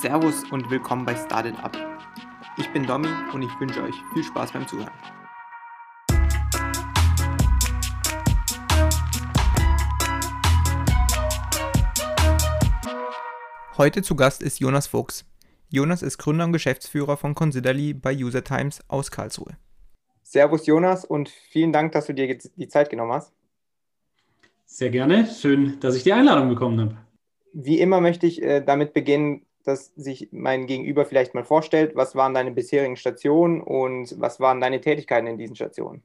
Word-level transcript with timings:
Servus 0.00 0.44
und 0.50 0.70
willkommen 0.70 1.04
bei 1.04 1.14
Started 1.14 1.62
Up. 1.62 1.76
Ich 2.56 2.72
bin 2.72 2.86
Domi 2.86 3.06
und 3.34 3.42
ich 3.42 3.50
wünsche 3.60 3.82
euch 3.82 3.94
viel 4.14 4.24
Spaß 4.24 4.50
beim 4.50 4.66
Zuhören. 4.66 4.88
Heute 13.76 14.00
zu 14.00 14.16
Gast 14.16 14.42
ist 14.42 14.58
Jonas 14.58 14.86
Fuchs. 14.86 15.26
Jonas 15.68 16.00
ist 16.00 16.16
Gründer 16.16 16.46
und 16.46 16.54
Geschäftsführer 16.54 17.18
von 17.18 17.34
Considerly 17.34 17.92
bei 17.92 18.16
User 18.16 18.42
Times 18.42 18.80
aus 18.88 19.10
Karlsruhe. 19.10 19.58
Servus 20.22 20.64
Jonas 20.64 21.04
und 21.04 21.28
vielen 21.28 21.74
Dank, 21.74 21.92
dass 21.92 22.06
du 22.06 22.14
dir 22.14 22.38
die 22.56 22.68
Zeit 22.68 22.88
genommen 22.88 23.12
hast. 23.12 23.34
Sehr 24.64 24.88
gerne. 24.88 25.26
Schön, 25.26 25.78
dass 25.80 25.94
ich 25.94 26.04
die 26.04 26.14
Einladung 26.14 26.48
bekommen 26.48 26.80
habe. 26.80 26.96
Wie 27.52 27.80
immer 27.80 28.00
möchte 28.00 28.26
ich 28.26 28.40
äh, 28.40 28.62
damit 28.62 28.94
beginnen, 28.94 29.44
dass 29.64 29.94
sich 29.94 30.28
mein 30.32 30.66
Gegenüber 30.66 31.04
vielleicht 31.04 31.34
mal 31.34 31.44
vorstellt. 31.44 31.94
Was 31.94 32.14
waren 32.14 32.34
deine 32.34 32.50
bisherigen 32.50 32.96
Stationen 32.96 33.60
und 33.60 34.18
was 34.20 34.40
waren 34.40 34.60
deine 34.60 34.80
Tätigkeiten 34.80 35.26
in 35.26 35.38
diesen 35.38 35.56
Stationen? 35.56 36.02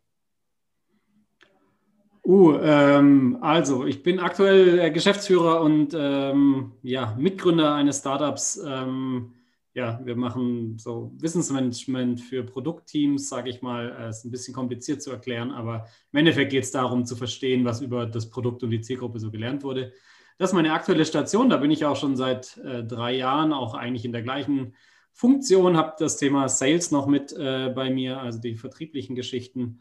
Uh, 2.26 2.58
ähm, 2.60 3.38
also 3.42 3.86
ich 3.86 4.02
bin 4.02 4.20
aktuell 4.20 4.92
Geschäftsführer 4.92 5.62
und 5.62 5.96
ähm, 5.96 6.72
ja, 6.82 7.16
Mitgründer 7.20 7.76
eines 7.76 8.00
Startups. 8.00 8.60
Ähm, 8.66 9.36
ja, 9.76 10.00
wir 10.04 10.16
machen 10.16 10.80
so 10.80 11.12
Wissensmanagement 11.20 12.22
für 12.22 12.44
Produktteams, 12.44 13.30
sage 13.30 13.50
ich 13.50 13.62
mal. 13.62 13.90
Es 13.90 14.00
äh, 14.00 14.10
ist 14.10 14.26
ein 14.26 14.32
bisschen 14.32 14.54
kompliziert 14.56 15.04
zu 15.04 15.12
erklären, 15.12 15.52
aber 15.52 15.86
im 16.14 16.20
Endeffekt 16.20 16.52
geht 16.52 16.64
es 16.64 16.72
darum 16.72 17.06
zu 17.06 17.16
verstehen, 17.16 17.66
was 17.66 17.82
über 17.82 18.06
das 18.06 18.30
Produkt 18.30 18.64
und 18.64 18.72
die 18.72 18.82
Zielgruppe 18.82 19.20
so 19.20 19.30
gelernt 19.30 19.64
wurde. 19.64 19.92
Das 20.38 20.50
ist 20.50 20.54
meine 20.54 20.74
aktuelle 20.74 21.06
Station. 21.06 21.50
Da 21.50 21.58
bin 21.58 21.72
ich 21.72 21.86
auch 21.86 21.96
schon 21.96 22.18
seit 22.18 22.58
äh, 22.58 22.84
drei 22.84 23.14
Jahren, 23.14 23.54
auch 23.54 23.74
eigentlich 23.74 24.06
in 24.06 24.12
der 24.12 24.22
gleichen 24.22 24.76
Funktion. 25.14 25.78
Habe 25.78 25.96
das 25.98 26.18
Thema 26.18 26.50
Sales 26.50 26.92
noch 26.92 27.08
mit 27.08 27.32
äh, 27.34 27.70
bei 27.70 27.90
mir, 27.90 28.20
also 28.20 28.40
die 28.40 28.56
vertrieblichen 28.56 29.16
Geschichten. 29.16 29.80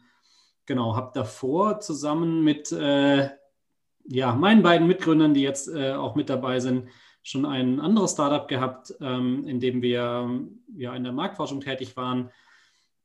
Genau, 0.65 0.95
habe 0.95 1.11
davor 1.13 1.81
zusammen 1.81 2.43
mit 2.43 2.71
äh, 2.71 3.29
ja, 4.07 4.33
meinen 4.33 4.63
beiden 4.63 4.87
Mitgründern, 4.87 5.33
die 5.33 5.41
jetzt 5.41 5.67
äh, 5.67 5.93
auch 5.93 6.15
mit 6.15 6.29
dabei 6.29 6.59
sind, 6.59 6.89
schon 7.21 7.45
ein 7.45 7.79
anderes 7.79 8.11
Startup 8.11 8.47
gehabt, 8.47 8.93
ähm, 9.01 9.45
in 9.47 9.59
dem 9.59 9.81
wir 9.81 10.29
ja 10.75 10.95
in 10.95 11.03
der 11.03 11.11
Marktforschung 11.13 11.59
tätig 11.59 11.97
waren. 11.97 12.29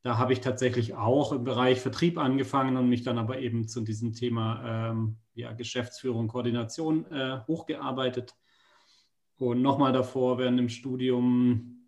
Da 0.03 0.17
habe 0.17 0.33
ich 0.33 0.41
tatsächlich 0.41 0.95
auch 0.95 1.31
im 1.31 1.43
Bereich 1.43 1.79
Vertrieb 1.79 2.17
angefangen 2.17 2.75
und 2.77 2.89
mich 2.89 3.03
dann 3.03 3.19
aber 3.19 3.39
eben 3.39 3.67
zu 3.67 3.81
diesem 3.81 4.13
Thema 4.13 4.89
ähm, 4.91 5.17
ja, 5.35 5.53
Geschäftsführung, 5.53 6.27
Koordination 6.27 7.05
äh, 7.11 7.41
hochgearbeitet. 7.47 8.35
Und 9.37 9.61
nochmal 9.61 9.93
davor, 9.93 10.37
während 10.39 10.57
dem 10.57 10.69
Studium, 10.69 11.87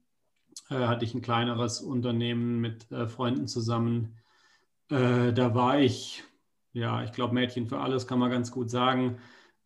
äh, 0.70 0.76
hatte 0.76 1.06
ich 1.06 1.14
ein 1.14 1.22
kleineres 1.22 1.82
Unternehmen 1.82 2.60
mit 2.62 2.92
äh, 2.92 3.08
Freunden 3.08 3.48
zusammen. 3.48 4.18
Äh, 4.90 5.34
da 5.34 5.56
war 5.56 5.80
ich, 5.80 6.24
ja, 6.74 7.04
ich 7.04 7.12
glaube, 7.12 7.34
Mädchen 7.34 7.68
für 7.68 7.80
alles 7.80 8.08
kann 8.08 8.20
man 8.20 8.32
ganz 8.32 8.52
gut 8.52 8.70
sagen. 8.70 9.18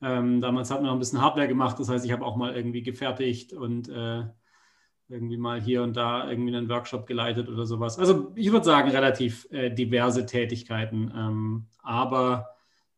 Ähm, 0.02 0.42
damals 0.42 0.70
hat 0.72 0.78
man 0.78 0.88
noch 0.88 0.94
ein 0.94 1.00
bisschen 1.00 1.22
Hardware 1.22 1.48
gemacht, 1.48 1.80
das 1.80 1.90
heißt, 1.90 2.06
ich 2.06 2.12
habe 2.12 2.26
auch 2.26 2.36
mal 2.36 2.56
irgendwie 2.56 2.84
gefertigt 2.84 3.54
und 3.54 3.90
äh, 3.90 4.26
irgendwie 5.10 5.38
mal 5.38 5.62
hier 5.62 5.84
und 5.84 5.96
da 5.96 6.30
irgendwie 6.30 6.56
einen 6.56 6.70
Workshop 6.70 7.08
geleitet 7.08 7.48
oder 7.50 7.66
sowas. 7.66 7.98
Also 7.98 8.32
ich 8.36 8.52
würde 8.52 8.66
sagen, 8.66 8.90
relativ 8.90 9.48
äh, 9.52 9.70
diverse 9.70 10.26
Tätigkeiten. 10.26 11.12
Ähm, 11.16 11.68
aber 11.82 12.50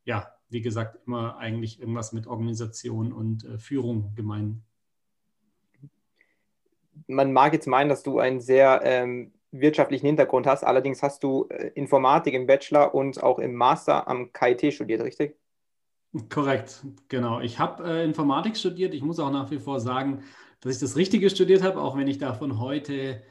ja, 0.06 0.34
wie 0.50 0.62
gesagt, 0.62 0.98
immer 1.06 1.38
eigentlich 1.38 1.80
irgendwas 1.80 2.12
mit 2.14 2.28
Organisation 2.28 3.14
und 3.14 3.46
äh, 3.46 3.58
Führung 3.60 4.14
gemein. 4.16 4.64
Man 7.08 7.32
mag 7.32 7.54
jetzt 7.54 7.68
meinen, 7.68 7.90
dass 7.90 8.04
du 8.04 8.20
einen 8.20 8.42
sehr 8.42 8.82
ähm, 8.84 9.32
wirtschaftlichen 9.52 10.06
Hintergrund 10.06 10.48
hast. 10.48 10.64
Allerdings 10.64 11.04
hast 11.04 11.24
du 11.24 11.48
äh, 11.50 11.68
Informatik 11.76 12.34
im 12.34 12.48
Bachelor 12.48 12.94
und 12.94 13.22
auch 13.22 13.40
im 13.40 13.56
Master 13.56 14.08
am 14.08 14.34
KIT 14.34 14.74
studiert, 14.74 15.02
richtig? 15.04 15.36
Korrekt, 16.30 16.84
genau. 17.08 17.40
Ich 17.40 17.60
habe 17.60 17.84
äh, 17.84 18.04
Informatik 18.04 18.58
studiert. 18.58 18.96
Ich 18.96 19.04
muss 19.04 19.20
auch 19.20 19.32
nach 19.32 19.52
wie 19.52 19.60
vor 19.60 19.80
sagen, 19.80 20.24
dass 20.62 20.76
ich 20.76 20.80
das 20.80 20.96
Richtige 20.96 21.30
studiert 21.30 21.64
habe, 21.64 21.82
auch 21.82 21.98
wenn 21.98 22.08
ich 22.08 22.18
davon 22.18 22.60
heute, 22.60 23.22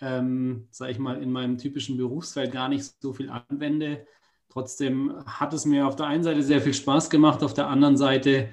ähm, 0.00 0.68
sage 0.70 0.92
ich 0.92 0.98
mal, 0.98 1.22
in 1.22 1.30
meinem 1.30 1.58
typischen 1.58 1.96
Berufsfeld 1.96 2.52
gar 2.52 2.68
nicht 2.68 2.94
so 3.00 3.12
viel 3.12 3.30
anwende. 3.30 4.06
Trotzdem 4.48 5.14
hat 5.26 5.52
es 5.52 5.66
mir 5.66 5.86
auf 5.86 5.96
der 5.96 6.06
einen 6.06 6.24
Seite 6.24 6.42
sehr 6.42 6.60
viel 6.60 6.74
Spaß 6.74 7.10
gemacht, 7.10 7.42
auf 7.42 7.54
der 7.54 7.68
anderen 7.68 7.96
Seite 7.96 8.48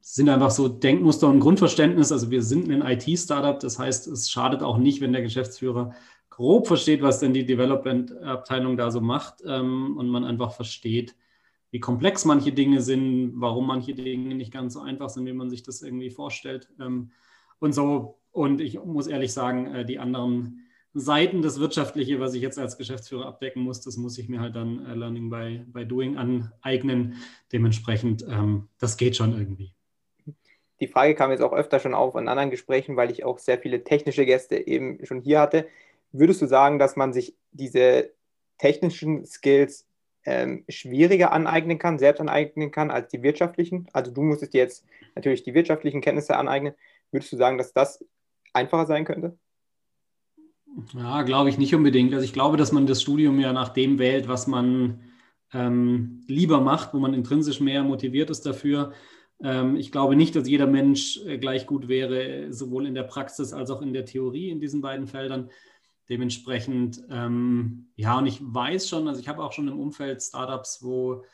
sind 0.00 0.28
einfach 0.28 0.50
so 0.50 0.68
Denkmuster 0.68 1.28
und 1.28 1.40
Grundverständnis. 1.40 2.10
Also 2.10 2.30
wir 2.30 2.42
sind 2.42 2.70
ein 2.70 2.82
IT-Startup, 2.82 3.58
das 3.58 3.78
heißt, 3.78 4.08
es 4.08 4.30
schadet 4.30 4.62
auch 4.62 4.76
nicht, 4.76 5.00
wenn 5.00 5.12
der 5.12 5.22
Geschäftsführer 5.22 5.94
grob 6.28 6.66
versteht, 6.66 7.02
was 7.02 7.20
denn 7.20 7.32
die 7.32 7.46
Development-Abteilung 7.46 8.76
da 8.76 8.90
so 8.90 9.00
macht 9.00 9.42
ähm, 9.46 9.96
und 9.96 10.08
man 10.08 10.24
einfach 10.24 10.52
versteht, 10.52 11.14
wie 11.70 11.78
komplex 11.78 12.24
manche 12.24 12.52
Dinge 12.52 12.80
sind, 12.80 13.34
warum 13.36 13.66
manche 13.66 13.94
Dinge 13.94 14.34
nicht 14.34 14.52
ganz 14.52 14.74
so 14.74 14.80
einfach 14.80 15.08
sind, 15.08 15.26
wie 15.26 15.32
man 15.32 15.50
sich 15.50 15.62
das 15.62 15.82
irgendwie 15.82 16.10
vorstellt. 16.10 16.68
Ähm, 16.80 17.12
und 17.62 17.72
so, 17.72 18.18
und 18.32 18.60
ich 18.60 18.82
muss 18.82 19.06
ehrlich 19.06 19.32
sagen, 19.32 19.72
äh, 19.72 19.84
die 19.84 20.00
anderen 20.00 20.66
Seiten, 20.94 21.42
das 21.42 21.60
Wirtschaftliche, 21.60 22.18
was 22.18 22.34
ich 22.34 22.42
jetzt 22.42 22.58
als 22.58 22.76
Geschäftsführer 22.76 23.26
abdecken 23.26 23.62
muss, 23.62 23.80
das 23.80 23.96
muss 23.96 24.18
ich 24.18 24.28
mir 24.28 24.40
halt 24.40 24.56
dann 24.56 24.84
äh, 24.84 24.94
Learning 24.94 25.30
by, 25.30 25.64
by 25.66 25.86
Doing 25.86 26.16
aneignen. 26.16 27.22
Dementsprechend, 27.52 28.26
ähm, 28.28 28.68
das 28.80 28.96
geht 28.96 29.14
schon 29.14 29.38
irgendwie. 29.38 29.72
Die 30.80 30.88
Frage 30.88 31.14
kam 31.14 31.30
jetzt 31.30 31.42
auch 31.42 31.52
öfter 31.52 31.78
schon 31.78 31.94
auf 31.94 32.16
in 32.16 32.26
anderen 32.26 32.50
Gesprächen, 32.50 32.96
weil 32.96 33.12
ich 33.12 33.22
auch 33.22 33.38
sehr 33.38 33.58
viele 33.58 33.84
technische 33.84 34.26
Gäste 34.26 34.66
eben 34.66 34.98
schon 35.06 35.20
hier 35.20 35.38
hatte. 35.38 35.68
Würdest 36.10 36.42
du 36.42 36.46
sagen, 36.46 36.80
dass 36.80 36.96
man 36.96 37.12
sich 37.12 37.36
diese 37.52 38.10
technischen 38.58 39.24
Skills 39.24 39.86
ähm, 40.24 40.64
schwieriger 40.68 41.30
aneignen 41.30 41.78
kann, 41.78 42.00
selbst 42.00 42.20
aneignen 42.20 42.72
kann 42.72 42.90
als 42.90 43.08
die 43.08 43.22
wirtschaftlichen. 43.22 43.86
Also 43.92 44.10
du 44.10 44.22
musstest 44.22 44.52
jetzt 44.54 44.84
natürlich 45.14 45.44
die 45.44 45.54
wirtschaftlichen 45.54 46.00
Kenntnisse 46.00 46.36
aneignen. 46.36 46.74
Würdest 47.12 47.32
du 47.32 47.36
sagen, 47.36 47.58
dass 47.58 47.72
das 47.72 48.04
einfacher 48.52 48.86
sein 48.86 49.04
könnte? 49.04 49.38
Ja, 50.94 51.22
glaube 51.22 51.50
ich 51.50 51.58
nicht 51.58 51.74
unbedingt. 51.74 52.12
Also 52.14 52.24
ich 52.24 52.32
glaube, 52.32 52.56
dass 52.56 52.72
man 52.72 52.86
das 52.86 53.02
Studium 53.02 53.38
ja 53.38 53.52
nach 53.52 53.68
dem 53.68 53.98
wählt, 53.98 54.26
was 54.26 54.46
man 54.46 55.00
ähm, 55.52 56.24
lieber 56.26 56.60
macht, 56.60 56.94
wo 56.94 56.98
man 56.98 57.14
intrinsisch 57.14 57.60
mehr 57.60 57.82
motiviert 57.84 58.30
ist 58.30 58.46
dafür. 58.46 58.92
Ähm, 59.42 59.76
ich 59.76 59.92
glaube 59.92 60.16
nicht, 60.16 60.34
dass 60.34 60.48
jeder 60.48 60.66
Mensch 60.66 61.20
äh, 61.26 61.36
gleich 61.36 61.66
gut 61.66 61.88
wäre, 61.88 62.52
sowohl 62.52 62.86
in 62.86 62.94
der 62.94 63.02
Praxis 63.02 63.52
als 63.52 63.70
auch 63.70 63.82
in 63.82 63.92
der 63.92 64.06
Theorie 64.06 64.50
in 64.50 64.60
diesen 64.60 64.80
beiden 64.80 65.06
Feldern. 65.06 65.50
Dementsprechend, 66.08 67.02
ähm, 67.10 67.90
ja, 67.96 68.18
und 68.18 68.26
ich 68.26 68.40
weiß 68.42 68.88
schon, 68.88 69.06
also 69.08 69.20
ich 69.20 69.28
habe 69.28 69.42
auch 69.42 69.52
schon 69.52 69.68
im 69.68 69.78
Umfeld 69.78 70.22
Startups, 70.22 70.82
wo 70.82 71.24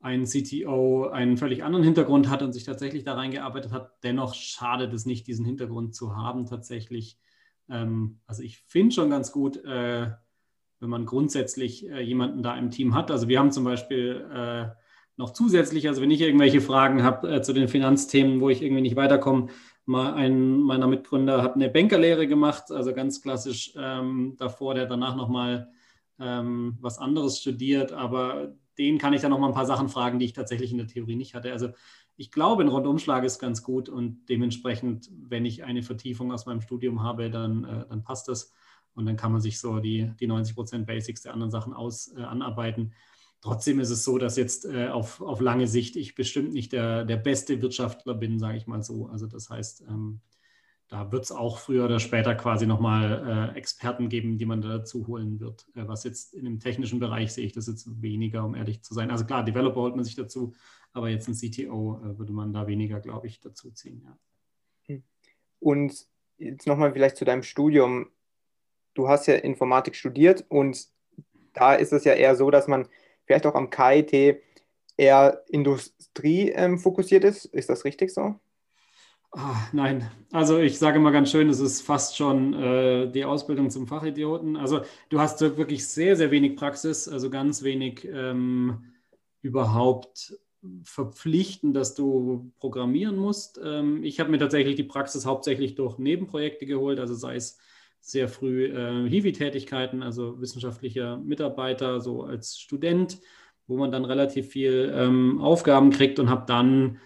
ein 0.00 0.24
CTO 0.24 1.08
einen 1.08 1.36
völlig 1.36 1.64
anderen 1.64 1.84
Hintergrund 1.84 2.28
hat 2.28 2.42
und 2.42 2.52
sich 2.52 2.64
tatsächlich 2.64 3.04
da 3.04 3.14
reingearbeitet 3.14 3.72
hat. 3.72 3.92
Dennoch 4.02 4.34
schadet 4.34 4.92
es 4.92 5.06
nicht, 5.06 5.26
diesen 5.26 5.44
Hintergrund 5.44 5.94
zu 5.94 6.16
haben 6.16 6.46
tatsächlich. 6.46 7.18
Ähm, 7.68 8.20
also 8.26 8.42
ich 8.42 8.58
finde 8.58 8.94
schon 8.94 9.10
ganz 9.10 9.32
gut, 9.32 9.56
äh, 9.64 10.10
wenn 10.80 10.90
man 10.90 11.06
grundsätzlich 11.06 11.88
äh, 11.88 12.00
jemanden 12.00 12.42
da 12.42 12.56
im 12.56 12.70
Team 12.70 12.94
hat. 12.94 13.10
Also 13.10 13.28
wir 13.28 13.40
haben 13.40 13.50
zum 13.50 13.64
Beispiel 13.64 14.24
äh, 14.32 14.68
noch 15.16 15.32
zusätzlich, 15.32 15.88
also 15.88 16.00
wenn 16.00 16.12
ich 16.12 16.20
irgendwelche 16.20 16.60
Fragen 16.60 17.02
habe 17.02 17.28
äh, 17.28 17.42
zu 17.42 17.52
den 17.52 17.68
Finanzthemen, 17.68 18.40
wo 18.40 18.50
ich 18.50 18.62
irgendwie 18.62 18.82
nicht 18.82 18.96
weiterkomme, 18.96 19.48
mal 19.84 20.14
ein 20.14 20.60
meiner 20.60 20.86
Mitgründer 20.86 21.42
hat 21.42 21.54
eine 21.54 21.70
Bankerlehre 21.70 22.28
gemacht, 22.28 22.70
also 22.70 22.92
ganz 22.92 23.20
klassisch 23.20 23.72
ähm, 23.76 24.36
davor, 24.38 24.74
der 24.74 24.86
danach 24.86 25.16
nochmal 25.16 25.72
ähm, 26.20 26.76
was 26.80 26.98
anderes 26.98 27.40
studiert, 27.40 27.92
aber 27.92 28.54
den 28.78 28.98
kann 28.98 29.12
ich 29.12 29.20
dann 29.22 29.30
nochmal 29.30 29.50
ein 29.50 29.54
paar 29.54 29.66
Sachen 29.66 29.88
fragen, 29.88 30.18
die 30.18 30.26
ich 30.26 30.32
tatsächlich 30.32 30.70
in 30.70 30.78
der 30.78 30.86
Theorie 30.86 31.16
nicht 31.16 31.34
hatte. 31.34 31.52
Also 31.52 31.70
ich 32.16 32.30
glaube, 32.30 32.62
ein 32.62 32.68
Rundumschlag 32.68 33.24
ist 33.24 33.38
ganz 33.38 33.62
gut 33.62 33.88
und 33.88 34.26
dementsprechend, 34.28 35.10
wenn 35.12 35.44
ich 35.44 35.64
eine 35.64 35.82
Vertiefung 35.82 36.32
aus 36.32 36.46
meinem 36.46 36.60
Studium 36.60 37.02
habe, 37.02 37.30
dann, 37.30 37.64
äh, 37.64 37.86
dann 37.88 38.02
passt 38.02 38.28
das 38.28 38.52
und 38.94 39.06
dann 39.06 39.16
kann 39.16 39.32
man 39.32 39.40
sich 39.40 39.60
so 39.60 39.78
die, 39.78 40.10
die 40.18 40.26
90 40.26 40.54
Prozent 40.54 40.86
Basics 40.86 41.22
der 41.22 41.32
anderen 41.32 41.50
Sachen 41.50 41.72
aus 41.72 42.12
äh, 42.16 42.22
anarbeiten. 42.22 42.92
Trotzdem 43.40 43.78
ist 43.78 43.90
es 43.90 44.02
so, 44.02 44.18
dass 44.18 44.36
jetzt 44.36 44.64
äh, 44.64 44.88
auf, 44.88 45.20
auf 45.20 45.40
lange 45.40 45.68
Sicht 45.68 45.94
ich 45.94 46.16
bestimmt 46.16 46.52
nicht 46.52 46.72
der, 46.72 47.04
der 47.04 47.16
beste 47.16 47.62
Wirtschaftler 47.62 48.14
bin, 48.14 48.40
sage 48.40 48.58
ich 48.58 48.66
mal 48.66 48.82
so. 48.82 49.06
Also 49.06 49.26
das 49.28 49.48
heißt, 49.48 49.82
ähm, 49.88 50.20
da 50.88 51.12
wird 51.12 51.24
es 51.24 51.32
auch 51.32 51.58
früher 51.58 51.84
oder 51.84 52.00
später 52.00 52.34
quasi 52.34 52.66
nochmal 52.66 53.52
äh, 53.54 53.58
Experten 53.58 54.08
geben, 54.08 54.38
die 54.38 54.46
man 54.46 54.62
dazu 54.62 55.06
holen 55.06 55.38
wird. 55.38 55.66
Äh, 55.74 55.86
was 55.86 56.04
jetzt 56.04 56.34
in 56.34 56.44
dem 56.44 56.60
technischen 56.60 56.98
Bereich 56.98 57.32
sehe 57.32 57.44
ich 57.44 57.52
das 57.52 57.66
jetzt 57.66 58.02
weniger, 58.02 58.44
um 58.44 58.54
ehrlich 58.54 58.82
zu 58.82 58.94
sein. 58.94 59.10
Also 59.10 59.26
klar, 59.26 59.44
Developer 59.44 59.80
holt 59.80 59.96
man 59.96 60.04
sich 60.04 60.16
dazu, 60.16 60.54
aber 60.92 61.10
jetzt 61.10 61.28
ein 61.28 61.34
CTO 61.34 62.00
äh, 62.02 62.18
würde 62.18 62.32
man 62.32 62.52
da 62.52 62.66
weniger, 62.66 63.00
glaube 63.00 63.26
ich, 63.26 63.40
dazu 63.40 63.70
ziehen. 63.70 64.02
Ja. 64.04 64.18
Hm. 64.86 65.02
Und 65.60 66.06
jetzt 66.38 66.66
nochmal 66.66 66.92
vielleicht 66.92 67.16
zu 67.16 67.26
deinem 67.26 67.42
Studium. 67.42 68.06
Du 68.94 69.08
hast 69.08 69.26
ja 69.26 69.34
Informatik 69.34 69.94
studiert 69.94 70.46
und 70.48 70.88
da 71.52 71.74
ist 71.74 71.92
es 71.92 72.04
ja 72.04 72.14
eher 72.14 72.34
so, 72.34 72.50
dass 72.50 72.66
man 72.66 72.88
vielleicht 73.26 73.46
auch 73.46 73.54
am 73.54 73.68
KIT 73.68 74.40
eher 74.96 75.44
Industrie 75.48 76.50
ähm, 76.50 76.78
fokussiert 76.78 77.24
ist. 77.24 77.44
Ist 77.44 77.68
das 77.68 77.84
richtig 77.84 78.12
so? 78.12 78.40
Ah, 79.32 79.68
nein, 79.72 80.10
also 80.32 80.58
ich 80.58 80.78
sage 80.78 80.98
mal 80.98 81.10
ganz 81.10 81.30
schön, 81.30 81.50
es 81.50 81.60
ist 81.60 81.82
fast 81.82 82.16
schon 82.16 82.54
äh, 82.54 83.10
die 83.10 83.24
Ausbildung 83.24 83.68
zum 83.70 83.86
Fachidioten. 83.86 84.56
Also 84.56 84.80
du 85.10 85.20
hast 85.20 85.40
wirklich 85.42 85.86
sehr, 85.86 86.16
sehr 86.16 86.30
wenig 86.30 86.56
Praxis, 86.56 87.08
also 87.08 87.28
ganz 87.28 87.62
wenig 87.62 88.08
ähm, 88.10 88.84
überhaupt 89.42 90.34
verpflichten, 90.82 91.74
dass 91.74 91.94
du 91.94 92.52
programmieren 92.58 93.16
musst. 93.16 93.60
Ähm, 93.62 94.02
ich 94.02 94.18
habe 94.18 94.30
mir 94.30 94.38
tatsächlich 94.38 94.76
die 94.76 94.84
Praxis 94.84 95.26
hauptsächlich 95.26 95.74
durch 95.74 95.98
Nebenprojekte 95.98 96.64
geholt, 96.66 96.98
also 96.98 97.14
sei 97.14 97.36
es 97.36 97.58
sehr 98.00 98.28
früh 98.28 98.66
äh, 98.66 99.08
Hiwi-Tätigkeiten, 99.08 100.02
also 100.02 100.40
wissenschaftlicher 100.40 101.18
Mitarbeiter, 101.18 102.00
so 102.00 102.22
als 102.22 102.58
Student, 102.58 103.18
wo 103.66 103.76
man 103.76 103.92
dann 103.92 104.06
relativ 104.06 104.48
viel 104.48 104.90
ähm, 104.94 105.40
Aufgaben 105.40 105.90
kriegt 105.90 106.18
und 106.18 106.30
habe 106.30 106.46
dann 106.46 106.98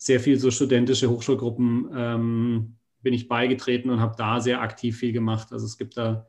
sehr 0.00 0.18
viel 0.18 0.38
so 0.38 0.50
studentische 0.50 1.10
Hochschulgruppen 1.10 1.90
ähm, 1.94 2.76
bin 3.02 3.12
ich 3.12 3.28
beigetreten 3.28 3.90
und 3.90 4.00
habe 4.00 4.14
da 4.16 4.40
sehr 4.40 4.62
aktiv 4.62 4.96
viel 4.96 5.12
gemacht. 5.12 5.52
Also 5.52 5.66
es 5.66 5.76
gibt 5.76 5.98
da, 5.98 6.26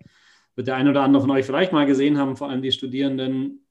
wird 0.55 0.67
der 0.67 0.75
ein 0.75 0.89
oder 0.89 1.03
andere 1.03 1.21
von 1.21 1.31
euch 1.31 1.45
vielleicht 1.45 1.71
mal 1.71 1.85
gesehen 1.85 2.17
haben, 2.17 2.35
vor 2.35 2.49
allem 2.49 2.61
die 2.61 2.73
Studierenden, 2.73 3.65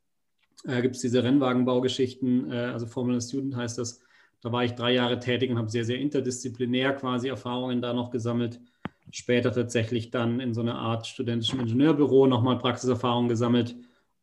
äh, 0.65 0.81
gibt 0.81 0.97
es 0.97 1.03
diese 1.03 1.23
Rennwagenbaugeschichten, 1.23 2.51
äh, 2.51 2.57
also 2.73 2.87
Formula 2.87 3.21
Student 3.21 3.57
heißt 3.57 3.77
das. 3.77 4.01
Da 4.41 4.51
war 4.51 4.65
ich 4.65 4.73
drei 4.73 4.95
Jahre 4.95 5.19
tätig 5.19 5.51
und 5.51 5.59
habe 5.59 5.69
sehr, 5.69 5.85
sehr 5.85 5.99
interdisziplinär 5.99 6.95
quasi 6.95 7.29
Erfahrungen 7.29 7.83
da 7.83 7.93
noch 7.93 8.11
gesammelt. 8.11 8.59
Später 9.11 9.53
tatsächlich 9.53 10.11
dann 10.11 10.41
in 10.41 10.55
so 10.55 10.63
einer 10.63 10.77
Art 10.77 11.07
studentischem 11.07 11.61
Ingenieurbüro 11.61 12.27
nochmal 12.27 12.57
Praxiserfahrung 12.57 13.29
gesammelt 13.29 13.77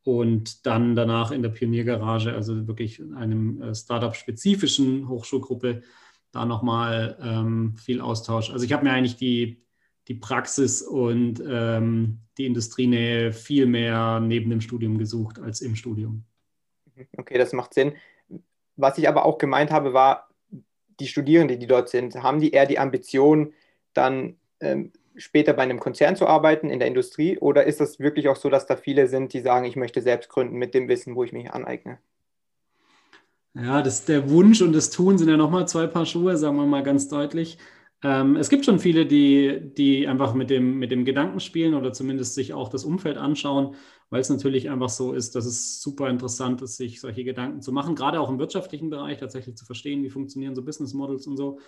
und 0.08 0.66
dann 0.66 0.96
danach 0.96 1.32
in 1.32 1.42
der 1.42 1.50
Pioniergarage, 1.50 2.32
also 2.32 2.66
wirklich 2.66 3.00
in 3.00 3.14
einem 3.14 3.62
äh, 3.62 3.76
Startup-spezifischen 3.76 5.10
Hochschulgruppe, 5.10 5.82
da 6.32 6.46
nochmal 6.46 7.18
ähm, 7.22 7.76
viel 7.76 8.00
Austausch. 8.00 8.50
Also 8.50 8.64
ich 8.64 8.72
habe 8.72 8.86
mir 8.86 8.94
eigentlich 8.94 9.18
die, 9.18 9.66
die 10.08 10.14
Praxis 10.14 10.82
und 10.82 11.44
ähm, 11.46 12.20
die 12.38 12.46
Industrienähe 12.46 13.34
viel 13.34 13.66
mehr 13.66 14.22
neben 14.22 14.50
dem 14.50 14.62
Studium 14.62 14.98
gesucht 14.98 15.40
als 15.40 15.60
im 15.60 15.76
Studium. 15.76 16.24
Okay, 17.18 17.38
das 17.38 17.52
macht 17.52 17.74
Sinn. 17.74 17.94
Was 18.78 18.98
ich 18.98 19.10
aber 19.10 19.26
auch 19.26 19.38
gemeint 19.38 19.72
habe, 19.72 19.92
war, 19.92 20.30
die 21.02 21.08
Studierenden, 21.08 21.60
die 21.60 21.68
dort 21.68 21.90
sind, 21.90 22.16
haben 22.24 22.40
die 22.40 22.52
eher 22.52 22.66
die 22.66 22.80
Ambition, 22.80 23.52
dann 23.92 24.38
ähm, 24.62 24.94
später 25.18 25.54
bei 25.54 25.64
einem 25.64 25.80
Konzern 25.80 26.16
zu 26.16 26.28
arbeiten 26.28 26.70
in 26.70 26.80
der 26.80 26.88
Industrie? 26.88 27.38
Oder 27.40 27.66
ist 27.66 27.80
das 27.80 28.00
wirklich 28.00 28.30
auch 28.30 28.36
so, 28.36 28.50
dass 28.50 28.66
da 28.66 28.76
viele 28.76 29.08
sind, 29.08 29.34
die 29.34 29.42
sagen, 29.42 29.66
ich 29.66 29.76
möchte 29.76 30.02
selbst 30.02 30.30
gründen 30.30 30.58
mit 30.58 30.74
dem 30.74 30.88
Wissen, 30.88 31.16
wo 31.16 31.24
ich 31.24 31.34
mich 31.34 31.52
aneigne? 31.52 32.00
Ja, 33.54 33.82
das, 33.82 34.06
der 34.06 34.30
Wunsch 34.30 34.62
und 34.62 34.74
das 34.74 34.92
Tun 34.92 35.18
sind 35.18 35.30
ja 35.30 35.38
nochmal 35.38 35.68
zwei 35.68 35.88
Paar 35.88 36.06
Schuhe, 36.06 36.38
sagen 36.38 36.58
wir 36.58 36.66
mal 36.66 36.84
ganz 36.84 37.08
deutlich. 37.10 37.58
Ähm, 38.04 38.36
es 38.36 38.50
gibt 38.50 38.66
schon 38.66 38.80
viele, 38.80 39.08
die, 39.08 39.60
die 39.76 40.08
einfach 40.08 40.36
mit 40.36 40.52
dem, 40.52 40.78
mit 40.78 40.92
dem 40.92 41.06
Gedanken 41.06 41.40
spielen 41.40 41.74
oder 41.74 41.92
zumindest 41.94 42.36
sich 42.36 42.54
auch 42.54 42.70
das 42.70 42.86
Umfeld 42.86 43.18
anschauen, 43.18 43.76
weil 44.12 44.22
es 44.22 44.30
natürlich 44.30 44.70
einfach 44.70 44.90
so 44.90 45.14
ist, 45.14 45.36
dass 45.36 45.46
es 45.46 45.82
super 45.82 46.08
interessant 46.10 46.62
ist, 46.62 46.78
sich 46.78 47.02
solche 47.02 47.24
Gedanken 47.24 47.62
zu 47.64 47.72
machen, 47.72 47.96
gerade 47.96 48.20
auch 48.20 48.30
im 48.30 48.38
wirtschaftlichen 48.38 48.92
Bereich 48.92 49.18
tatsächlich 49.18 49.56
zu 49.58 49.66
verstehen, 49.66 50.04
wie 50.04 50.12
funktionieren 50.12 50.54
so 50.56 50.64
Business 50.64 50.94
Models 50.94 51.26
und 51.26 51.38
so. 51.38 51.60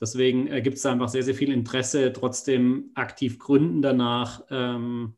Deswegen 0.00 0.46
äh, 0.48 0.60
gibt 0.60 0.76
es 0.76 0.86
einfach 0.86 1.08
sehr, 1.08 1.22
sehr 1.22 1.34
viel 1.34 1.52
Interesse, 1.52 2.12
trotzdem 2.12 2.90
aktiv 2.94 3.38
gründen 3.38 3.82
danach. 3.82 4.42
Ähm, 4.50 5.14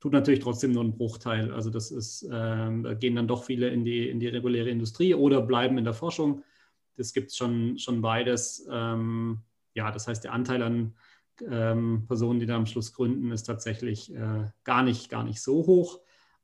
tut 0.00 0.12
natürlich 0.12 0.40
trotzdem 0.40 0.72
nur 0.72 0.82
einen 0.82 0.96
Bruchteil. 0.96 1.52
Also 1.52 1.70
das 1.70 1.90
ist, 1.90 2.28
ähm, 2.30 2.82
da 2.82 2.94
gehen 2.94 3.16
dann 3.16 3.28
doch 3.28 3.44
viele 3.44 3.68
in 3.68 3.84
die, 3.84 4.08
in 4.08 4.20
die 4.20 4.28
reguläre 4.28 4.70
Industrie 4.70 5.14
oder 5.14 5.42
bleiben 5.42 5.78
in 5.78 5.84
der 5.84 5.94
Forschung. 5.94 6.44
Das 6.96 7.12
gibt 7.12 7.30
es 7.30 7.36
schon, 7.36 7.78
schon 7.78 8.02
beides. 8.02 8.66
Ähm, 8.70 9.40
ja, 9.74 9.90
das 9.90 10.06
heißt, 10.08 10.24
der 10.24 10.32
Anteil 10.32 10.62
an 10.62 10.94
ähm, 11.48 12.04
Personen, 12.06 12.40
die 12.40 12.46
da 12.46 12.56
am 12.56 12.66
Schluss 12.66 12.92
gründen, 12.92 13.30
ist 13.32 13.44
tatsächlich 13.44 14.14
äh, 14.14 14.46
gar, 14.64 14.82
nicht, 14.82 15.08
gar 15.08 15.24
nicht 15.24 15.40
so 15.40 15.66
hoch. 15.66 16.00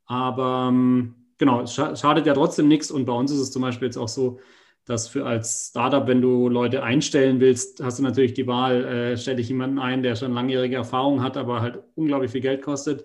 Aber 0.07 0.69
ähm, 0.71 1.15
genau, 1.39 1.63
es 1.63 1.75
schadet 1.75 2.27
ja 2.27 2.35
trotzdem 2.35 2.69
nichts. 2.69 2.91
Und 2.91 3.05
bei 3.05 3.13
uns 3.13 3.31
ist 3.31 3.41
es 3.41 3.53
zum 3.53 3.63
Beispiel 3.63 3.87
jetzt 3.87 3.97
auch 3.97 4.09
so, 4.09 4.41
dass 4.85 5.09
für 5.09 5.25
als 5.25 5.69
Startup, 5.71 6.07
wenn 6.07 6.21
du 6.21 6.49
Leute 6.49 6.83
einstellen 6.83 7.41
willst, 7.41 7.83
hast 7.83 7.99
du 7.99 8.03
natürlich 8.03 8.35
die 8.35 8.47
Wahl, 8.47 8.85
äh, 8.85 9.17
stelle 9.17 9.41
ich 9.41 9.49
jemanden 9.49 9.79
ein, 9.79 10.03
der 10.03 10.15
schon 10.15 10.33
langjährige 10.33 10.77
Erfahrung 10.77 11.23
hat, 11.23 11.37
aber 11.37 11.63
halt 11.63 11.83
unglaublich 11.95 12.31
viel 12.31 12.43
Geld 12.43 12.63
kostet, 12.63 13.05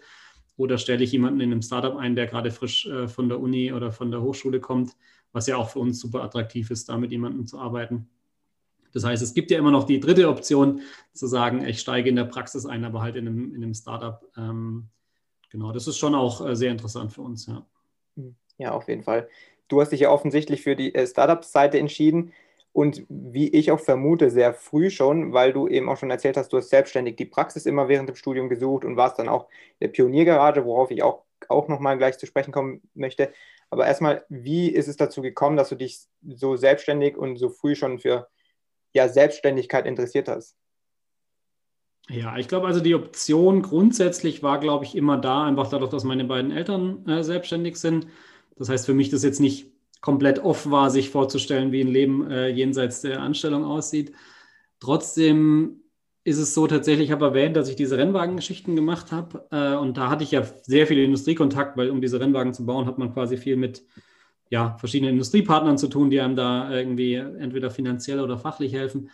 oder 0.57 0.77
stelle 0.77 1.03
ich 1.03 1.13
jemanden 1.13 1.39
in 1.39 1.51
einem 1.51 1.61
Startup 1.61 1.95
ein, 1.95 2.15
der 2.15 2.27
gerade 2.27 2.51
frisch 2.51 2.85
äh, 2.85 3.07
von 3.07 3.29
der 3.29 3.39
Uni 3.39 3.71
oder 3.71 3.91
von 3.91 4.11
der 4.11 4.21
Hochschule 4.21 4.59
kommt, 4.59 4.91
was 5.31 5.47
ja 5.47 5.55
auch 5.55 5.69
für 5.69 5.79
uns 5.79 5.99
super 6.01 6.21
attraktiv 6.23 6.69
ist, 6.69 6.89
da 6.89 6.97
mit 6.97 7.11
jemandem 7.11 7.47
zu 7.47 7.57
arbeiten. 7.59 8.09
Das 8.91 9.05
heißt, 9.05 9.21
es 9.21 9.33
gibt 9.33 9.51
ja 9.51 9.57
immer 9.57 9.71
noch 9.71 9.85
die 9.85 9.99
dritte 9.99 10.27
Option, 10.27 10.81
zu 11.13 11.27
sagen, 11.27 11.63
ich 11.65 11.79
steige 11.79 12.09
in 12.09 12.15
der 12.15 12.25
Praxis 12.25 12.65
ein, 12.65 12.83
aber 12.83 13.01
halt 13.01 13.15
in 13.15 13.27
einem, 13.27 13.55
in 13.55 13.63
einem 13.63 13.73
Startup. 13.73 14.21
Ähm, 14.35 14.89
genau, 15.49 15.71
das 15.71 15.87
ist 15.87 15.97
schon 15.97 16.15
auch 16.15 16.45
äh, 16.45 16.55
sehr 16.55 16.71
interessant 16.71 17.13
für 17.13 17.21
uns, 17.21 17.45
ja. 17.45 17.65
Ja, 18.57 18.71
auf 18.71 18.89
jeden 18.89 19.03
Fall. 19.03 19.29
Du 19.69 19.79
hast 19.79 19.91
dich 19.91 20.01
ja 20.01 20.11
offensichtlich 20.11 20.61
für 20.61 20.75
die 20.75 20.93
äh, 20.93 21.07
Startup-Seite 21.07 21.79
entschieden 21.79 22.33
und 22.71 23.05
wie 23.09 23.49
ich 23.49 23.71
auch 23.71 23.79
vermute, 23.79 24.29
sehr 24.29 24.53
früh 24.53 24.89
schon, 24.89 25.33
weil 25.33 25.53
du 25.53 25.67
eben 25.67 25.89
auch 25.89 25.97
schon 25.97 26.11
erzählt 26.11 26.37
hast, 26.37 26.53
du 26.53 26.57
hast 26.57 26.69
selbstständig 26.69 27.15
die 27.15 27.25
Praxis 27.25 27.65
immer 27.65 27.87
während 27.87 28.09
dem 28.09 28.15
Studium 28.15 28.49
gesucht 28.49 28.85
und 28.85 28.95
warst 28.95 29.17
dann 29.19 29.29
auch 29.29 29.47
in 29.79 29.87
der 29.87 29.87
Pioniergarage, 29.89 30.65
worauf 30.65 30.91
ich 30.91 31.01
auch, 31.01 31.23
auch 31.47 31.67
nochmal 31.67 31.97
gleich 31.97 32.17
zu 32.17 32.25
sprechen 32.25 32.51
kommen 32.51 32.81
möchte. 32.93 33.31
Aber 33.71 33.87
erstmal, 33.87 34.23
wie 34.29 34.69
ist 34.69 34.87
es 34.87 34.97
dazu 34.97 35.21
gekommen, 35.21 35.57
dass 35.57 35.69
du 35.69 35.75
dich 35.75 35.99
so 36.27 36.55
selbstständig 36.55 37.17
und 37.17 37.37
so 37.37 37.49
früh 37.49 37.75
schon 37.75 37.99
für 37.99 38.27
ja, 38.93 39.07
Selbstständigkeit 39.07 39.85
interessiert 39.85 40.27
hast? 40.27 40.55
Ja, 42.07 42.37
ich 42.37 42.47
glaube 42.47 42.65
also 42.65 42.79
die 42.79 42.95
Option 42.95 43.61
grundsätzlich 43.61 44.41
war, 44.41 44.59
glaube 44.59 44.85
ich, 44.85 44.95
immer 44.95 45.17
da, 45.17 45.45
einfach 45.45 45.69
dadurch, 45.69 45.91
dass 45.91 46.03
meine 46.03 46.25
beiden 46.25 46.51
Eltern 46.51 47.05
äh, 47.07 47.23
selbstständig 47.23 47.75
sind 47.77 48.07
das 48.59 48.69
heißt 48.69 48.85
für 48.85 48.93
mich, 48.93 49.09
dass 49.09 49.23
jetzt 49.23 49.39
nicht 49.39 49.71
komplett 50.01 50.39
off 50.39 50.69
war, 50.69 50.91
sich 50.91 51.09
vorzustellen, 51.09 51.71
wie 51.71 51.81
ein 51.81 51.87
Leben 51.87 52.29
äh, 52.29 52.49
jenseits 52.49 53.01
der 53.01 53.21
Anstellung 53.21 53.65
aussieht. 53.65 54.13
Trotzdem 54.79 55.81
ist 56.23 56.37
es 56.37 56.53
so 56.53 56.67
tatsächlich, 56.67 57.07
ich 57.07 57.11
habe 57.11 57.25
erwähnt, 57.25 57.55
dass 57.55 57.69
ich 57.69 57.75
diese 57.75 57.97
Rennwagengeschichten 57.97 58.75
gemacht 58.75 59.11
habe. 59.11 59.47
Äh, 59.51 59.75
und 59.75 59.97
da 59.97 60.09
hatte 60.09 60.23
ich 60.23 60.31
ja 60.31 60.43
sehr 60.43 60.87
viel 60.87 60.99
Industriekontakt, 60.99 61.75
weil 61.77 61.89
um 61.89 62.01
diese 62.01 62.19
Rennwagen 62.19 62.53
zu 62.53 62.65
bauen, 62.65 62.85
hat 62.85 62.97
man 62.97 63.13
quasi 63.13 63.37
viel 63.37 63.55
mit 63.55 63.83
ja, 64.49 64.77
verschiedenen 64.77 65.13
Industriepartnern 65.13 65.77
zu 65.77 65.87
tun, 65.87 66.09
die 66.09 66.19
einem 66.19 66.35
da 66.35 66.71
irgendwie 66.71 67.15
entweder 67.15 67.71
finanziell 67.71 68.19
oder 68.19 68.37
fachlich 68.37 68.73
helfen. 68.73 69.09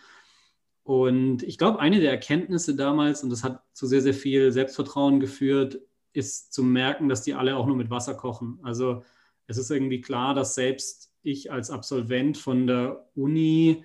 Und 0.82 1.42
ich 1.42 1.58
glaube, 1.58 1.80
eine 1.80 2.00
der 2.00 2.10
Erkenntnisse 2.10 2.76
damals, 2.76 3.22
und 3.22 3.30
das 3.30 3.44
hat 3.44 3.62
zu 3.72 3.86
sehr, 3.86 4.02
sehr 4.02 4.14
viel 4.14 4.52
Selbstvertrauen 4.52 5.20
geführt, 5.20 5.80
ist 6.12 6.52
zu 6.52 6.62
merken, 6.62 7.08
dass 7.08 7.22
die 7.22 7.34
alle 7.34 7.56
auch 7.56 7.66
nur 7.66 7.76
mit 7.76 7.90
Wasser 7.90 8.14
kochen. 8.14 8.60
Also 8.62 9.02
es 9.46 9.58
ist 9.58 9.70
irgendwie 9.70 10.00
klar, 10.00 10.34
dass 10.34 10.54
selbst 10.54 11.12
ich 11.22 11.50
als 11.50 11.70
Absolvent 11.70 12.38
von 12.38 12.66
der 12.66 13.08
Uni 13.14 13.84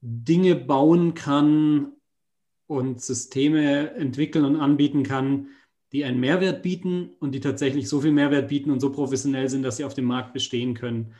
Dinge 0.00 0.54
bauen 0.54 1.14
kann 1.14 1.92
und 2.66 3.00
Systeme 3.00 3.92
entwickeln 3.94 4.44
und 4.44 4.56
anbieten 4.56 5.02
kann, 5.02 5.48
die 5.92 6.04
einen 6.04 6.20
Mehrwert 6.20 6.62
bieten 6.62 7.10
und 7.18 7.32
die 7.34 7.40
tatsächlich 7.40 7.88
so 7.88 8.00
viel 8.00 8.12
Mehrwert 8.12 8.48
bieten 8.48 8.70
und 8.70 8.80
so 8.80 8.92
professionell 8.92 9.48
sind, 9.48 9.62
dass 9.62 9.78
sie 9.78 9.84
auf 9.84 9.94
dem 9.94 10.04
Markt 10.04 10.32
bestehen 10.32 10.74
können. 10.74 11.14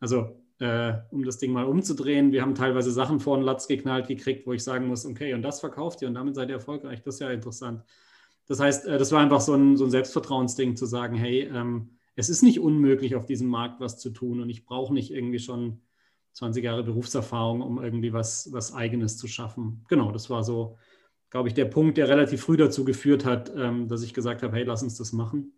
Also, 0.00 0.36
äh, 0.58 0.94
um 1.10 1.24
das 1.24 1.38
Ding 1.38 1.52
mal 1.52 1.64
umzudrehen, 1.64 2.32
wir 2.32 2.42
haben 2.42 2.54
teilweise 2.54 2.90
Sachen 2.90 3.20
vor 3.20 3.36
den 3.36 3.44
Latz 3.44 3.68
geknallt 3.68 4.08
gekriegt, 4.08 4.46
wo 4.46 4.52
ich 4.52 4.64
sagen 4.64 4.88
muss, 4.88 5.06
okay, 5.06 5.32
und 5.32 5.42
das 5.42 5.60
verkauft 5.60 6.02
ihr 6.02 6.08
und 6.08 6.14
damit 6.14 6.34
seid 6.34 6.48
ihr 6.48 6.56
erfolgreich. 6.56 7.02
Das 7.02 7.14
ist 7.14 7.20
ja 7.20 7.30
interessant. 7.30 7.82
Das 8.46 8.58
heißt, 8.58 8.86
äh, 8.86 8.98
das 8.98 9.12
war 9.12 9.20
einfach 9.20 9.40
so 9.40 9.54
ein, 9.54 9.76
so 9.76 9.84
ein 9.84 9.90
Selbstvertrauensding 9.90 10.76
zu 10.76 10.86
sagen, 10.86 11.14
hey, 11.14 11.42
ähm, 11.42 11.96
es 12.20 12.28
ist 12.28 12.42
nicht 12.42 12.60
unmöglich, 12.60 13.16
auf 13.16 13.26
diesem 13.26 13.48
Markt 13.48 13.80
was 13.80 13.98
zu 13.98 14.10
tun 14.10 14.40
und 14.40 14.50
ich 14.50 14.64
brauche 14.64 14.92
nicht 14.94 15.10
irgendwie 15.10 15.38
schon 15.38 15.80
20 16.34 16.62
Jahre 16.62 16.84
Berufserfahrung, 16.84 17.62
um 17.62 17.82
irgendwie 17.82 18.12
was, 18.12 18.52
was 18.52 18.72
Eigenes 18.74 19.16
zu 19.16 19.26
schaffen. 19.26 19.84
Genau, 19.88 20.12
das 20.12 20.30
war 20.30 20.44
so, 20.44 20.78
glaube 21.30 21.48
ich, 21.48 21.54
der 21.54 21.64
Punkt, 21.64 21.96
der 21.98 22.08
relativ 22.08 22.42
früh 22.42 22.56
dazu 22.56 22.84
geführt 22.84 23.24
hat, 23.24 23.52
ähm, 23.56 23.88
dass 23.88 24.02
ich 24.02 24.14
gesagt 24.14 24.42
habe, 24.42 24.54
hey, 24.54 24.64
lass 24.64 24.82
uns 24.82 24.96
das 24.96 25.12
machen. 25.12 25.52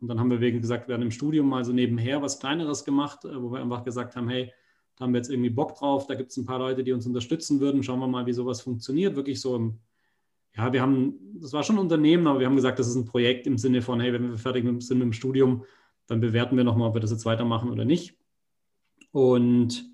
Und 0.00 0.08
dann 0.08 0.18
haben 0.18 0.30
wir, 0.30 0.40
wie 0.40 0.52
gesagt, 0.52 0.88
während 0.88 1.04
im 1.04 1.10
Studium 1.10 1.48
mal 1.48 1.64
so 1.64 1.72
nebenher 1.72 2.22
was 2.22 2.40
Kleineres 2.40 2.84
gemacht, 2.84 3.24
äh, 3.24 3.40
wo 3.40 3.52
wir 3.52 3.60
einfach 3.60 3.84
gesagt 3.84 4.16
haben, 4.16 4.28
hey, 4.28 4.52
da 4.96 5.04
haben 5.04 5.12
wir 5.12 5.18
jetzt 5.18 5.30
irgendwie 5.30 5.50
Bock 5.50 5.76
drauf, 5.76 6.06
da 6.06 6.14
gibt 6.14 6.30
es 6.30 6.36
ein 6.36 6.44
paar 6.44 6.58
Leute, 6.58 6.84
die 6.84 6.92
uns 6.92 7.06
unterstützen 7.06 7.60
würden, 7.60 7.82
schauen 7.82 8.00
wir 8.00 8.08
mal, 8.08 8.26
wie 8.26 8.32
sowas 8.32 8.60
funktioniert. 8.60 9.16
Wirklich 9.16 9.40
so 9.40 9.56
im, 9.56 9.78
ja, 10.56 10.72
wir 10.72 10.82
haben, 10.82 11.18
das 11.40 11.52
war 11.52 11.62
schon 11.62 11.76
ein 11.76 11.80
Unternehmen, 11.80 12.26
aber 12.26 12.40
wir 12.40 12.46
haben 12.46 12.56
gesagt, 12.56 12.78
das 12.78 12.88
ist 12.88 12.96
ein 12.96 13.06
Projekt 13.06 13.46
im 13.46 13.56
Sinne 13.56 13.82
von, 13.82 14.00
hey, 14.00 14.12
wenn 14.12 14.30
wir 14.30 14.38
fertig 14.38 14.64
sind 14.82 14.98
mit 14.98 15.06
dem 15.06 15.12
Studium, 15.12 15.64
dann 16.10 16.20
bewerten 16.20 16.56
wir 16.56 16.64
nochmal, 16.64 16.88
ob 16.88 16.94
wir 16.94 17.00
das 17.00 17.12
jetzt 17.12 17.24
weitermachen 17.24 17.70
oder 17.70 17.84
nicht. 17.84 18.16
Und 19.12 19.84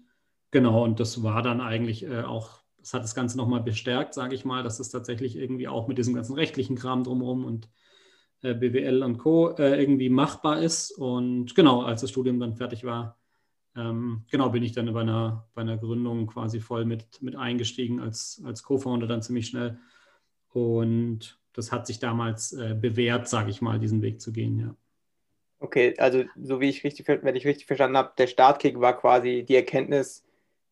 genau, 0.50 0.82
und 0.82 0.98
das 0.98 1.22
war 1.22 1.42
dann 1.42 1.60
eigentlich 1.60 2.04
äh, 2.04 2.22
auch, 2.22 2.62
das 2.78 2.94
hat 2.94 3.02
das 3.02 3.14
Ganze 3.14 3.36
nochmal 3.36 3.62
bestärkt, 3.62 4.14
sage 4.14 4.34
ich 4.34 4.46
mal, 4.46 4.62
dass 4.62 4.80
es 4.80 4.88
tatsächlich 4.88 5.36
irgendwie 5.36 5.68
auch 5.68 5.88
mit 5.88 5.98
diesem 5.98 6.14
ganzen 6.14 6.34
rechtlichen 6.34 6.74
Kram 6.74 7.04
drumherum 7.04 7.44
und 7.44 7.68
äh, 8.40 8.54
BWL 8.54 9.02
und 9.02 9.18
Co. 9.18 9.50
Äh, 9.58 9.78
irgendwie 9.78 10.08
machbar 10.08 10.62
ist. 10.62 10.90
Und 10.90 11.54
genau, 11.54 11.82
als 11.82 12.00
das 12.00 12.08
Studium 12.08 12.40
dann 12.40 12.56
fertig 12.56 12.84
war, 12.84 13.18
ähm, 13.76 14.24
genau, 14.30 14.48
bin 14.48 14.62
ich 14.62 14.72
dann 14.72 14.90
bei 14.94 15.02
einer, 15.02 15.50
bei 15.52 15.60
einer 15.60 15.76
Gründung 15.76 16.28
quasi 16.28 16.60
voll 16.60 16.86
mit, 16.86 17.20
mit 17.20 17.36
eingestiegen 17.36 18.00
als, 18.00 18.40
als 18.42 18.62
Co-Founder 18.62 19.06
dann 19.06 19.20
ziemlich 19.20 19.48
schnell. 19.48 19.78
Und 20.48 21.38
das 21.52 21.72
hat 21.72 21.86
sich 21.86 21.98
damals 21.98 22.54
äh, 22.54 22.74
bewährt, 22.74 23.28
sage 23.28 23.50
ich 23.50 23.60
mal, 23.60 23.78
diesen 23.78 24.00
Weg 24.00 24.22
zu 24.22 24.32
gehen, 24.32 24.58
ja. 24.58 24.74
Okay, 25.58 25.94
also 25.98 26.24
so 26.36 26.60
wie 26.60 26.68
ich 26.68 26.84
richtig, 26.84 27.08
wenn 27.08 27.36
ich 27.36 27.46
richtig 27.46 27.66
verstanden 27.66 27.96
habe, 27.96 28.12
der 28.18 28.26
Startkick 28.26 28.78
war 28.80 28.98
quasi 28.98 29.44
die 29.48 29.56
Erkenntnis, 29.56 30.24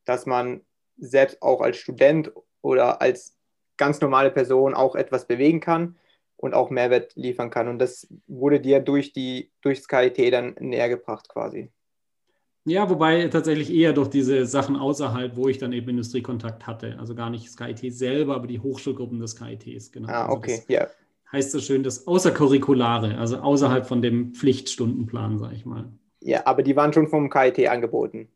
dass 0.05 0.27
man 0.27 0.61
selbst 0.99 1.41
auch 1.43 1.61
als 1.61 1.79
Student 1.79 2.33
oder 2.61 3.01
als 3.01 3.37
ganz 3.77 4.01
normale 4.01 4.31
Person 4.31 4.75
auch 4.75 4.95
etwas 4.95 5.27
bewegen 5.27 5.61
kann 5.61 5.97
und 6.37 6.55
auch 6.55 6.71
Mehrwert 6.71 7.15
liefern 7.17 7.51
kann. 7.51 7.69
Und 7.69 7.79
das 7.79 8.07
wurde 8.27 8.61
dir 8.61 8.81
durch 8.81 9.13
die 9.13 9.51
durch 9.63 9.79
das 9.79 9.89
KIT 9.89 10.33
dann 10.33 10.55
näher 10.61 10.89
gebracht 10.89 11.29
quasi. 11.29 11.71
Ja, 12.67 12.89
wobei 12.89 13.29
tatsächlich 13.29 13.73
eher 13.73 13.93
durch 13.93 14.09
diese 14.09 14.47
Sachen 14.47 14.77
außerhalb, 14.77 15.37
wo 15.37 15.49
ich 15.49 15.59
dann 15.59 15.73
eben 15.73 15.91
Industriekontakt 15.91 16.67
hatte. 16.67 16.97
Also 16.99 17.15
gar 17.15 17.29
nicht 17.29 17.47
das 17.47 17.57
KIT 17.57 17.93
selber, 17.93 18.35
aber 18.35 18.47
die 18.47 18.61
Hochschulgruppen 18.61 19.21
des 19.21 19.37
KITs, 19.37 19.93
genau. 19.93 20.09
Ah, 20.09 20.27
also 20.27 20.37
okay, 20.39 20.55
also 20.55 20.73
ja. 20.73 20.89
Heißt 21.33 21.51
so 21.51 21.59
schön 21.59 21.83
das 21.83 22.07
Außerkurrikulare, 22.07 23.19
also 23.19 23.39
außerhalb 23.39 23.87
von 23.87 24.03
dem 24.03 24.35
Pflichtstundenplan, 24.35 25.39
sag 25.39 25.53
ich 25.53 25.65
mal. 25.67 25.93
Ja, 26.21 26.47
aber 26.47 26.63
die 26.63 26.77
waren 26.77 26.93
schon 26.93 27.09
vom 27.09 27.29
KIT 27.29 27.69
angeboten. 27.69 28.29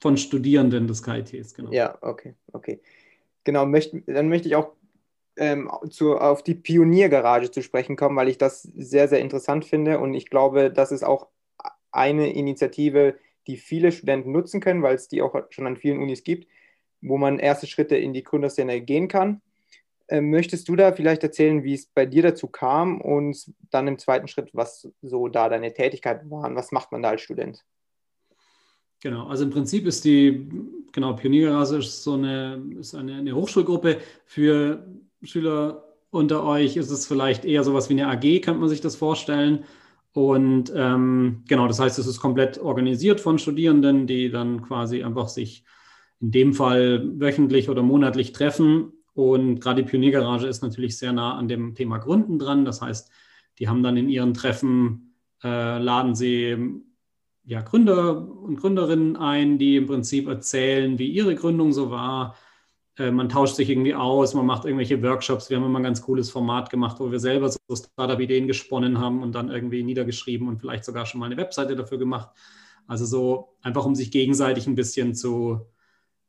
Von 0.00 0.16
Studierenden 0.16 0.86
des 0.86 1.02
KITs, 1.02 1.54
genau. 1.54 1.72
Ja, 1.72 1.98
okay, 2.00 2.34
okay. 2.52 2.80
Genau, 3.44 3.66
möcht, 3.66 3.94
dann 4.06 4.28
möchte 4.28 4.48
ich 4.48 4.54
auch 4.54 4.72
ähm, 5.36 5.70
zu, 5.90 6.16
auf 6.16 6.42
die 6.42 6.54
Pioniergarage 6.54 7.50
zu 7.50 7.62
sprechen 7.62 7.96
kommen, 7.96 8.16
weil 8.16 8.28
ich 8.28 8.38
das 8.38 8.62
sehr, 8.62 9.08
sehr 9.08 9.20
interessant 9.20 9.64
finde 9.64 9.98
und 9.98 10.14
ich 10.14 10.30
glaube, 10.30 10.70
das 10.70 10.92
ist 10.92 11.04
auch 11.04 11.28
eine 11.90 12.32
Initiative, 12.32 13.16
die 13.46 13.56
viele 13.56 13.92
Studenten 13.92 14.32
nutzen 14.32 14.60
können, 14.60 14.82
weil 14.82 14.94
es 14.94 15.08
die 15.08 15.22
auch 15.22 15.34
schon 15.50 15.66
an 15.66 15.76
vielen 15.76 16.00
Unis 16.00 16.22
gibt, 16.22 16.48
wo 17.00 17.16
man 17.16 17.38
erste 17.38 17.66
Schritte 17.66 17.96
in 17.96 18.12
die 18.12 18.22
Gründerszene 18.22 18.80
gehen 18.80 19.08
kann. 19.08 19.40
Ähm, 20.08 20.30
möchtest 20.30 20.68
du 20.68 20.76
da 20.76 20.92
vielleicht 20.92 21.22
erzählen, 21.22 21.64
wie 21.64 21.74
es 21.74 21.86
bei 21.86 22.06
dir 22.06 22.22
dazu 22.22 22.46
kam 22.46 23.00
und 23.00 23.52
dann 23.70 23.88
im 23.88 23.98
zweiten 23.98 24.26
Schritt, 24.26 24.50
was 24.54 24.88
so 25.02 25.28
da 25.28 25.48
deine 25.48 25.74
Tätigkeiten 25.74 26.30
waren? 26.30 26.56
Was 26.56 26.72
macht 26.72 26.92
man 26.92 27.02
da 27.02 27.10
als 27.10 27.20
Student? 27.20 27.64
Genau, 29.00 29.28
also 29.28 29.44
im 29.44 29.50
Prinzip 29.50 29.86
ist 29.86 30.04
die 30.04 30.48
genau 30.92 31.12
Pioniergarage 31.14 31.76
ist 31.76 32.02
so 32.02 32.14
eine, 32.14 32.62
ist 32.78 32.94
eine, 32.94 33.16
eine 33.16 33.34
Hochschulgruppe 33.34 33.98
für 34.24 34.84
Schüler 35.22 35.84
unter 36.10 36.44
euch. 36.44 36.76
Ist 36.76 36.90
es 36.90 37.06
vielleicht 37.06 37.44
eher 37.44 37.62
sowas 37.62 37.88
wie 37.88 38.00
eine 38.00 38.08
AG, 38.08 38.42
könnte 38.42 38.60
man 38.60 38.68
sich 38.68 38.80
das 38.80 38.96
vorstellen. 38.96 39.64
Und 40.12 40.72
ähm, 40.74 41.44
genau, 41.46 41.68
das 41.68 41.78
heißt, 41.78 41.98
es 41.98 42.06
ist 42.06 42.18
komplett 42.18 42.58
organisiert 42.58 43.20
von 43.20 43.38
Studierenden, 43.38 44.06
die 44.06 44.30
dann 44.30 44.62
quasi 44.62 45.04
einfach 45.04 45.28
sich 45.28 45.64
in 46.20 46.32
dem 46.32 46.54
Fall 46.54 47.08
wöchentlich 47.20 47.68
oder 47.68 47.82
monatlich 47.82 48.32
treffen. 48.32 48.92
Und 49.18 49.58
gerade 49.58 49.82
die 49.82 49.88
Pioniergarage 49.88 50.46
ist 50.46 50.62
natürlich 50.62 50.96
sehr 50.96 51.12
nah 51.12 51.34
an 51.34 51.48
dem 51.48 51.74
Thema 51.74 51.98
Gründen 51.98 52.38
dran. 52.38 52.64
Das 52.64 52.80
heißt, 52.80 53.10
die 53.58 53.68
haben 53.68 53.82
dann 53.82 53.96
in 53.96 54.08
ihren 54.08 54.32
Treffen, 54.32 55.16
äh, 55.42 55.78
laden 55.78 56.14
sie 56.14 56.56
ja, 57.42 57.62
Gründer 57.62 58.28
und 58.28 58.60
Gründerinnen 58.60 59.16
ein, 59.16 59.58
die 59.58 59.74
im 59.74 59.88
Prinzip 59.88 60.28
erzählen, 60.28 61.00
wie 61.00 61.10
ihre 61.10 61.34
Gründung 61.34 61.72
so 61.72 61.90
war, 61.90 62.36
äh, 62.96 63.10
man 63.10 63.28
tauscht 63.28 63.56
sich 63.56 63.68
irgendwie 63.68 63.96
aus, 63.96 64.34
man 64.34 64.46
macht 64.46 64.64
irgendwelche 64.64 65.02
Workshops. 65.02 65.50
Wir 65.50 65.56
haben 65.56 65.64
immer 65.64 65.80
ein 65.80 65.84
ganz 65.84 66.00
cooles 66.00 66.30
Format 66.30 66.70
gemacht, 66.70 67.00
wo 67.00 67.10
wir 67.10 67.18
selber 67.18 67.48
so 67.48 67.58
Startup-Ideen 67.74 68.46
gesponnen 68.46 69.00
haben 69.00 69.24
und 69.24 69.34
dann 69.34 69.50
irgendwie 69.50 69.82
niedergeschrieben 69.82 70.46
und 70.46 70.60
vielleicht 70.60 70.84
sogar 70.84 71.06
schon 71.06 71.18
mal 71.18 71.26
eine 71.26 71.36
Webseite 71.38 71.74
dafür 71.74 71.98
gemacht. 71.98 72.28
Also 72.86 73.04
so 73.04 73.56
einfach, 73.62 73.84
um 73.84 73.96
sich 73.96 74.12
gegenseitig 74.12 74.68
ein 74.68 74.76
bisschen 74.76 75.16
zu 75.16 75.66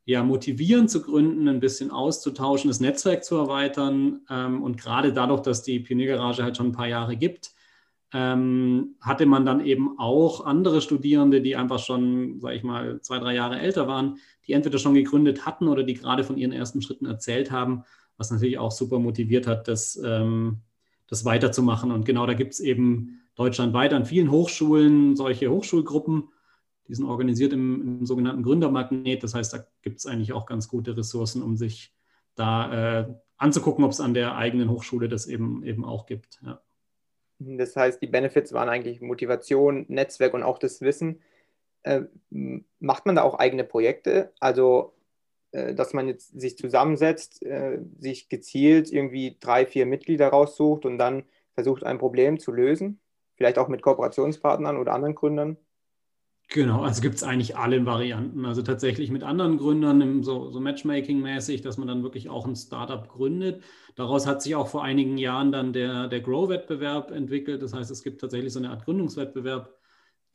ja, 0.10 0.24
motivieren 0.24 0.88
zu 0.88 1.04
gründen, 1.04 1.48
ein 1.48 1.60
bisschen 1.60 1.92
auszutauschen, 1.92 2.68
das 2.68 2.80
Netzwerk 2.80 3.24
zu 3.24 3.36
erweitern. 3.36 4.22
Ähm, 4.28 4.64
und 4.64 4.82
gerade 4.82 5.14
dadurch, 5.14 5.42
dass 5.42 5.62
die 5.62 5.80
Pioniergarage 5.80 6.42
halt 6.42 6.58
schon 6.58 6.70
ein 6.70 6.72
paar 6.72 6.88
Jahre 6.88 7.16
gibt, 7.16 7.52
ähm, 8.12 8.96
hatte 9.02 9.28
man 9.28 9.46
dann 9.46 9.64
eben 9.64 10.00
auch 10.00 10.48
andere 10.48 10.82
Studierende, 10.82 11.42
die 11.42 11.56
einfach 11.56 11.78
schon, 11.78 12.40
sage 12.40 12.56
ich 12.56 12.64
mal, 12.64 13.00
zwei, 13.02 13.20
drei 13.20 13.36
Jahre 13.36 13.60
älter 13.60 13.88
waren, 13.88 14.18
die 14.48 14.54
entweder 14.54 14.80
schon 14.80 14.96
gegründet 14.96 15.46
hatten 15.46 15.68
oder 15.68 15.84
die 15.84 15.94
gerade 15.94 16.24
von 16.24 16.38
ihren 16.38 16.54
ersten 16.54 16.82
Schritten 16.82 17.06
erzählt 17.06 17.52
haben, 17.52 17.84
was 18.18 18.32
natürlich 18.32 18.58
auch 18.58 18.72
super 18.72 18.98
motiviert 18.98 19.46
hat, 19.46 19.68
das, 19.68 20.02
ähm, 20.04 20.62
das 21.08 21.24
weiterzumachen. 21.24 21.92
Und 21.92 22.06
genau 22.06 22.26
da 22.26 22.34
gibt 22.34 22.54
es 22.54 22.60
eben 22.60 23.22
deutschlandweit 23.36 23.94
an 23.94 24.06
vielen 24.06 24.32
Hochschulen 24.32 25.16
solche 25.16 25.52
Hochschulgruppen, 25.52 26.30
die 26.90 26.96
sind 26.96 27.06
organisiert 27.06 27.54
im, 27.54 28.00
im 28.00 28.06
sogenannten 28.06 28.44
Gründermagnet. 28.44 29.24
Das 29.24 29.36
heißt, 29.36 29.54
da 29.54 29.66
gibt 29.84 30.00
es 30.00 30.08
eigentlich 30.08 30.34
auch 30.34 30.48
ganz 30.48 30.68
gute 30.68 30.98
Ressourcen, 30.98 31.44
um 31.44 31.56
sich 31.56 31.94
da 32.36 33.02
äh, 33.02 33.14
anzugucken, 33.38 33.86
ob 33.86 33.92
es 33.92 34.02
an 34.02 34.16
der 34.16 34.36
eigenen 34.36 34.70
Hochschule 34.70 35.08
das 35.08 35.28
eben, 35.28 35.64
eben 35.64 35.86
auch 35.86 36.08
gibt. 36.08 36.42
Ja. 36.44 36.62
Das 37.38 37.76
heißt, 37.76 38.02
die 38.02 38.08
Benefits 38.08 38.52
waren 38.54 38.70
eigentlich 38.70 39.02
Motivation, 39.02 39.86
Netzwerk 39.88 40.34
und 40.34 40.44
auch 40.44 40.58
das 40.58 40.82
Wissen. 40.82 41.22
Äh, 41.84 42.02
macht 42.80 43.06
man 43.06 43.16
da 43.16 43.22
auch 43.22 43.38
eigene 43.38 43.64
Projekte? 43.64 44.34
Also, 44.40 44.94
äh, 45.52 45.76
dass 45.76 45.94
man 45.94 46.08
jetzt 46.08 46.40
sich 46.40 46.58
zusammensetzt, 46.58 47.44
äh, 47.44 47.80
sich 48.00 48.30
gezielt 48.30 48.92
irgendwie 48.92 49.38
drei, 49.40 49.68
vier 49.68 49.86
Mitglieder 49.86 50.30
raussucht 50.30 50.86
und 50.86 50.98
dann 50.98 51.24
versucht, 51.54 51.84
ein 51.84 52.00
Problem 52.00 52.40
zu 52.40 52.52
lösen? 52.52 53.00
Vielleicht 53.36 53.60
auch 53.60 53.68
mit 53.68 53.84
Kooperationspartnern 53.84 54.76
oder 54.76 54.94
anderen 54.94 55.16
Gründern? 55.16 55.58
Genau, 56.52 56.82
also 56.82 57.02
gibt 57.02 57.14
es 57.16 57.22
eigentlich 57.24 57.56
alle 57.58 57.86
Varianten. 57.86 58.44
Also 58.46 58.64
tatsächlich 58.64 59.12
mit 59.12 59.22
anderen 59.24 59.58
Gründern, 59.60 60.24
so, 60.24 60.50
so 60.50 60.60
Matchmaking-mäßig, 60.60 61.62
dass 61.62 61.78
man 61.78 61.88
dann 61.88 62.02
wirklich 62.02 62.28
auch 62.28 62.48
ein 62.48 62.56
Startup 62.56 63.08
gründet. 63.08 63.64
Daraus 63.96 64.26
hat 64.26 64.42
sich 64.42 64.56
auch 64.56 64.68
vor 64.68 64.84
einigen 64.84 65.20
Jahren 65.20 65.52
dann 65.52 65.74
der, 65.74 66.08
der 66.08 66.22
Grow-Wettbewerb 66.22 67.12
entwickelt. 67.12 67.62
Das 67.62 67.74
heißt, 67.74 67.92
es 67.92 68.02
gibt 68.04 68.20
tatsächlich 68.22 68.52
so 68.52 68.58
eine 68.60 68.72
Art 68.72 68.84
Gründungswettbewerb, 68.86 69.76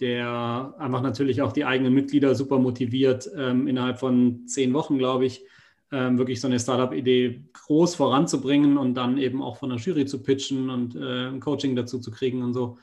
der 0.00 0.74
einfach 0.78 1.02
natürlich 1.02 1.42
auch 1.42 1.52
die 1.52 1.64
eigenen 1.64 1.94
Mitglieder 1.94 2.34
super 2.36 2.58
motiviert, 2.58 3.28
ähm, 3.36 3.66
innerhalb 3.66 3.98
von 3.98 4.46
zehn 4.46 4.72
Wochen, 4.72 4.98
glaube 4.98 5.26
ich, 5.26 5.44
ähm, 5.92 6.18
wirklich 6.18 6.40
so 6.40 6.46
eine 6.48 6.60
Startup-Idee 6.60 7.44
groß 7.54 7.96
voranzubringen 7.96 8.78
und 8.78 8.94
dann 8.94 9.18
eben 9.18 9.42
auch 9.42 9.56
von 9.56 9.70
der 9.70 9.78
Jury 9.78 10.06
zu 10.06 10.22
pitchen 10.22 10.70
und 10.70 10.94
äh, 10.96 11.28
ein 11.28 11.40
Coaching 11.40 11.74
dazu 11.76 11.98
zu 12.00 12.10
kriegen 12.12 12.42
und 12.42 12.54
so. 12.54 12.78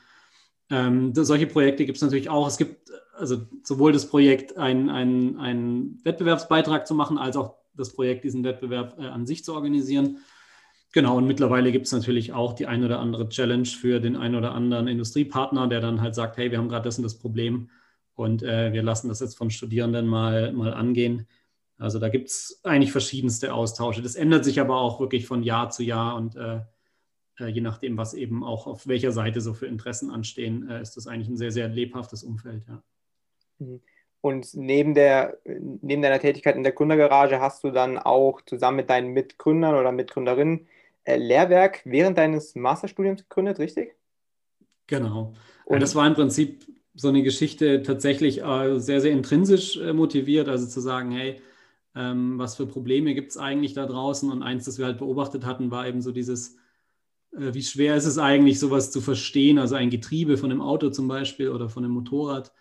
Ähm, 0.70 1.12
solche 1.14 1.46
Projekte 1.46 1.84
gibt 1.84 1.96
es 1.96 2.02
natürlich 2.02 2.30
auch. 2.30 2.46
Es 2.46 2.56
gibt 2.56 2.90
also 3.14 3.46
sowohl 3.62 3.92
das 3.92 4.08
Projekt, 4.08 4.56
einen 4.56 4.88
ein 5.38 6.00
Wettbewerbsbeitrag 6.02 6.86
zu 6.86 6.94
machen, 6.94 7.18
als 7.18 7.36
auch 7.36 7.56
das 7.74 7.92
Projekt, 7.92 8.24
diesen 8.24 8.44
Wettbewerb 8.44 8.98
äh, 8.98 9.06
an 9.06 9.26
sich 9.26 9.44
zu 9.44 9.54
organisieren. 9.54 10.18
Genau, 10.92 11.16
und 11.16 11.26
mittlerweile 11.26 11.72
gibt 11.72 11.86
es 11.86 11.92
natürlich 11.92 12.34
auch 12.34 12.52
die 12.52 12.66
ein 12.66 12.84
oder 12.84 13.00
andere 13.00 13.28
Challenge 13.28 13.66
für 13.66 13.98
den 13.98 14.16
einen 14.16 14.34
oder 14.34 14.52
anderen 14.52 14.88
Industriepartner, 14.88 15.66
der 15.68 15.80
dann 15.80 16.02
halt 16.02 16.14
sagt, 16.14 16.36
hey, 16.36 16.50
wir 16.50 16.58
haben 16.58 16.68
gerade 16.68 16.84
das 16.84 16.98
und 16.98 17.04
das 17.04 17.18
Problem 17.18 17.70
und 18.14 18.42
äh, 18.42 18.72
wir 18.72 18.82
lassen 18.82 19.08
das 19.08 19.20
jetzt 19.20 19.38
von 19.38 19.50
Studierenden 19.50 20.06
mal, 20.06 20.52
mal 20.52 20.74
angehen. 20.74 21.26
Also 21.78 21.98
da 21.98 22.10
gibt 22.10 22.28
es 22.28 22.60
eigentlich 22.62 22.92
verschiedenste 22.92 23.54
Austausche. 23.54 24.02
Das 24.02 24.14
ändert 24.14 24.44
sich 24.44 24.60
aber 24.60 24.76
auch 24.76 25.00
wirklich 25.00 25.26
von 25.26 25.42
Jahr 25.42 25.70
zu 25.70 25.82
Jahr 25.82 26.14
und 26.16 26.36
äh, 26.36 26.60
je 27.38 27.60
nachdem, 27.60 27.96
was 27.96 28.14
eben 28.14 28.44
auch 28.44 28.66
auf 28.66 28.86
welcher 28.86 29.12
Seite 29.12 29.40
so 29.40 29.54
für 29.54 29.66
Interessen 29.66 30.10
anstehen, 30.10 30.68
äh, 30.68 30.82
ist 30.82 30.96
das 30.96 31.06
eigentlich 31.06 31.28
ein 31.28 31.36
sehr, 31.36 31.52
sehr 31.52 31.68
lebhaftes 31.68 32.22
Umfeld. 32.22 32.64
Ja. 32.68 32.82
Mhm. 33.58 33.80
Und 34.20 34.54
neben, 34.54 34.94
der, 34.94 35.38
neben 35.44 36.00
deiner 36.00 36.20
Tätigkeit 36.20 36.54
in 36.54 36.62
der 36.62 36.72
Gründergarage 36.72 37.40
hast 37.40 37.64
du 37.64 37.70
dann 37.70 37.98
auch 37.98 38.40
zusammen 38.42 38.76
mit 38.76 38.88
deinen 38.88 39.12
Mitgründern 39.12 39.74
oder 39.74 39.90
Mitgründerinnen 39.90 40.68
äh, 41.04 41.16
Lehrwerk 41.16 41.80
während 41.84 42.18
deines 42.18 42.54
Masterstudiums 42.54 43.22
gegründet, 43.28 43.58
richtig? 43.58 43.96
Genau. 44.86 45.32
Und 45.64 45.80
das 45.80 45.96
war 45.96 46.06
im 46.06 46.14
Prinzip 46.14 46.66
so 46.94 47.08
eine 47.08 47.22
Geschichte 47.22 47.82
tatsächlich 47.82 48.44
äh, 48.44 48.78
sehr, 48.78 49.00
sehr 49.00 49.10
intrinsisch 49.10 49.76
äh, 49.78 49.92
motiviert, 49.92 50.48
also 50.48 50.66
zu 50.66 50.80
sagen, 50.80 51.10
hey, 51.10 51.40
ähm, 51.96 52.38
was 52.38 52.54
für 52.56 52.66
Probleme 52.66 53.14
gibt 53.14 53.32
es 53.32 53.38
eigentlich 53.38 53.74
da 53.74 53.86
draußen? 53.86 54.30
Und 54.30 54.42
eins, 54.44 54.66
das 54.66 54.78
wir 54.78 54.86
halt 54.86 54.98
beobachtet 54.98 55.44
hatten, 55.44 55.72
war 55.72 55.88
eben 55.88 56.00
so 56.00 56.12
dieses, 56.12 56.54
äh, 56.54 56.58
wie 57.32 57.62
schwer 57.62 57.96
ist 57.96 58.06
es 58.06 58.18
eigentlich, 58.18 58.58
sowas 58.58 58.90
zu 58.90 59.00
verstehen, 59.00 59.58
also 59.58 59.74
ein 59.74 59.90
Getriebe 59.90 60.36
von 60.36 60.50
einem 60.50 60.60
Auto 60.60 60.90
zum 60.90 61.08
Beispiel 61.08 61.48
oder 61.48 61.68
von 61.68 61.84
einem 61.84 61.94
Motorrad 61.94 62.52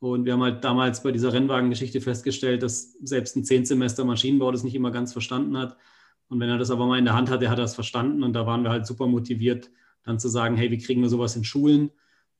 und 0.00 0.24
wir 0.24 0.32
haben 0.32 0.42
halt 0.42 0.64
damals 0.64 1.02
bei 1.02 1.12
dieser 1.12 1.32
Rennwagengeschichte 1.32 2.00
festgestellt, 2.00 2.62
dass 2.62 2.94
selbst 3.02 3.36
ein 3.36 3.44
Zehnsemester 3.44 4.04
Maschinenbau 4.04 4.50
das 4.50 4.64
nicht 4.64 4.74
immer 4.74 4.90
ganz 4.90 5.12
verstanden 5.12 5.58
hat. 5.58 5.76
Und 6.28 6.40
wenn 6.40 6.48
er 6.48 6.56
das 6.56 6.70
aber 6.70 6.86
mal 6.86 6.98
in 6.98 7.04
der 7.04 7.14
Hand 7.14 7.28
hatte, 7.28 7.50
hat 7.50 7.58
er 7.58 7.64
es 7.64 7.74
verstanden. 7.74 8.22
Und 8.22 8.32
da 8.32 8.46
waren 8.46 8.62
wir 8.62 8.70
halt 8.70 8.86
super 8.86 9.06
motiviert, 9.06 9.70
dann 10.04 10.18
zu 10.18 10.28
sagen, 10.28 10.56
hey, 10.56 10.70
wie 10.70 10.78
kriegen 10.78 11.02
wir 11.02 11.10
sowas 11.10 11.36
in 11.36 11.44
Schulen? 11.44 11.90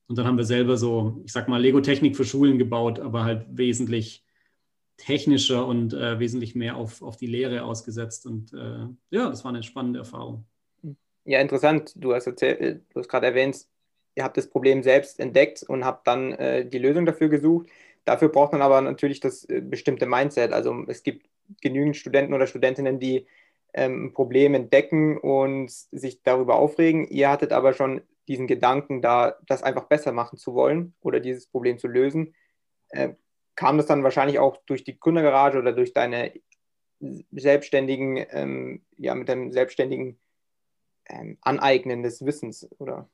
Und 0.07 0.17
dann 0.17 0.27
haben 0.27 0.39
wir 0.39 0.45
selber 0.45 0.79
so, 0.79 1.21
ich 1.27 1.33
sag 1.33 1.49
mal, 1.49 1.61
Lego-Technik 1.61 2.17
für 2.17 2.25
Schulen 2.25 2.57
gebaut, 2.59 2.99
aber 2.99 3.25
halt 3.25 3.47
wesentlich 3.51 4.25
technischer 4.97 5.67
und 5.67 5.93
äh, 5.93 6.19
wesentlich 6.19 6.55
mehr 6.55 6.77
auf, 6.77 7.03
auf 7.03 7.19
die 7.19 7.27
Lehre 7.27 7.65
ausgesetzt. 7.65 8.27
Und 8.27 8.55
äh, 8.55 8.87
ja, 9.11 9.29
das 9.29 9.45
war 9.45 9.51
eine 9.51 9.63
spannende 9.63 9.99
Erfahrung. 9.99 10.47
Ja, 11.25 11.41
interessant. 11.41 11.93
Du 11.97 12.15
hast, 12.15 12.27
erzählt, 12.27 12.83
du 12.93 13.01
hast 13.01 13.09
gerade 13.09 13.27
erwähnt, 13.27 13.67
ihr 14.15 14.25
habt 14.25 14.37
das 14.37 14.49
Problem 14.49 14.83
selbst 14.83 15.21
entdeckt 15.21 15.63
und 15.63 15.85
habt 15.85 16.07
dann 16.07 16.33
äh, 16.33 16.67
die 16.67 16.79
Lösung 16.79 17.07
dafür 17.07 17.29
gesucht. 17.29 17.69
Dafür 18.05 18.29
braucht 18.31 18.53
man 18.53 18.63
aber 18.63 18.81
natürlich 18.81 19.21
das 19.21 19.45
äh, 19.45 19.61
bestimmte 19.61 20.07
Mindset. 20.07 20.53
Also 20.53 20.85
es 20.89 21.03
gibt 21.03 21.29
genügend 21.61 21.97
Studenten 21.97 22.35
oder 22.35 22.47
Studentinnen, 22.47 22.99
die 22.99 23.27
ähm, 23.75 24.07
ein 24.07 24.13
Problem 24.13 24.55
entdecken 24.55 25.19
und 25.19 25.71
sich 25.71 26.23
darüber 26.23 26.57
aufregen. 26.57 27.07
Ihr 27.09 27.31
hattet 27.31 27.53
aber 27.53 27.75
schon 27.75 28.03
diesen 28.29 28.47
Gedanken 28.47 29.03
da, 29.03 29.37
das 29.47 29.63
einfach 29.63 29.85
besser 29.85 30.13
machen 30.13 30.39
zu 30.39 30.55
wollen 30.55 30.95
oder 31.01 31.21
dieses 31.21 31.47
Problem 31.47 31.79
zu 31.79 31.89
lösen. 31.89 32.35
Äh, 32.91 33.11
kam 33.57 33.77
das 33.77 33.87
dann 33.87 34.05
wahrscheinlich 34.05 34.39
auch 34.39 34.57
durch 34.67 34.85
die 34.85 34.99
Gründergarage 34.99 35.59
oder 35.59 35.73
durch 35.73 35.93
deine 35.93 36.33
selbstständigen, 37.33 38.25
ähm, 38.31 38.83
ja, 38.97 39.15
mit 39.15 39.29
deinem 39.29 39.53
selbstständigen 39.53 40.19
ähm, 41.11 41.37
Aneignen 41.41 42.03
des 42.03 42.25
Wissens, 42.25 42.69
oder? 42.79 43.09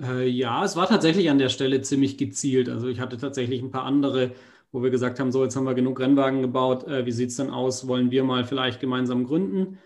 Äh, 0.00 0.28
ja, 0.28 0.64
es 0.64 0.76
war 0.76 0.88
tatsächlich 0.88 1.30
an 1.30 1.38
der 1.38 1.48
Stelle 1.48 1.82
ziemlich 1.82 2.16
gezielt. 2.16 2.68
Also 2.68 2.88
ich 2.88 3.00
hatte 3.00 3.18
tatsächlich 3.18 3.62
ein 3.62 3.70
paar 3.70 3.84
andere, 3.84 4.32
wo 4.72 4.82
wir 4.82 4.90
gesagt 4.90 5.20
haben, 5.20 5.32
so 5.32 5.44
jetzt 5.44 5.56
haben 5.56 5.66
wir 5.66 5.74
genug 5.74 6.00
Rennwagen 6.00 6.40
gebaut, 6.40 6.84
äh, 6.84 7.04
wie 7.04 7.12
sieht 7.12 7.30
es 7.30 7.36
denn 7.36 7.50
aus, 7.50 7.86
wollen 7.86 8.10
wir 8.10 8.24
mal 8.24 8.44
vielleicht 8.44 8.80
gemeinsam 8.80 9.24
gründen? 9.24 9.78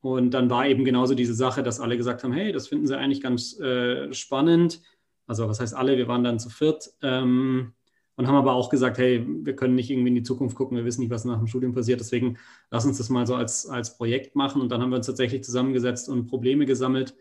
Und 0.00 0.30
dann 0.30 0.48
war 0.48 0.66
eben 0.66 0.84
genauso 0.84 1.14
diese 1.14 1.34
Sache, 1.34 1.62
dass 1.62 1.80
alle 1.80 1.96
gesagt 1.96 2.22
haben, 2.22 2.32
hey, 2.32 2.52
das 2.52 2.68
finden 2.68 2.86
sie 2.86 2.96
eigentlich 2.96 3.22
ganz 3.22 3.58
äh, 3.58 4.12
spannend. 4.12 4.80
Also 5.26 5.48
was 5.48 5.60
heißt 5.60 5.74
alle, 5.74 5.96
wir 5.96 6.08
waren 6.08 6.24
dann 6.24 6.38
zu 6.38 6.50
viert. 6.50 6.90
Ähm, 7.02 7.72
und 8.18 8.26
haben 8.26 8.34
aber 8.34 8.54
auch 8.54 8.68
gesagt, 8.68 8.98
hey, 8.98 9.24
wir 9.26 9.54
können 9.54 9.76
nicht 9.76 9.90
irgendwie 9.90 10.08
in 10.08 10.16
die 10.16 10.24
Zukunft 10.24 10.56
gucken, 10.56 10.76
wir 10.76 10.84
wissen 10.84 11.02
nicht, 11.02 11.10
was 11.10 11.24
nach 11.24 11.38
dem 11.38 11.46
Studium 11.46 11.72
passiert, 11.72 12.00
deswegen 12.00 12.36
lass 12.68 12.84
uns 12.84 12.98
das 12.98 13.10
mal 13.10 13.28
so 13.28 13.36
als, 13.36 13.68
als 13.68 13.96
Projekt 13.96 14.34
machen. 14.34 14.60
Und 14.60 14.70
dann 14.72 14.82
haben 14.82 14.90
wir 14.90 14.96
uns 14.96 15.06
tatsächlich 15.06 15.44
zusammengesetzt 15.44 16.08
und 16.08 16.26
Probleme 16.26 16.66
gesammelt. 16.66 17.14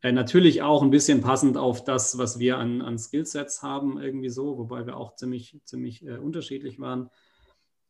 Äh, 0.00 0.12
natürlich 0.12 0.62
auch 0.62 0.82
ein 0.82 0.90
bisschen 0.90 1.20
passend 1.20 1.58
auf 1.58 1.84
das, 1.84 2.16
was 2.16 2.38
wir 2.38 2.56
an, 2.56 2.80
an 2.80 2.96
Skillsets 2.96 3.62
haben, 3.62 4.00
irgendwie 4.00 4.30
so, 4.30 4.56
wobei 4.56 4.86
wir 4.86 4.96
auch 4.96 5.16
ziemlich, 5.16 5.60
ziemlich 5.66 6.02
äh, 6.06 6.16
unterschiedlich 6.16 6.80
waren. 6.80 7.10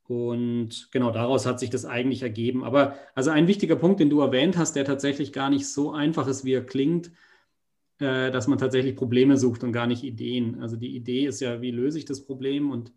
Und 0.09 0.89
genau 0.91 1.13
daraus 1.13 1.47
hat 1.47 1.61
sich 1.61 1.71
das 1.71 1.85
eigentlich 1.85 2.23
ergeben. 2.23 2.65
Aber 2.65 2.97
also 3.15 3.31
ein 3.31 3.47
wichtiger 3.47 3.77
Punkt, 3.77 4.01
den 4.01 4.11
du 4.11 4.21
erwähnt 4.21 4.59
hast, 4.59 4.75
der 4.75 4.85
tatsächlich 4.85 5.33
gar 5.33 5.49
nicht 5.49 5.69
so 5.69 5.93
einfach 5.93 6.27
ist, 6.27 6.45
wie 6.45 6.55
er 6.55 6.67
klingt, 6.67 7.13
äh, 8.03 8.33
dass 8.33 8.49
man 8.49 8.59
tatsächlich 8.59 8.97
Probleme 8.97 9.37
sucht 9.37 9.63
und 9.63 9.73
gar 9.73 9.87
nicht 9.87 10.03
Ideen. 10.03 10.61
Also 10.61 10.77
die 10.77 10.97
Idee 10.97 11.27
ist 11.27 11.41
ja, 11.41 11.63
wie 11.63 11.71
löse 11.71 11.99
ich 11.99 12.05
das 12.05 12.25
Problem 12.25 12.71
und 12.71 12.93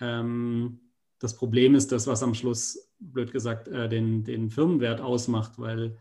ähm, 0.00 0.80
das 1.18 1.36
Problem 1.36 1.74
ist 1.74 1.90
das, 1.90 2.06
was 2.06 2.22
am 2.22 2.34
Schluss, 2.34 2.92
blöd 3.00 3.32
gesagt, 3.32 3.66
äh, 3.66 3.88
den, 3.88 4.22
den 4.22 4.50
Firmenwert 4.50 5.00
ausmacht, 5.00 5.58
weil 5.58 5.98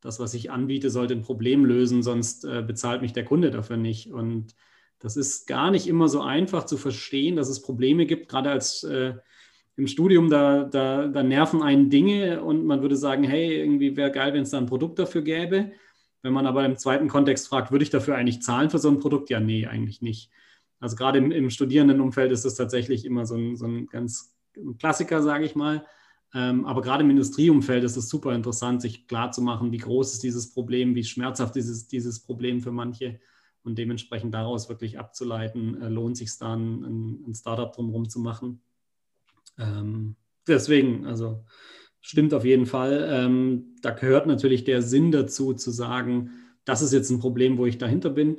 das, 0.00 0.20
was 0.20 0.34
ich 0.34 0.50
anbiete, 0.50 0.88
sollte 0.88 1.14
ein 1.14 1.22
Problem 1.22 1.64
lösen, 1.64 2.02
sonst 2.02 2.44
äh, 2.44 2.62
bezahlt 2.62 3.02
mich 3.02 3.12
der 3.12 3.24
Kunde 3.24 3.50
dafür 3.50 3.76
nicht. 3.76 4.12
Und 4.12 4.54
das 5.00 5.16
ist 5.16 5.46
gar 5.46 5.70
nicht 5.70 5.88
immer 5.88 6.08
so 6.08 6.20
einfach 6.20 6.66
zu 6.66 6.76
verstehen, 6.76 7.36
dass 7.36 7.48
es 7.48 7.60
Probleme 7.60 8.06
gibt, 8.06 8.28
gerade 8.28 8.50
als 8.50 8.84
äh, 8.84 9.14
im 9.76 9.86
Studium, 9.88 10.30
da, 10.30 10.64
da, 10.64 11.08
da 11.08 11.22
nerven 11.22 11.62
einen 11.62 11.90
Dinge 11.90 12.42
und 12.42 12.64
man 12.66 12.82
würde 12.82 12.96
sagen, 12.96 13.24
hey, 13.24 13.58
irgendwie 13.58 13.96
wäre 13.96 14.12
geil, 14.12 14.32
wenn 14.34 14.42
es 14.42 14.50
da 14.50 14.58
ein 14.58 14.66
Produkt 14.66 14.98
dafür 14.98 15.22
gäbe. 15.22 15.72
Wenn 16.22 16.32
man 16.32 16.46
aber 16.46 16.64
im 16.64 16.76
zweiten 16.76 17.08
Kontext 17.08 17.48
fragt, 17.48 17.72
würde 17.72 17.82
ich 17.82 17.90
dafür 17.90 18.16
eigentlich 18.16 18.42
zahlen 18.42 18.70
für 18.70 18.78
so 18.78 18.88
ein 18.88 19.00
Produkt? 19.00 19.30
Ja, 19.30 19.40
nee, 19.40 19.66
eigentlich 19.66 20.02
nicht. 20.02 20.30
Also 20.78 20.96
gerade 20.96 21.18
im, 21.18 21.30
im 21.30 21.50
Studierendenumfeld 21.50 22.32
ist 22.32 22.44
das 22.44 22.54
tatsächlich 22.54 23.04
immer 23.04 23.26
so 23.26 23.36
ein, 23.36 23.56
so 23.56 23.66
ein 23.66 23.86
ganz 23.86 24.36
Klassiker, 24.78 25.22
sage 25.22 25.44
ich 25.44 25.54
mal. 25.54 25.84
Ähm, 26.32 26.64
aber 26.64 26.80
gerade 26.80 27.02
im 27.02 27.10
Industrieumfeld 27.10 27.84
ist 27.84 27.96
es 27.96 28.08
super 28.08 28.34
interessant, 28.34 28.82
sich 28.82 29.08
klarzumachen, 29.08 29.72
wie 29.72 29.78
groß 29.78 30.12
ist 30.12 30.22
dieses 30.22 30.52
Problem, 30.52 30.94
wie 30.94 31.04
schmerzhaft 31.04 31.56
dieses, 31.56 31.88
dieses 31.88 32.20
Problem 32.20 32.60
für 32.60 32.70
manche 32.70 33.20
und 33.62 33.78
dementsprechend 33.78 34.32
daraus 34.32 34.68
wirklich 34.68 34.98
abzuleiten, 34.98 35.80
äh, 35.82 35.88
lohnt 35.88 36.16
sich 36.16 36.36
dann, 36.38 36.84
ein, 36.84 37.24
ein 37.28 37.34
Startup 37.34 37.72
drumherum 37.72 38.08
zu 38.08 38.20
machen. 38.20 38.62
Ähm, 39.58 40.16
deswegen, 40.46 41.06
also 41.06 41.44
stimmt 42.00 42.34
auf 42.34 42.44
jeden 42.44 42.66
Fall. 42.66 43.08
Ähm, 43.10 43.76
da 43.82 43.90
gehört 43.90 44.26
natürlich 44.26 44.64
der 44.64 44.82
Sinn 44.82 45.12
dazu, 45.12 45.54
zu 45.54 45.70
sagen, 45.70 46.30
das 46.64 46.82
ist 46.82 46.92
jetzt 46.92 47.10
ein 47.10 47.20
Problem, 47.20 47.58
wo 47.58 47.66
ich 47.66 47.78
dahinter 47.78 48.10
bin. 48.10 48.38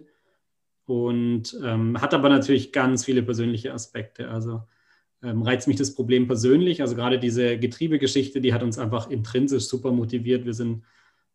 Und 0.86 1.58
ähm, 1.64 2.02
hat 2.02 2.14
aber 2.14 2.30
natürlich 2.30 2.72
ganz 2.72 3.06
viele 3.06 3.24
persönliche 3.24 3.74
Aspekte. 3.74 4.30
Also 4.30 4.64
ähm, 5.24 5.42
reizt 5.44 5.68
mich 5.68 5.78
das 5.78 5.94
Problem 5.94 6.28
persönlich. 6.28 6.82
Also 6.82 6.96
gerade 6.96 7.20
diese 7.20 7.58
Getriebegeschichte, 7.58 8.42
die 8.42 8.54
hat 8.54 8.64
uns 8.64 8.78
einfach 8.78 9.10
intrinsisch 9.10 9.66
super 9.66 9.92
motiviert. 9.92 10.46
Wir 10.46 10.54
sind 10.54 10.84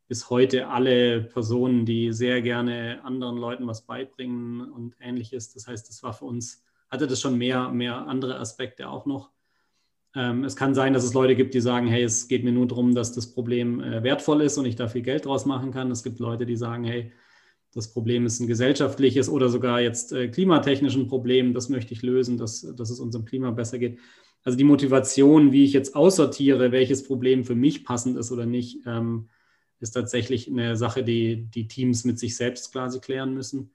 bis 0.09 0.31
heute 0.31 0.69
alle 0.69 1.23
Personen, 1.23 1.85
die 1.85 2.13
sehr 2.13 2.43
gerne 2.43 3.01
anderen 3.05 3.37
Leuten 3.37 3.67
was 3.67 3.87
beibringen 3.87 4.71
und 4.71 4.95
ähnliches. 5.01 5.53
Das 5.53 5.67
heißt, 5.67 5.89
das 5.89 6.03
war 6.03 6.13
für 6.13 6.27
uns, 6.27 6.65
hatte 6.91 7.07
das 7.07 7.21
schon 7.21 7.39
mehr, 7.39 7.71
mehr 7.71 8.07
andere 8.07 8.39
Aspekte 8.39 8.89
auch 8.89 9.07
noch. 9.07 9.31
Ähm, 10.17 10.45
es 10.45 10.57
kann 10.57 10.75
sein, 10.75 10.95
dass 10.95 11.05
es 11.05 11.13
Leute 11.13 11.37
gibt, 11.37 11.53
die 11.53 11.61
sagen, 11.61 11.87
hey, 11.87 12.03
es 12.03 12.27
geht 12.27 12.43
mir 12.43 12.53
nur 12.53 12.67
darum, 12.67 12.95
dass 12.95 13.13
das 13.13 13.33
Problem 13.33 13.81
äh, 13.81 14.03
wertvoll 14.03 14.41
ist 14.41 14.57
und 14.57 14.65
ich 14.65 14.75
da 14.75 14.89
viel 14.89 15.03
Geld 15.03 15.27
draus 15.27 15.45
machen 15.45 15.73
kann. 15.73 15.91
Es 15.91 16.03
gibt 16.03 16.19
Leute, 16.19 16.47
die 16.47 16.57
sagen, 16.57 16.85
hey, 16.85 17.13
das 17.75 17.93
Problem 17.93 18.25
ist 18.25 18.41
ein 18.41 18.47
gesellschaftliches 18.47 19.29
oder 19.29 19.51
sogar 19.51 19.83
jetzt 19.83 20.13
äh, 20.13 20.29
klimatechnischen 20.29 21.09
Problem, 21.09 21.53
das 21.53 21.69
möchte 21.69 21.93
ich 21.93 22.03
lösen, 22.03 22.39
dass, 22.39 22.63
dass 22.63 22.89
es 22.89 22.99
unserem 22.99 23.27
Klima 23.27 23.51
besser 23.51 23.79
geht. 23.79 23.99
Also 24.43 24.57
die 24.57 24.65
Motivation, 24.65 25.53
wie 25.53 25.65
ich 25.65 25.75
jetzt 25.75 25.95
aussortiere, 25.95 26.73
welches 26.73 27.05
Problem 27.05 27.45
für 27.45 27.55
mich 27.55 27.85
passend 27.85 28.17
ist 28.17 28.33
oder 28.33 28.47
nicht, 28.47 28.79
ähm, 28.87 29.29
ist 29.81 29.91
tatsächlich 29.91 30.49
eine 30.49 30.77
Sache, 30.77 31.05
die 31.05 31.45
die 31.51 31.69
Teams 31.69 32.05
mit 32.07 32.19
sich 32.19 32.37
selbst 32.37 32.73
quasi 32.73 33.01
klären 33.01 33.35
müssen. 33.35 33.73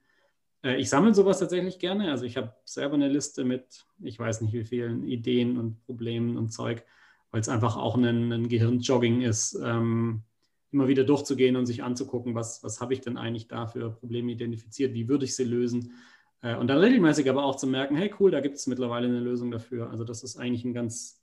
Äh, 0.62 0.76
ich 0.76 0.88
sammle 0.88 1.14
sowas 1.14 1.38
tatsächlich 1.38 1.78
gerne. 1.78 2.10
Also 2.10 2.24
ich 2.24 2.36
habe 2.36 2.54
selber 2.64 2.94
eine 2.94 3.08
Liste 3.08 3.44
mit, 3.44 3.84
ich 4.00 4.18
weiß 4.18 4.40
nicht 4.42 4.52
wie 4.52 4.64
vielen 4.64 5.04
Ideen 5.04 5.58
und 5.58 5.84
Problemen 5.84 6.36
und 6.36 6.52
Zeug, 6.52 6.84
weil 7.30 7.40
es 7.40 7.48
einfach 7.48 7.76
auch 7.76 7.96
ein, 7.96 8.32
ein 8.32 8.48
Gehirnjogging 8.48 9.22
ist, 9.22 9.58
ähm, 9.62 10.22
immer 10.70 10.88
wieder 10.88 11.04
durchzugehen 11.04 11.56
und 11.56 11.66
sich 11.66 11.82
anzugucken, 11.82 12.34
was, 12.34 12.62
was 12.62 12.80
habe 12.80 12.94
ich 12.94 13.00
denn 13.00 13.16
eigentlich 13.16 13.48
da 13.48 13.66
für 13.66 13.90
Probleme 13.90 14.32
identifiziert, 14.32 14.94
wie 14.94 15.08
würde 15.08 15.24
ich 15.24 15.36
sie 15.36 15.44
lösen. 15.44 15.92
Äh, 16.40 16.56
und 16.56 16.68
dann 16.68 16.78
regelmäßig 16.78 17.28
aber 17.28 17.44
auch 17.44 17.56
zu 17.56 17.66
merken, 17.66 17.96
hey 17.96 18.12
cool, 18.20 18.30
da 18.30 18.40
gibt 18.40 18.56
es 18.56 18.66
mittlerweile 18.66 19.06
eine 19.06 19.20
Lösung 19.20 19.50
dafür. 19.50 19.90
Also 19.90 20.04
das 20.04 20.22
ist 20.22 20.36
eigentlich 20.36 20.64
ein 20.64 20.74
ganz 20.74 21.22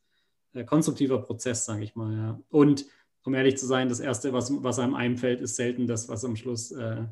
äh, 0.54 0.64
konstruktiver 0.64 1.20
Prozess, 1.20 1.66
sage 1.66 1.84
ich 1.84 1.96
mal. 1.96 2.16
Ja. 2.16 2.40
Und 2.50 2.86
um 3.24 3.34
ehrlich 3.34 3.58
zu 3.58 3.68
sein, 3.68 3.90
das 3.90 4.00
Erste, 4.00 4.34
was, 4.34 4.52
was 4.64 4.80
einem 4.80 4.96
einfällt, 4.96 5.42
ist 5.42 5.56
selten 5.56 5.88
das, 5.88 6.10
was 6.10 6.26
am 6.26 6.36
Schluss 6.36 6.72
äh, 6.72 7.04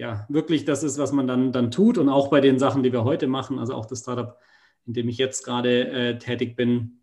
ja, 0.00 0.24
wirklich 0.30 0.64
das 0.64 0.82
ist, 0.82 0.96
was 0.96 1.12
man 1.12 1.26
dann, 1.26 1.52
dann 1.52 1.70
tut. 1.70 1.98
Und 1.98 2.08
auch 2.08 2.28
bei 2.28 2.40
den 2.40 2.58
Sachen, 2.58 2.82
die 2.82 2.90
wir 2.90 3.04
heute 3.04 3.26
machen, 3.26 3.58
also 3.58 3.74
auch 3.74 3.84
das 3.84 4.00
Startup, 4.00 4.38
in 4.86 4.94
dem 4.94 5.10
ich 5.10 5.18
jetzt 5.18 5.44
gerade 5.44 5.88
äh, 5.88 6.18
tätig 6.18 6.56
bin, 6.56 7.00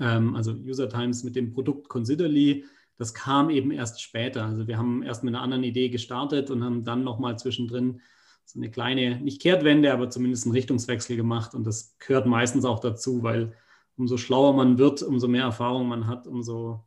ähm, 0.00 0.34
also 0.34 0.52
User 0.52 0.88
Times 0.88 1.24
mit 1.24 1.36
dem 1.36 1.52
Produkt 1.52 1.90
Considerly, 1.90 2.64
das 2.96 3.12
kam 3.12 3.50
eben 3.50 3.70
erst 3.70 4.00
später. 4.00 4.46
Also 4.46 4.66
wir 4.66 4.78
haben 4.78 5.02
erst 5.02 5.24
mit 5.24 5.34
einer 5.34 5.42
anderen 5.42 5.62
Idee 5.62 5.90
gestartet 5.90 6.50
und 6.50 6.64
haben 6.64 6.84
dann 6.84 7.04
nochmal 7.04 7.38
zwischendrin 7.38 8.00
so 8.46 8.58
eine 8.58 8.70
kleine, 8.70 9.20
nicht 9.20 9.42
Kehrtwende, 9.42 9.92
aber 9.92 10.08
zumindest 10.08 10.46
einen 10.46 10.54
Richtungswechsel 10.54 11.16
gemacht. 11.16 11.54
Und 11.54 11.64
das 11.64 11.98
gehört 11.98 12.24
meistens 12.24 12.64
auch 12.64 12.80
dazu, 12.80 13.24
weil 13.24 13.52
umso 13.98 14.16
schlauer 14.16 14.54
man 14.54 14.78
wird, 14.78 15.02
umso 15.02 15.28
mehr 15.28 15.42
Erfahrung 15.42 15.86
man 15.86 16.06
hat, 16.06 16.26
umso 16.26 16.82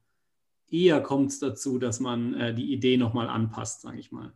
eher 0.72 1.02
kommt 1.02 1.30
es 1.30 1.38
dazu, 1.38 1.78
dass 1.78 2.00
man 2.00 2.34
äh, 2.34 2.56
die 2.56 2.74
Idee 2.74 2.98
nochmal 2.98 3.28
anpasst, 3.28 3.82
sage 3.82 4.00
ich 4.00 4.12
mal. 4.12 4.34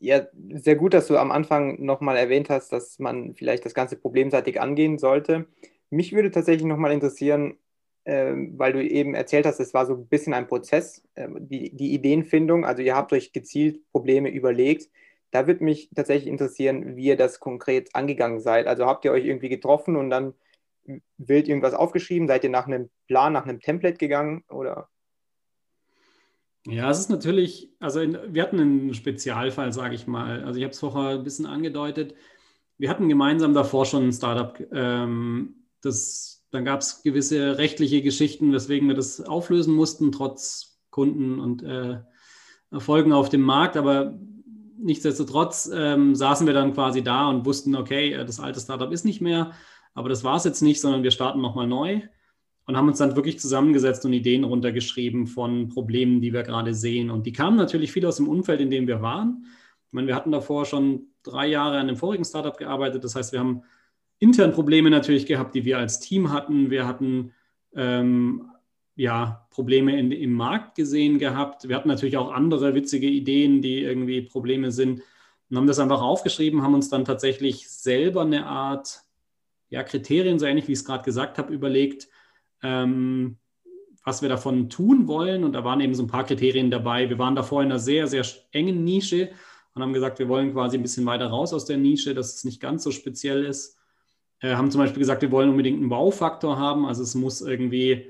Ja, 0.00 0.26
sehr 0.54 0.76
gut, 0.76 0.94
dass 0.94 1.08
du 1.08 1.16
am 1.16 1.32
Anfang 1.32 1.82
nochmal 1.84 2.16
erwähnt 2.16 2.50
hast, 2.50 2.72
dass 2.72 2.98
man 2.98 3.34
vielleicht 3.34 3.64
das 3.64 3.74
Ganze 3.74 3.96
problemseitig 3.96 4.60
angehen 4.60 4.98
sollte. 4.98 5.46
Mich 5.90 6.12
würde 6.12 6.30
tatsächlich 6.30 6.66
nochmal 6.66 6.92
interessieren, 6.92 7.58
äh, 8.04 8.32
weil 8.56 8.72
du 8.72 8.82
eben 8.84 9.14
erzählt 9.14 9.46
hast, 9.46 9.58
es 9.60 9.74
war 9.74 9.86
so 9.86 9.94
ein 9.94 10.06
bisschen 10.06 10.34
ein 10.34 10.46
Prozess, 10.46 11.02
äh, 11.14 11.28
die, 11.38 11.74
die 11.74 11.92
Ideenfindung. 11.94 12.64
Also 12.64 12.82
ihr 12.82 12.94
habt 12.94 13.12
euch 13.12 13.32
gezielt 13.32 13.80
Probleme 13.90 14.30
überlegt. 14.30 14.88
Da 15.30 15.46
würde 15.46 15.64
mich 15.64 15.90
tatsächlich 15.94 16.28
interessieren, 16.28 16.96
wie 16.96 17.06
ihr 17.06 17.16
das 17.16 17.40
konkret 17.40 17.94
angegangen 17.94 18.40
seid. 18.40 18.66
Also 18.66 18.86
habt 18.86 19.04
ihr 19.04 19.12
euch 19.12 19.24
irgendwie 19.24 19.48
getroffen 19.48 19.96
und 19.96 20.10
dann 20.10 20.34
wild 21.18 21.48
irgendwas 21.48 21.74
aufgeschrieben? 21.74 22.28
Seid 22.28 22.44
ihr 22.44 22.50
nach 22.50 22.66
einem 22.66 22.90
Plan, 23.08 23.32
nach 23.32 23.46
einem 23.46 23.60
Template 23.60 23.98
gegangen 23.98 24.44
oder? 24.48 24.88
Ja, 26.66 26.90
es 26.90 26.98
ist 26.98 27.10
natürlich, 27.10 27.72
also 27.78 28.00
in, 28.00 28.18
wir 28.28 28.42
hatten 28.42 28.60
einen 28.60 28.94
Spezialfall, 28.94 29.72
sage 29.72 29.94
ich 29.94 30.06
mal. 30.06 30.44
Also 30.44 30.58
ich 30.58 30.64
habe 30.64 30.72
es 30.72 30.80
vorher 30.80 31.18
ein 31.18 31.24
bisschen 31.24 31.46
angedeutet. 31.46 32.14
Wir 32.76 32.90
hatten 32.90 33.08
gemeinsam 33.08 33.54
davor 33.54 33.86
schon 33.86 34.08
ein 34.08 34.12
Startup. 34.12 34.60
Ähm, 34.72 35.66
das, 35.80 36.46
dann 36.50 36.64
gab 36.64 36.80
es 36.80 37.02
gewisse 37.02 37.58
rechtliche 37.58 38.02
Geschichten, 38.02 38.52
weswegen 38.52 38.88
wir 38.88 38.94
das 38.94 39.20
auflösen 39.20 39.74
mussten, 39.74 40.12
trotz 40.12 40.78
Kunden 40.90 41.38
und 41.40 41.62
äh, 41.62 42.00
Erfolgen 42.70 43.12
auf 43.12 43.28
dem 43.30 43.42
Markt. 43.42 43.76
Aber 43.76 44.18
nichtsdestotrotz 44.78 45.70
ähm, 45.72 46.14
saßen 46.14 46.46
wir 46.46 46.54
dann 46.54 46.74
quasi 46.74 47.02
da 47.02 47.28
und 47.28 47.46
wussten, 47.46 47.76
okay, 47.76 48.12
äh, 48.12 48.24
das 48.24 48.40
alte 48.40 48.60
Startup 48.60 48.92
ist 48.92 49.04
nicht 49.04 49.20
mehr. 49.20 49.52
Aber 49.94 50.08
das 50.08 50.22
war 50.22 50.36
es 50.36 50.44
jetzt 50.44 50.60
nicht, 50.60 50.80
sondern 50.80 51.02
wir 51.02 51.10
starten 51.10 51.40
nochmal 51.40 51.66
neu 51.66 52.02
und 52.68 52.76
haben 52.76 52.86
uns 52.86 52.98
dann 52.98 53.16
wirklich 53.16 53.40
zusammengesetzt 53.40 54.04
und 54.04 54.12
Ideen 54.12 54.44
runtergeschrieben 54.44 55.26
von 55.26 55.70
Problemen, 55.70 56.20
die 56.20 56.34
wir 56.34 56.42
gerade 56.42 56.74
sehen. 56.74 57.10
Und 57.10 57.24
die 57.24 57.32
kamen 57.32 57.56
natürlich 57.56 57.92
viel 57.92 58.04
aus 58.04 58.16
dem 58.16 58.28
Umfeld, 58.28 58.60
in 58.60 58.68
dem 58.68 58.86
wir 58.86 59.00
waren. 59.00 59.46
Ich 59.86 59.94
meine, 59.94 60.06
wir 60.06 60.14
hatten 60.14 60.30
davor 60.30 60.66
schon 60.66 61.06
drei 61.22 61.46
Jahre 61.46 61.78
an 61.78 61.88
einem 61.88 61.96
vorigen 61.96 62.26
Startup 62.26 62.54
gearbeitet. 62.54 63.02
Das 63.04 63.14
heißt, 63.14 63.32
wir 63.32 63.40
haben 63.40 63.62
intern 64.18 64.52
Probleme 64.52 64.90
natürlich 64.90 65.24
gehabt, 65.24 65.54
die 65.54 65.64
wir 65.64 65.78
als 65.78 65.98
Team 65.98 66.30
hatten. 66.30 66.68
Wir 66.68 66.86
hatten 66.86 67.32
ähm, 67.74 68.50
ja, 68.96 69.46
Probleme 69.48 69.98
in, 69.98 70.12
im 70.12 70.34
Markt 70.34 70.74
gesehen 70.74 71.18
gehabt. 71.18 71.66
Wir 71.70 71.74
hatten 71.74 71.88
natürlich 71.88 72.18
auch 72.18 72.30
andere 72.30 72.74
witzige 72.74 73.08
Ideen, 73.08 73.62
die 73.62 73.80
irgendwie 73.80 74.20
Probleme 74.20 74.72
sind 74.72 75.00
und 75.48 75.56
haben 75.56 75.66
das 75.66 75.78
einfach 75.78 76.02
aufgeschrieben, 76.02 76.60
haben 76.60 76.74
uns 76.74 76.90
dann 76.90 77.06
tatsächlich 77.06 77.70
selber 77.70 78.20
eine 78.20 78.44
Art 78.44 79.04
ja, 79.70 79.82
Kriterien, 79.82 80.38
so 80.38 80.44
ähnlich 80.44 80.68
wie 80.68 80.72
ich 80.72 80.80
es 80.80 80.84
gerade 80.84 81.04
gesagt 81.04 81.38
habe, 81.38 81.54
überlegt, 81.54 82.08
ähm, 82.62 83.38
was 84.04 84.22
wir 84.22 84.28
davon 84.28 84.70
tun 84.70 85.06
wollen. 85.06 85.44
Und 85.44 85.52
da 85.52 85.64
waren 85.64 85.80
eben 85.80 85.94
so 85.94 86.02
ein 86.02 86.08
paar 86.08 86.24
Kriterien 86.24 86.70
dabei. 86.70 87.08
Wir 87.08 87.18
waren 87.18 87.34
davor 87.34 87.62
in 87.62 87.70
einer 87.70 87.78
sehr, 87.78 88.06
sehr 88.06 88.24
engen 88.52 88.84
Nische 88.84 89.30
und 89.74 89.82
haben 89.82 89.92
gesagt, 89.92 90.18
wir 90.18 90.28
wollen 90.28 90.52
quasi 90.52 90.76
ein 90.76 90.82
bisschen 90.82 91.06
weiter 91.06 91.26
raus 91.26 91.52
aus 91.52 91.64
der 91.64 91.76
Nische, 91.76 92.14
dass 92.14 92.34
es 92.34 92.44
nicht 92.44 92.60
ganz 92.60 92.82
so 92.82 92.90
speziell 92.90 93.44
ist. 93.44 93.76
Äh, 94.40 94.54
haben 94.54 94.70
zum 94.70 94.80
Beispiel 94.80 95.00
gesagt, 95.00 95.22
wir 95.22 95.30
wollen 95.30 95.50
unbedingt 95.50 95.78
einen 95.78 95.88
Baufaktor 95.88 96.58
haben. 96.58 96.86
Also 96.86 97.02
es 97.02 97.14
muss 97.14 97.40
irgendwie, 97.40 98.06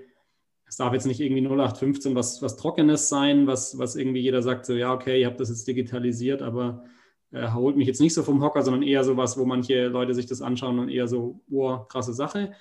es 0.66 0.76
darf 0.76 0.92
jetzt 0.92 1.06
nicht 1.06 1.20
irgendwie 1.20 1.46
0815 1.46 2.14
was, 2.14 2.42
was 2.42 2.56
Trockenes 2.56 3.08
sein, 3.08 3.46
was, 3.46 3.78
was 3.78 3.96
irgendwie 3.96 4.20
jeder 4.20 4.42
sagt, 4.42 4.66
so 4.66 4.74
ja, 4.74 4.92
okay, 4.92 5.20
ihr 5.20 5.26
habt 5.26 5.40
das 5.40 5.48
jetzt 5.48 5.66
digitalisiert, 5.66 6.42
aber 6.42 6.84
äh, 7.32 7.50
holt 7.52 7.76
mich 7.76 7.86
jetzt 7.86 8.00
nicht 8.00 8.14
so 8.14 8.22
vom 8.22 8.42
Hocker, 8.42 8.62
sondern 8.62 8.82
eher 8.82 9.04
so 9.04 9.16
was, 9.16 9.38
wo 9.38 9.44
manche 9.44 9.88
Leute 9.88 10.14
sich 10.14 10.26
das 10.26 10.42
anschauen 10.42 10.78
und 10.78 10.88
eher 10.88 11.08
so, 11.08 11.40
oh, 11.50 11.78
krasse 11.88 12.12
Sache. 12.12 12.52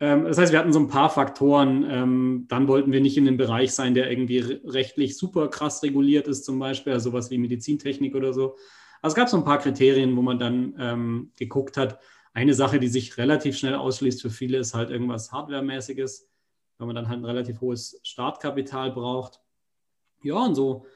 Ähm, 0.00 0.24
das 0.24 0.38
heißt, 0.38 0.52
wir 0.52 0.58
hatten 0.58 0.72
so 0.72 0.78
ein 0.78 0.88
paar 0.88 1.10
Faktoren. 1.10 1.86
Ähm, 1.88 2.46
dann 2.48 2.68
wollten 2.68 2.92
wir 2.92 3.00
nicht 3.00 3.16
in 3.16 3.24
dem 3.24 3.36
Bereich 3.36 3.72
sein, 3.72 3.94
der 3.94 4.10
irgendwie 4.10 4.38
rechtlich 4.38 5.16
super 5.16 5.48
krass 5.48 5.82
reguliert 5.82 6.28
ist, 6.28 6.44
zum 6.44 6.58
Beispiel, 6.58 6.92
also 6.92 7.10
sowas 7.10 7.30
wie 7.30 7.38
Medizintechnik 7.38 8.14
oder 8.14 8.32
so. 8.32 8.56
Also 9.02 9.12
es 9.12 9.16
gab 9.16 9.28
so 9.28 9.36
ein 9.36 9.44
paar 9.44 9.58
Kriterien, 9.58 10.16
wo 10.16 10.22
man 10.22 10.38
dann 10.38 10.74
ähm, 10.78 11.32
geguckt 11.36 11.76
hat. 11.76 12.00
Eine 12.32 12.54
Sache, 12.54 12.78
die 12.78 12.88
sich 12.88 13.16
relativ 13.18 13.56
schnell 13.56 13.74
ausschließt 13.74 14.22
für 14.22 14.30
viele, 14.30 14.58
ist 14.58 14.74
halt 14.74 14.90
irgendwas 14.90 15.32
Hardware-mäßiges, 15.32 16.28
weil 16.78 16.86
man 16.86 16.96
dann 16.96 17.08
halt 17.08 17.20
ein 17.20 17.24
relativ 17.24 17.60
hohes 17.60 18.00
Startkapital 18.02 18.92
braucht. 18.92 19.40
Ja, 20.22 20.44
und 20.44 20.54
so 20.54 20.86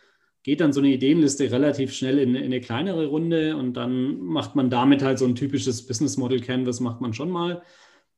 geht 0.43 0.61
dann 0.61 0.73
so 0.73 0.81
eine 0.81 0.88
Ideenliste 0.88 1.51
relativ 1.51 1.93
schnell 1.93 2.19
in, 2.19 2.35
in, 2.35 2.45
eine 2.45 2.61
kleinere 2.61 3.07
Runde 3.07 3.57
und 3.57 3.75
dann 3.75 4.21
macht 4.21 4.57
man 4.57 4.71
damit 4.71 5.03
halt 5.03 5.19
so 5.19 5.25
ein 5.25 5.37
typisches 5.37 5.87
Business 5.87 6.17
Model 6.17 6.41
Canvas, 6.41 6.81
macht 6.81 7.01
man 7.01 7.15
schon 7.15 7.31
mal, 7.31 7.62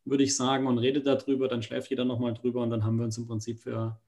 würde 0.05 0.25
ich 0.25 0.37
sagen, 0.37 0.67
und 0.67 0.79
redet 0.79 1.07
darüber, 1.07 1.49
dann 1.49 1.62
schläft 1.62 1.90
jeder 1.90 2.05
nochmal 2.05 2.35
drüber 2.35 2.62
und 2.62 2.71
dann 2.71 2.85
haben 2.85 2.97
wir 2.97 3.05
uns 3.05 3.19
im 3.19 3.27
Prinzip 3.27 3.61
für, 3.61 3.99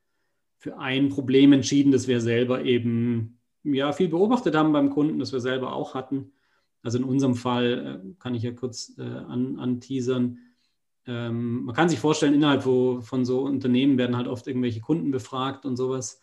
für 0.58 0.78
ein 0.78 1.08
Problem 1.08 1.52
entschieden, 1.52 1.92
das 1.92 2.08
wir 2.08 2.20
selber 2.20 2.64
eben 2.64 3.38
ja, 3.64 3.92
viel 3.92 4.08
beobachtet 4.08 4.54
haben 4.54 4.72
beim 4.72 4.90
Kunden, 4.90 5.18
das 5.18 5.32
wir 5.32 5.40
selber 5.40 5.72
auch 5.74 5.94
hatten. 5.94 6.32
Also 6.82 6.98
in 6.98 7.04
unserem 7.04 7.34
Fall 7.34 8.02
äh, 8.04 8.14
kann 8.20 8.34
ich 8.34 8.42
ja 8.42 8.52
kurz 8.52 8.96
äh, 8.98 9.02
an, 9.02 9.58
anteasern. 9.58 10.38
Ähm, 11.06 11.64
man 11.64 11.74
kann 11.74 11.88
sich 11.88 11.98
vorstellen, 11.98 12.34
innerhalb 12.34 12.62
von 12.62 13.24
so 13.24 13.40
Unternehmen 13.40 13.98
werden 13.98 14.16
halt 14.16 14.28
oft 14.28 14.46
irgendwelche 14.46 14.80
Kunden 14.80 15.10
befragt 15.10 15.64
und 15.66 15.76
sowas. 15.76 16.20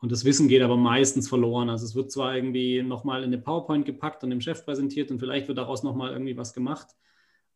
Und 0.00 0.12
das 0.12 0.26
Wissen 0.26 0.48
geht 0.48 0.60
aber 0.60 0.76
meistens 0.76 1.28
verloren. 1.28 1.70
Also 1.70 1.86
es 1.86 1.94
wird 1.94 2.12
zwar 2.12 2.36
irgendwie 2.36 2.82
nochmal 2.82 3.22
in 3.22 3.28
eine 3.28 3.38
PowerPoint 3.38 3.86
gepackt 3.86 4.22
und 4.22 4.30
dem 4.30 4.42
Chef 4.42 4.64
präsentiert 4.64 5.10
und 5.10 5.18
vielleicht 5.18 5.48
wird 5.48 5.56
daraus 5.56 5.82
nochmal 5.82 6.12
irgendwie 6.12 6.36
was 6.36 6.52
gemacht, 6.52 6.88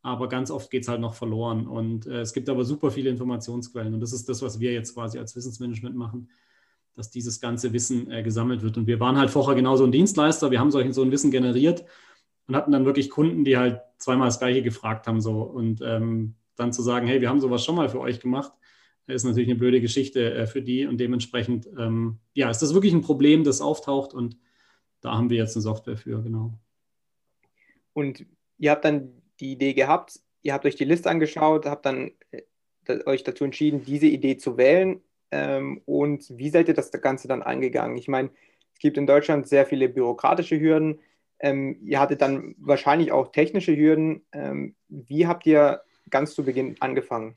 aber 0.03 0.29
ganz 0.29 0.51
oft 0.51 0.71
geht 0.71 0.83
es 0.83 0.89
halt 0.89 1.01
noch 1.01 1.15
verloren. 1.15 1.67
Und 1.67 2.07
äh, 2.07 2.21
es 2.21 2.33
gibt 2.33 2.49
aber 2.49 2.65
super 2.65 2.91
viele 2.91 3.11
Informationsquellen. 3.11 3.95
Und 3.95 4.01
das 4.01 4.13
ist 4.13 4.29
das, 4.29 4.43
was 4.43 4.61
wir 4.61 4.73
jetzt 4.73 4.95
quasi 4.95 5.19
als 5.19 5.35
Wissensmanagement 5.35 5.97
machen, 5.97 6.31
dass 6.95 7.11
dieses 7.11 7.41
ganze 7.41 7.73
Wissen 7.73 8.11
äh, 8.11 8.23
gesammelt 8.23 8.63
wird. 8.63 8.77
Und 8.77 8.87
wir 8.87 9.01
waren 9.01 9.19
halt 9.19 9.31
vorher 9.31 9.55
genauso 9.55 9.85
ein 9.85 9.93
Dienstleister. 9.93 10.51
Wir 10.51 10.61
haben 10.61 10.71
solch, 10.71 10.93
so 10.95 11.03
ein 11.03 11.11
Wissen 11.11 11.31
generiert 11.31 11.85
und 12.47 12.57
hatten 12.57 12.73
dann 12.73 12.85
wirklich 12.85 13.11
Kunden, 13.11 13.45
die 13.45 13.57
halt 13.57 13.81
zweimal 13.99 14.29
das 14.29 14.39
Gleiche 14.39 14.63
gefragt 14.63 15.07
haben. 15.07 15.21
So. 15.21 15.43
Und 15.43 15.81
ähm, 15.83 16.35
dann 16.59 16.73
zu 16.73 16.83
sagen, 16.83 17.07
hey, 17.07 17.21
wir 17.21 17.29
haben 17.29 17.41
sowas 17.41 17.65
schon 17.65 17.77
mal 17.77 17.89
für 17.89 18.01
euch 18.01 18.21
gemacht, 18.21 18.53
ist 19.07 19.25
natürlich 19.25 19.49
eine 19.49 19.59
blöde 19.59 19.81
Geschichte 19.81 20.35
äh, 20.35 20.47
für 20.47 20.61
die 20.61 20.87
und 20.87 20.99
dementsprechend, 20.99 21.67
ähm, 21.79 22.19
ja, 22.35 22.51
ist 22.51 22.61
das 22.61 22.75
wirklich 22.75 22.93
ein 22.93 23.01
Problem, 23.01 23.45
das 23.45 23.61
auftaucht 23.61 24.13
und 24.13 24.37
da 25.01 25.17
haben 25.17 25.31
wir 25.31 25.39
jetzt 25.39 25.57
eine 25.57 25.63
Software 25.63 25.97
für, 25.97 26.23
genau. 26.23 26.59
Und 27.95 28.27
ihr 28.59 28.71
habt 28.71 28.85
dann 28.85 29.18
die 29.41 29.53
Idee 29.53 29.75
gehabt, 29.75 30.21
ihr 30.43 30.53
habt 30.53 30.65
euch 30.67 30.77
die 30.77 30.85
Liste 30.85 31.11
angeschaut, 31.11 31.67
habt 31.67 31.87
dann 31.87 32.13
äh, 32.31 33.05
euch 33.07 33.25
dazu 33.25 33.45
entschieden, 33.45 33.85
diese 33.85 34.07
Idee 34.07 34.37
zu 34.37 34.57
wählen 34.57 35.01
ähm, 35.31 35.83
und 35.85 36.25
wie 36.37 36.51
seid 36.51 36.69
ihr 36.69 36.75
das 36.75 36.91
Ganze 36.91 37.29
dann 37.29 37.43
angegangen? 37.43 37.97
Ich 37.97 38.09
meine, 38.09 38.31
es 38.75 38.79
gibt 38.81 38.97
in 38.97 39.07
Deutschland 39.07 39.49
sehr 39.49 39.67
viele 39.67 39.89
bürokratische 39.89 40.59
Hürden, 40.59 41.01
ähm, 41.41 41.79
ihr 41.83 42.01
hattet 42.01 42.21
dann 42.23 42.55
wahrscheinlich 42.59 43.13
auch 43.13 43.31
technische 43.31 43.77
Hürden. 43.77 44.23
Ähm, 44.33 44.75
wie 44.89 45.27
habt 45.27 45.47
ihr 45.47 45.83
ganz 46.11 46.35
zu 46.35 46.45
Beginn 46.45 46.77
angefangen? 46.81 47.37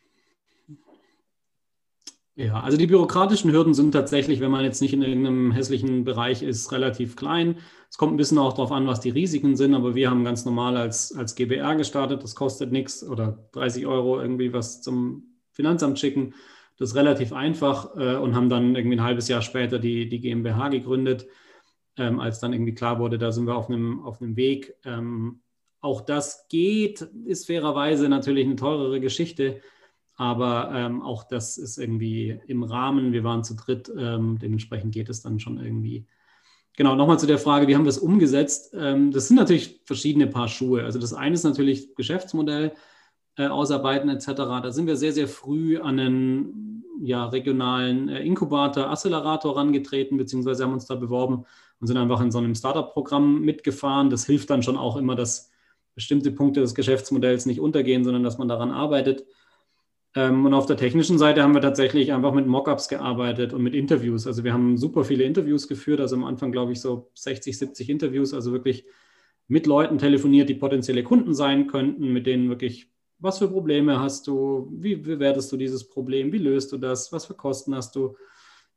Ja, 2.36 2.62
also 2.62 2.78
die 2.78 2.88
bürokratischen 2.88 3.52
Hürden 3.52 3.74
sind 3.74 3.92
tatsächlich, 3.92 4.40
wenn 4.40 4.52
man 4.52 4.64
jetzt 4.64 4.82
nicht 4.82 4.94
in 4.94 5.02
irgendeinem 5.02 5.52
hässlichen 5.52 6.06
Bereich 6.06 6.44
ist, 6.44 6.72
relativ 6.72 7.18
klein. 7.18 7.58
Es 7.90 7.98
kommt 7.98 8.14
ein 8.14 8.18
bisschen 8.18 8.38
auch 8.38 8.54
darauf 8.54 8.72
an, 8.72 8.88
was 8.88 9.02
die 9.02 9.10
Risiken 9.10 9.58
sind, 9.58 9.76
aber 9.76 9.96
wir 9.96 10.10
haben 10.10 10.24
ganz 10.24 10.46
normal 10.46 10.78
als, 10.78 11.14
als 11.14 11.36
GBR 11.36 11.76
gestartet, 11.76 12.24
das 12.24 12.36
kostet 12.36 12.72
nichts 12.72 13.04
oder 13.04 13.50
30 13.52 13.86
Euro 13.86 14.22
irgendwie 14.22 14.54
was 14.54 14.82
zum 14.82 15.36
Finanzamt 15.52 16.00
schicken. 16.00 16.34
Das 16.78 16.92
ist 16.92 16.96
relativ 16.96 17.34
einfach 17.34 17.98
äh, 17.98 18.16
und 18.16 18.34
haben 18.34 18.48
dann 18.50 18.76
irgendwie 18.76 18.96
ein 18.96 19.04
halbes 19.04 19.28
Jahr 19.28 19.42
später 19.42 19.78
die, 19.78 20.08
die 20.08 20.22
GmbH 20.22 20.70
gegründet, 20.70 21.28
ähm, 21.98 22.22
als 22.22 22.40
dann 22.40 22.54
irgendwie 22.54 22.74
klar 22.74 22.98
wurde, 23.00 23.18
da 23.18 23.34
sind 23.34 23.46
wir 23.46 23.56
auf 23.56 23.70
einem, 23.70 24.06
auf 24.06 24.22
einem 24.22 24.38
Weg. 24.38 24.74
Ähm, 24.86 25.42
auch 25.82 26.00
das 26.00 26.48
geht, 26.48 27.02
ist 27.26 27.48
fairerweise 27.48 28.08
natürlich 28.08 28.46
eine 28.46 28.56
teurere 28.56 29.02
Geschichte 29.02 29.62
aber 30.22 30.72
ähm, 30.76 31.02
auch 31.02 31.24
das 31.24 31.58
ist 31.58 31.80
irgendwie 31.80 32.40
im 32.46 32.62
Rahmen. 32.62 33.12
Wir 33.12 33.24
waren 33.24 33.44
zu 33.44 33.56
dritt, 33.56 33.92
ähm, 33.98 34.38
dementsprechend 34.40 34.94
geht 34.94 35.10
es 35.10 35.24
dann 35.24 35.40
schon 35.40 35.58
irgendwie. 35.58 36.06
Genau, 36.78 36.94
nochmal 36.94 37.18
zu 37.18 37.26
der 37.26 37.40
Frage, 37.40 37.68
wie 37.68 37.74
haben 37.76 37.86
wir 37.86 37.90
es 37.90 37.98
umgesetzt? 37.98 38.72
Ähm, 38.78 39.10
das 39.10 39.30
sind 39.30 39.38
natürlich 39.38 39.82
verschiedene 39.84 40.28
Paar 40.28 40.48
Schuhe. 40.48 40.84
Also 40.84 41.00
das 41.00 41.16
eine 41.16 41.34
ist 41.34 41.44
natürlich 41.44 41.96
Geschäftsmodell 41.96 42.74
äh, 43.36 43.48
ausarbeiten 43.48 44.10
etc. 44.12 44.28
Da 44.28 44.72
sind 44.72 44.86
wir 44.86 44.96
sehr, 44.96 45.12
sehr 45.12 45.28
früh 45.28 45.80
an 45.80 46.00
einen 46.00 46.84
ja, 47.02 47.26
regionalen 47.26 48.08
äh, 48.08 48.22
Inkubator, 48.22 48.92
Accelerator 48.92 49.56
herangetreten, 49.56 50.20
beziehungsweise 50.20 50.66
haben 50.66 50.74
uns 50.74 50.86
da 50.86 50.94
beworben 50.94 51.46
und 51.80 51.88
sind 51.88 51.98
einfach 51.98 52.22
in 52.22 52.30
so 52.30 52.38
einem 52.38 52.54
Startup-Programm 52.54 53.42
mitgefahren. 53.42 54.12
Das 54.12 54.28
hilft 54.28 54.52
dann 54.52 54.62
schon 54.62 54.78
auch 54.78 54.98
immer, 54.98 55.16
dass 55.16 55.50
bestimmte 55.96 56.32
Punkte 56.32 56.60
des 56.60 56.76
Geschäftsmodells 56.76 57.48
nicht 57.48 57.60
untergehen, 57.60 58.04
sondern 58.04 58.22
dass 58.22 58.38
man 58.38 58.48
daran 58.48 58.70
arbeitet. 58.70 59.26
Ähm, 60.16 60.46
und 60.46 60.54
auf 60.54 60.66
der 60.66 60.78
technischen 60.78 61.18
Seite 61.18 61.42
haben 61.42 61.54
wir 61.54 61.62
tatsächlich 61.62 62.12
einfach 62.12 62.34
mit 62.34 62.46
Mockups 62.46 62.90
gearbeitet 62.90 63.54
und 63.54 63.64
mit 63.64 63.74
Interviews. 63.76 64.28
Also 64.28 64.44
wir 64.44 64.54
haben 64.54 64.78
super 64.78 65.06
viele 65.06 65.24
Interviews 65.24 65.68
geführt, 65.68 66.02
also 66.02 66.16
am 66.16 66.26
Anfang 66.26 66.52
glaube 66.52 66.74
ich 66.74 66.82
so 66.82 67.12
60, 67.16 67.58
70 67.58 67.90
Interviews, 67.90 68.34
also 68.34 68.52
wirklich 68.52 68.86
mit 69.48 69.68
Leuten 69.68 69.98
telefoniert, 69.98 70.50
die 70.50 70.56
potenzielle 70.56 71.04
Kunden 71.04 71.34
sein 71.34 71.68
könnten, 71.68 72.12
mit 72.12 72.28
denen 72.28 72.50
wirklich, 72.50 72.90
was 73.20 73.40
für 73.40 73.48
Probleme 73.48 74.00
hast 74.00 74.28
du, 74.28 74.70
wie 74.74 74.96
bewertest 74.96 75.52
du 75.52 75.58
dieses 75.58 75.88
Problem, 75.88 76.32
wie 76.34 76.38
löst 76.38 76.72
du 76.72 76.78
das, 76.78 77.12
was 77.12 77.26
für 77.26 77.34
Kosten 77.34 77.76
hast 77.76 77.96
du. 77.96 78.16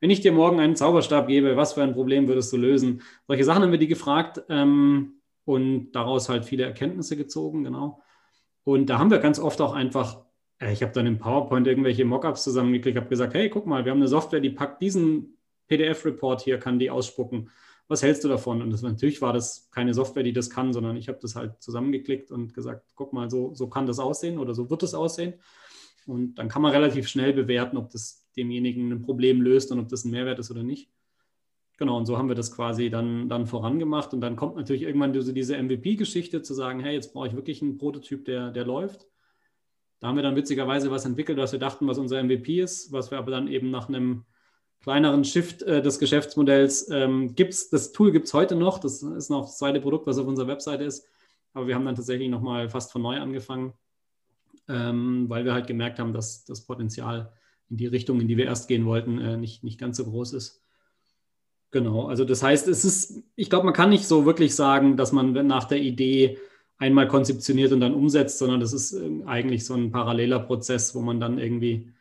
Wenn 0.01 0.11
ich 0.11 0.21
dir 0.21 0.33
morgen 0.33 0.61
einen 0.61 0.77
Zauberstab 0.77 1.29
gebe, 1.29 1.57
was 1.57 1.75
für 1.75 1.83
ein 1.83 1.95
Problem 1.95 2.29
würdest 2.29 2.53
du 2.53 2.57
lösen? 2.57 3.03
Solche 3.27 3.45
Sachen 3.45 3.63
haben 3.63 3.71
wir 3.71 3.79
die 3.79 3.89
gefragt 3.89 4.43
ähm, 4.49 5.21
und 5.45 5.93
daraus 5.93 6.29
halt 6.29 6.45
viele 6.45 6.65
Erkenntnisse 6.65 7.17
gezogen, 7.17 7.65
genau. 7.65 8.03
Und 8.65 8.87
da 8.87 8.99
haben 8.99 9.11
wir 9.11 9.19
ganz 9.19 9.39
oft 9.39 9.61
auch 9.61 9.75
einfach 9.75 10.24
ich 10.61 10.83
habe 10.83 10.93
dann 10.93 11.07
im 11.07 11.19
PowerPoint 11.19 11.67
irgendwelche 11.67 12.05
Mockups 12.05 12.45
zusammengeklickt, 12.45 12.97
habe 12.97 13.09
gesagt, 13.09 13.35
hey, 13.35 13.51
guck 13.51 13.67
mal, 13.67 13.85
wir 13.85 13.93
haben 13.93 13.99
eine 13.99 14.09
Software, 14.09 14.41
die 14.41 14.51
packt 14.51 14.81
diesen 14.81 15.37
PDF-Report 15.69 16.41
hier, 16.41 16.59
kann 16.59 16.79
die 16.79 16.91
ausspucken. 16.91 17.51
Was 17.89 18.03
hältst 18.03 18.25
du 18.25 18.29
davon? 18.29 18.63
Und 18.63 18.71
das, 18.71 18.83
natürlich 18.83 19.21
war 19.21 19.33
das 19.33 19.71
keine 19.71 19.93
Software, 19.93 20.23
die 20.23 20.33
das 20.33 20.49
kann, 20.49 20.73
sondern 20.73 20.97
ich 20.97 21.09
habe 21.09 21.19
das 21.21 21.37
halt 21.37 21.61
zusammengeklickt 21.61 22.31
und 22.31 22.55
gesagt, 22.55 22.93
guck 22.95 23.13
mal, 23.13 23.31
so, 23.31 23.55
so 23.55 23.69
kann 23.69 23.87
das 23.87 23.99
aussehen 23.99 24.39
oder 24.39 24.55
so 24.55 24.71
wird 24.71 24.83
es 24.83 24.95
aussehen. 24.95 25.35
Und 26.07 26.37
dann 26.37 26.49
kann 26.49 26.63
man 26.63 26.73
relativ 26.73 27.09
schnell 27.09 27.33
bewerten, 27.33 27.77
ob 27.77 27.91
das 27.91 28.27
demjenigen 28.37 28.91
ein 28.93 29.03
Problem 29.03 29.41
löst 29.41 29.73
und 29.73 29.81
ob 29.81 29.89
das 29.89 30.05
ein 30.05 30.11
Mehrwert 30.11 30.39
ist 30.39 30.51
oder 30.51 30.63
nicht. 30.63 30.91
Genau, 31.77 31.97
und 31.97 32.07
so 32.07 32.17
haben 32.17 32.29
wir 32.29 32.37
das 32.37 32.53
quasi 32.53 32.89
dann, 32.89 33.29
dann 33.29 33.47
vorangemacht. 33.47 34.15
Und 34.15 34.21
dann 34.21 34.37
kommt 34.37 34.57
natürlich 34.57 34.83
irgendwann 34.83 35.13
diese, 35.13 35.33
diese 35.35 35.61
MVP-Geschichte 35.61 36.43
zu 36.43 36.55
sagen, 36.55 36.81
hey, 36.81 36.95
jetzt 36.95 37.13
brauche 37.13 37.27
ich 37.27 37.35
wirklich 37.35 37.63
einen 37.63 37.79
Prototyp, 37.79 38.25
der, 38.25 38.51
der 38.51 38.65
läuft. 38.65 39.07
Da 40.01 40.09
haben 40.09 40.17
wir 40.17 40.23
dann 40.23 40.37
witzigerweise 40.37 40.91
was 40.91 41.05
entwickelt, 41.05 41.39
was 41.39 41.53
wir 41.53 41.59
dachten, 41.59 41.87
was 41.87 41.99
unser 41.99 42.23
MVP 42.23 42.61
ist, 42.61 42.93
was 42.93 43.11
wir 43.11 43.19
aber 43.19 43.31
dann 43.31 43.49
eben 43.49 43.71
nach 43.71 43.89
einem 43.89 44.25
kleineren 44.83 45.25
Shift 45.25 45.63
äh, 45.63 45.81
des 45.81 45.99
Geschäftsmodells 45.99 46.91
ähm, 46.91 47.35
gibt 47.35 47.73
Das 47.73 47.93
Tool 47.93 48.13
gibt 48.13 48.27
es 48.27 48.35
heute 48.35 48.55
noch. 48.55 48.79
Das 48.79 49.03
ist 49.03 49.31
noch 49.31 49.47
das 49.47 49.59
zweite 49.59 49.81
Produkt, 49.81 50.07
was 50.07 50.19
auf 50.19 50.27
unserer 50.27 50.49
Webseite 50.49 50.85
ist. 50.85 51.07
Aber 51.55 51.67
wir 51.67 51.75
haben 51.75 51.87
dann 51.87 51.95
tatsächlich 51.95 52.29
nochmal 52.29 52.69
fast 52.69 52.93
von 52.93 53.01
neu 53.01 53.19
angefangen, 53.19 53.73
ähm, 54.69 55.25
weil 55.29 55.47
wir 55.47 55.55
halt 55.55 55.67
gemerkt 55.67 55.99
haben, 55.99 56.13
dass 56.13 56.45
das 56.45 56.67
Potenzial 56.67 57.33
in 57.71 57.79
die 57.79 57.87
Richtung, 57.87 58.21
in 58.21 58.29
die 58.29 58.37
wir 58.37 58.45
erst 58.45 58.69
gehen 58.69 58.85
wollten, 58.85 59.21
äh, 59.21 59.37
nicht, 59.37 59.65
nicht 59.65 59.81
ganz 59.81 59.97
so 59.97 60.05
groß 60.05 60.35
ist. 60.35 60.63
Genau, 61.71 62.07
also 62.07 62.25
das 62.25 62.43
heißt, 62.43 62.69
es 62.69 62.85
ist, 62.85 63.23
ich 63.35 63.51
glaube, 63.51 63.65
man 63.65 63.75
kann 63.75 63.91
nicht 63.91 64.07
so 64.07 64.27
wirklich 64.27 64.55
sagen, 64.55 64.97
dass 64.97 65.13
man 65.13 65.33
nach 65.47 65.65
der 65.65 65.81
Idee 65.81 66.39
einmal 66.79 67.09
konzeptioniert 67.09 67.73
und 67.73 67.81
dann 67.81 67.95
umsetzt, 67.95 68.39
sondern 68.39 68.61
das 68.61 68.73
ist 68.73 68.93
ähm, 68.93 69.27
eigentlich 69.27 69.65
so 69.65 69.75
ein 69.75 69.91
paralleler 69.91 70.41
Prozess, 70.41 70.95
wo 70.95 71.01
man 71.01 71.21
dann 71.21 71.39
irgendwie 71.39 71.93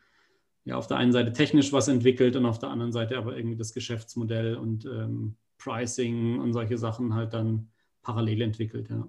ja 0.64 0.76
auf 0.76 0.86
der 0.86 0.96
einen 0.96 1.12
Seite 1.12 1.32
technisch 1.32 1.72
was 1.72 1.88
entwickelt 1.88 2.36
und 2.36 2.46
auf 2.46 2.58
der 2.58 2.70
anderen 2.70 2.92
Seite 2.92 3.16
aber 3.16 3.36
irgendwie 3.36 3.56
das 3.56 3.74
Geschäftsmodell 3.74 4.56
und 4.56 4.84
ähm, 4.86 5.36
Pricing 5.58 6.40
und 6.40 6.52
solche 6.52 6.78
Sachen 6.78 7.14
halt 7.14 7.32
dann 7.32 7.68
parallel 8.02 8.42
entwickelt, 8.42 8.88
ja. 8.90 9.08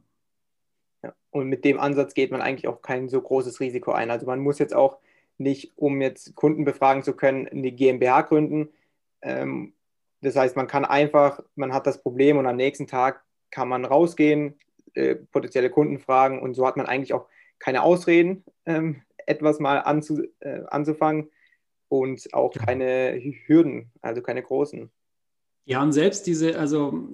ja. 1.04 1.13
Und 1.32 1.47
mit 1.47 1.65
dem 1.65 1.80
Ansatz 1.80 2.13
geht 2.13 2.32
man 2.32 2.41
eigentlich 2.41 2.67
auch 2.67 2.82
kein 2.82 3.10
so 3.10 3.21
großes 3.21 3.60
Risiko 3.60 3.91
ein. 3.91 4.12
Also 4.12 4.25
man 4.25 4.39
muss 4.39 4.60
jetzt 4.60 4.75
auch 4.75 4.99
nicht, 5.38 5.73
um 5.75 6.01
jetzt 6.01 6.36
Kunden 6.36 6.63
befragen 6.63 7.04
zu 7.04 7.13
können, 7.13 7.47
eine 7.47 7.71
GmbH 7.71 8.21
gründen. 8.21 8.69
Ähm, 9.21 9.73
das 10.21 10.36
heißt, 10.36 10.56
man 10.56 10.67
kann 10.67 10.86
einfach, 10.86 11.41
man 11.56 11.73
hat 11.73 11.88
das 11.88 12.01
Problem 12.01 12.38
und 12.38 12.47
am 12.47 12.56
nächsten 12.56 12.88
Tag 12.88 13.23
kann 13.51 13.67
man 13.67 13.86
rausgehen, 13.86 14.56
äh, 14.95 15.15
potenzielle 15.15 15.69
Kunden 15.69 15.99
fragen 15.99 16.41
und 16.41 16.53
so 16.53 16.65
hat 16.65 16.77
man 16.77 16.86
eigentlich 16.86 17.13
auch 17.13 17.27
keine 17.60 17.84
Ausreden, 17.84 18.43
ähm, 18.65 19.01
etwas 19.25 19.60
mal 19.60 19.77
anzu, 19.79 20.23
äh, 20.39 20.62
anzufangen 20.67 21.29
und 21.88 22.34
auch 22.34 22.51
keine 22.53 23.19
Hürden, 23.45 23.91
also 24.01 24.21
keine 24.21 24.41
großen. 24.41 24.91
Ja, 25.65 25.81
und 25.81 25.93
selbst 25.93 26.27
diese, 26.27 26.60
also 26.60 27.08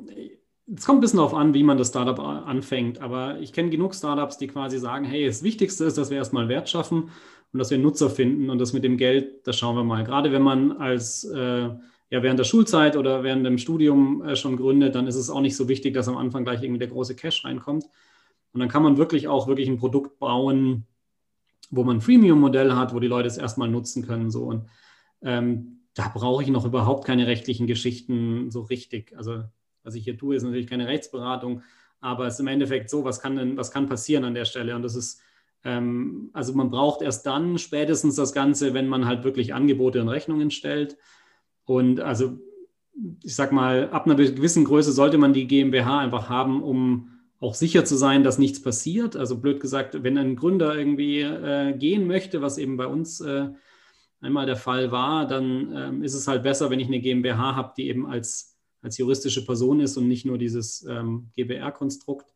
es 0.74 0.86
kommt 0.86 1.00
ein 1.00 1.02
bisschen 1.02 1.17
darauf 1.17 1.34
an, 1.34 1.54
wie 1.54 1.63
man 1.63 1.78
das 1.78 1.89
Startup 1.89 2.20
anfängt, 2.20 3.02
aber 3.02 3.39
ich 3.39 3.54
kenne 3.54 3.70
genug 3.70 3.96
Startups, 3.96 4.38
die 4.38 4.48
quasi 4.48 4.78
sagen, 4.78 5.06
hey, 5.06 5.26
das 5.26 5.44
Wichtigste 5.44 5.86
ist, 5.86 5.98
dass 5.98 6.10
wir 6.10 6.17
erstmal 6.17 6.50
Wert 6.50 6.70
schaffen 6.70 7.12
und 7.54 7.60
dass 7.60 7.72
wir 7.72 7.78
Nutzer 7.78 8.10
finden 8.10 8.50
und 8.50 8.60
das 8.60 8.74
mit 8.74 8.84
dem 8.84 8.98
Geld, 8.98 9.46
das 9.48 9.58
schauen 9.58 9.76
wir 9.76 9.84
mal. 9.84 10.04
Gerade 10.04 10.32
wenn 10.32 10.41
man 10.41 10.74
als 10.74 11.24
äh, 11.26 11.70
ja, 12.12 12.21
während 12.21 12.38
der 12.38 12.43
Schulzeit 12.43 12.97
oder 12.97 13.24
während 13.24 13.45
dem 13.45 13.58
Studium 13.58 14.21
äh, 14.24 14.36
schon 14.36 14.58
gründet, 14.58 14.95
dann 14.95 15.08
ist 15.08 15.15
es 15.15 15.30
auch 15.30 15.41
nicht 15.41 15.56
so 15.56 15.69
wichtig, 15.69 15.93
dass 15.93 16.10
am 16.10 16.17
Anfang 16.17 16.43
gleich 16.43 16.62
irgendwie 16.62 16.80
der 16.80 16.89
große 16.89 17.15
Cash 17.15 17.45
reinkommt. 17.45 17.86
Und 18.52 18.60
dann 18.60 18.67
kann 18.67 18.84
man 18.84 18.97
wirklich 18.97 19.30
auch 19.30 19.47
wirklich 19.47 19.69
ein 19.69 19.78
Produkt 19.78 20.19
bauen, 20.19 20.86
wo 21.69 21.86
man 21.86 21.97
ein 21.97 22.02
Freemium-Modell 22.02 22.76
hat, 22.76 22.93
wo 22.93 23.00
die 23.00 23.08
Leute 23.08 23.28
es 23.28 23.38
erstmal 23.38 23.69
nutzen 23.69 24.06
können. 24.06 24.30
So. 24.30 24.43
Und 24.43 24.67
ähm, 25.21 25.80
da 25.93 26.12
brauche 26.13 26.43
ich 26.43 26.50
noch 26.50 26.65
überhaupt 26.65 27.06
keine 27.06 27.28
rechtlichen 27.28 27.65
Geschichten 27.65 28.52
so 28.52 28.62
richtig. 28.62 29.15
Also 29.15 29.43
was 29.84 29.95
ich 29.95 30.04
hier 30.04 30.17
tue, 30.17 30.36
ist 30.36 30.43
natürlich 30.43 30.67
keine 30.67 30.88
Rechtsberatung, 30.88 31.63
aber 32.02 32.28
es 32.28 32.36
ist 32.36 32.39
im 32.41 32.47
Endeffekt 32.47 32.89
so, 32.89 33.06
was 33.06 33.21
kann 33.21 33.38
denn, 33.38 33.56
was 33.56 33.71
kann 33.71 33.88
passieren 33.88 34.26
an 34.26 34.34
der 34.34 34.45
Stelle? 34.45 34.76
Und 34.76 34.82
das 34.82 34.95
ist, 34.95 35.21
ähm, 35.63 36.30
also 36.34 36.54
man 36.54 36.69
braucht 36.69 37.02
erst 37.02 37.26
dann 37.26 37.58
spätestens 37.58 38.15
das 38.15 38.34
Ganze, 38.34 38.74
wenn 38.74 38.89
man 38.89 39.06
halt 39.06 39.24
wirklich 39.24 39.54
Angebote 39.54 40.02
und 40.02 40.10
Rechnungen 40.10 40.52
stellt. 40.52 40.97
Und 41.65 42.00
also, 42.00 42.39
ich 43.24 43.36
sag 43.36 43.52
mal, 43.52 43.89
ab 43.89 44.06
einer 44.06 44.15
gewissen 44.15 44.65
Größe 44.65 44.91
sollte 44.91 45.17
man 45.17 45.34
die 45.34 45.47
GmbH 45.47 46.00
einfach 46.00 46.30
haben, 46.30 46.62
um 46.62 47.10
auch 47.39 47.56
sicher 47.56 47.84
zu 47.86 47.95
sein, 47.95 48.24
dass 48.24 48.38
nichts 48.38 48.62
passiert. 48.62 49.15
Also 49.15 49.39
blöd 49.39 49.60
gesagt, 49.60 50.04
wenn 50.04 50.17
ein 50.17 50.36
Gründer 50.36 50.76
irgendwie 50.76 51.21
äh, 51.21 51.74
gehen 51.76 52.06
möchte, 52.06 52.41
was 52.41 52.60
eben 52.60 52.78
bei 52.78 52.86
uns 52.86 53.19
äh, 53.19 53.50
einmal 54.21 54.45
der 54.45 54.56
Fall 54.56 54.91
war, 54.91 55.26
dann 55.28 55.74
ähm, 55.76 56.04
ist 56.04 56.13
es 56.13 56.28
halt 56.28 56.43
besser, 56.43 56.69
wenn 56.69 56.80
ich 56.80 56.88
eine 56.88 57.02
GmbH 57.02 57.56
habe, 57.56 57.74
die 57.76 57.88
eben 57.88 58.06
als, 58.06 58.60
als 58.84 58.97
juristische 59.00 59.43
Person 59.43 59.80
ist 59.80 59.97
und 59.97 60.08
nicht 60.08 60.26
nur 60.26 60.38
dieses 60.38 60.86
ähm, 60.88 61.32
GBR-Konstrukt. 61.36 62.32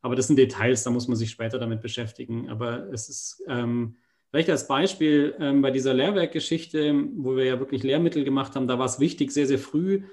Aber 0.00 0.16
das 0.16 0.26
sind 0.26 0.36
Details, 0.36 0.82
da 0.82 0.90
muss 0.90 1.06
man 1.06 1.16
sich 1.16 1.30
später 1.30 1.60
damit 1.60 1.80
beschäftigen. 1.80 2.50
Aber 2.50 2.92
es 2.92 3.08
ist 3.08 3.44
ähm, 3.46 3.94
Vielleicht 4.32 4.48
als 4.48 4.66
Beispiel 4.66 5.34
ähm, 5.40 5.60
bei 5.60 5.70
dieser 5.70 5.92
Lehrwerkgeschichte, 5.92 6.94
wo 7.16 7.36
wir 7.36 7.44
ja 7.44 7.60
wirklich 7.60 7.82
Lehrmittel 7.82 8.24
gemacht 8.24 8.56
haben, 8.56 8.66
da 8.66 8.78
war 8.78 8.86
es 8.86 8.98
wichtig, 8.98 9.30
sehr, 9.30 9.46
sehr 9.46 9.58
früh 9.58 10.04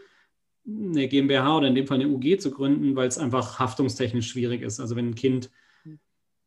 eine 0.67 1.07
GmbH 1.07 1.57
oder 1.57 1.67
in 1.67 1.75
dem 1.75 1.87
Fall 1.87 2.01
eine 2.01 2.09
UG 2.09 2.39
zu 2.39 2.51
gründen, 2.51 2.97
weil 2.97 3.07
es 3.07 3.17
einfach 3.17 3.59
haftungstechnisch 3.59 4.29
schwierig 4.29 4.61
ist. 4.61 4.81
Also 4.81 4.97
wenn 4.97 5.11
ein 5.11 5.15
Kind 5.15 5.49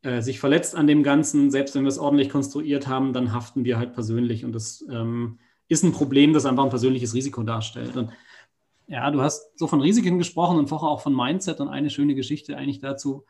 äh, 0.02 0.20
sich 0.20 0.38
verletzt 0.38 0.76
an 0.76 0.87
dem 0.87 1.02
Ganzen, 1.02 1.50
selbst 1.50 1.74
wenn 1.74 1.85
wir 1.85 1.88
es 1.88 1.98
ordentlich 1.98 2.28
konstruiert 2.28 2.88
haben, 2.88 3.14
dann 3.14 3.32
haften 3.32 3.64
wir 3.64 3.78
halt 3.78 3.94
persönlich. 3.94 4.44
Und 4.44 4.52
das 4.52 4.85
ähm, 4.90 5.38
ist 5.66 5.82
ein 5.82 5.92
Problem, 5.92 6.35
das 6.35 6.44
einfach 6.44 6.64
ein 6.64 6.70
persönliches 6.70 7.14
Risiko 7.14 7.42
darstellt. 7.42 7.96
Und 7.96 8.11
ja, 8.87 9.11
du 9.11 9.22
hast 9.22 9.58
so 9.58 9.66
von 9.66 9.80
Risiken 9.80 10.18
gesprochen 10.18 10.58
und 10.58 10.68
vorher 10.68 10.90
auch 10.90 11.00
von 11.00 11.16
Mindset 11.16 11.61
und 11.61 11.68
eine 11.68 11.88
schöne 11.88 12.14
Geschichte 12.14 12.54
eigentlich 12.58 12.80
dazu 12.80 13.24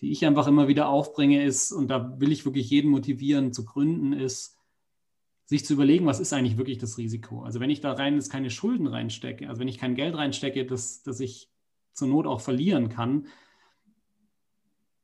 die 0.00 0.10
ich 0.10 0.24
einfach 0.24 0.46
immer 0.46 0.68
wieder 0.68 0.88
aufbringe, 0.88 1.44
ist, 1.44 1.72
und 1.72 1.88
da 1.88 2.20
will 2.20 2.32
ich 2.32 2.44
wirklich 2.44 2.70
jeden 2.70 2.90
motivieren 2.90 3.52
zu 3.52 3.64
gründen, 3.64 4.12
ist, 4.12 4.56
sich 5.46 5.64
zu 5.64 5.72
überlegen, 5.72 6.06
was 6.06 6.20
ist 6.20 6.32
eigentlich 6.32 6.58
wirklich 6.58 6.78
das 6.78 6.98
Risiko? 6.98 7.42
Also 7.42 7.58
wenn 7.58 7.70
ich 7.70 7.80
da 7.80 7.92
rein 7.92 8.14
jetzt 8.14 8.30
keine 8.30 8.50
Schulden 8.50 8.86
reinstecke, 8.86 9.48
also 9.48 9.60
wenn 9.60 9.68
ich 9.68 9.78
kein 9.78 9.94
Geld 9.94 10.14
reinstecke, 10.14 10.66
das, 10.66 11.02
das 11.02 11.20
ich 11.20 11.50
zur 11.94 12.08
Not 12.08 12.26
auch 12.26 12.40
verlieren 12.40 12.90
kann, 12.90 13.26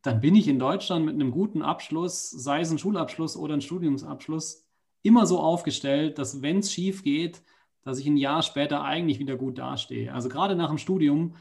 dann 0.03 0.21
bin 0.21 0.35
ich 0.35 0.49
in 0.49 0.59
Deutschland 0.59 1.07
mit 1.07 1.15
einem 1.15 1.31
guten 1.31 1.63
Abschluss, 1.63 2.31
sei 2.31 2.61
es 2.61 2.71
ein 2.71 2.79
Schulabschluss 2.79 3.39
oder 3.39 3.55
ein 3.55 3.63
Studiumsabschluss, 3.63 4.67
immer 5.03 5.27
so 5.27 5.41
aufgestellt, 5.41 6.19
dass 6.19 6.43
wenn 6.43 6.59
es 6.59 6.71
schief 6.71 7.03
geht, 7.03 7.43
dass 7.83 7.99
ich 7.99 8.07
ein 8.07 8.19
Jahr 8.19 8.43
später 8.43 8.83
eigentlich 8.83 9.19
wieder 9.19 9.37
gut 9.37 9.57
dastehe. 9.57 10.13
Also 10.13 10.29
gerade 10.29 10.57
nach 10.57 10.69
dem 10.69 10.79
Studium 10.79 11.37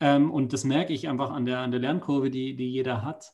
ähm, 0.00 0.30
und 0.30 0.52
das 0.52 0.64
merke 0.64 0.92
ich 0.92 1.08
einfach 1.08 1.30
an 1.30 1.44
der, 1.44 1.60
an 1.60 1.70
der 1.70 1.80
Lernkurve, 1.80 2.30
die, 2.30 2.56
die 2.56 2.70
jeder 2.70 3.04
hat. 3.04 3.32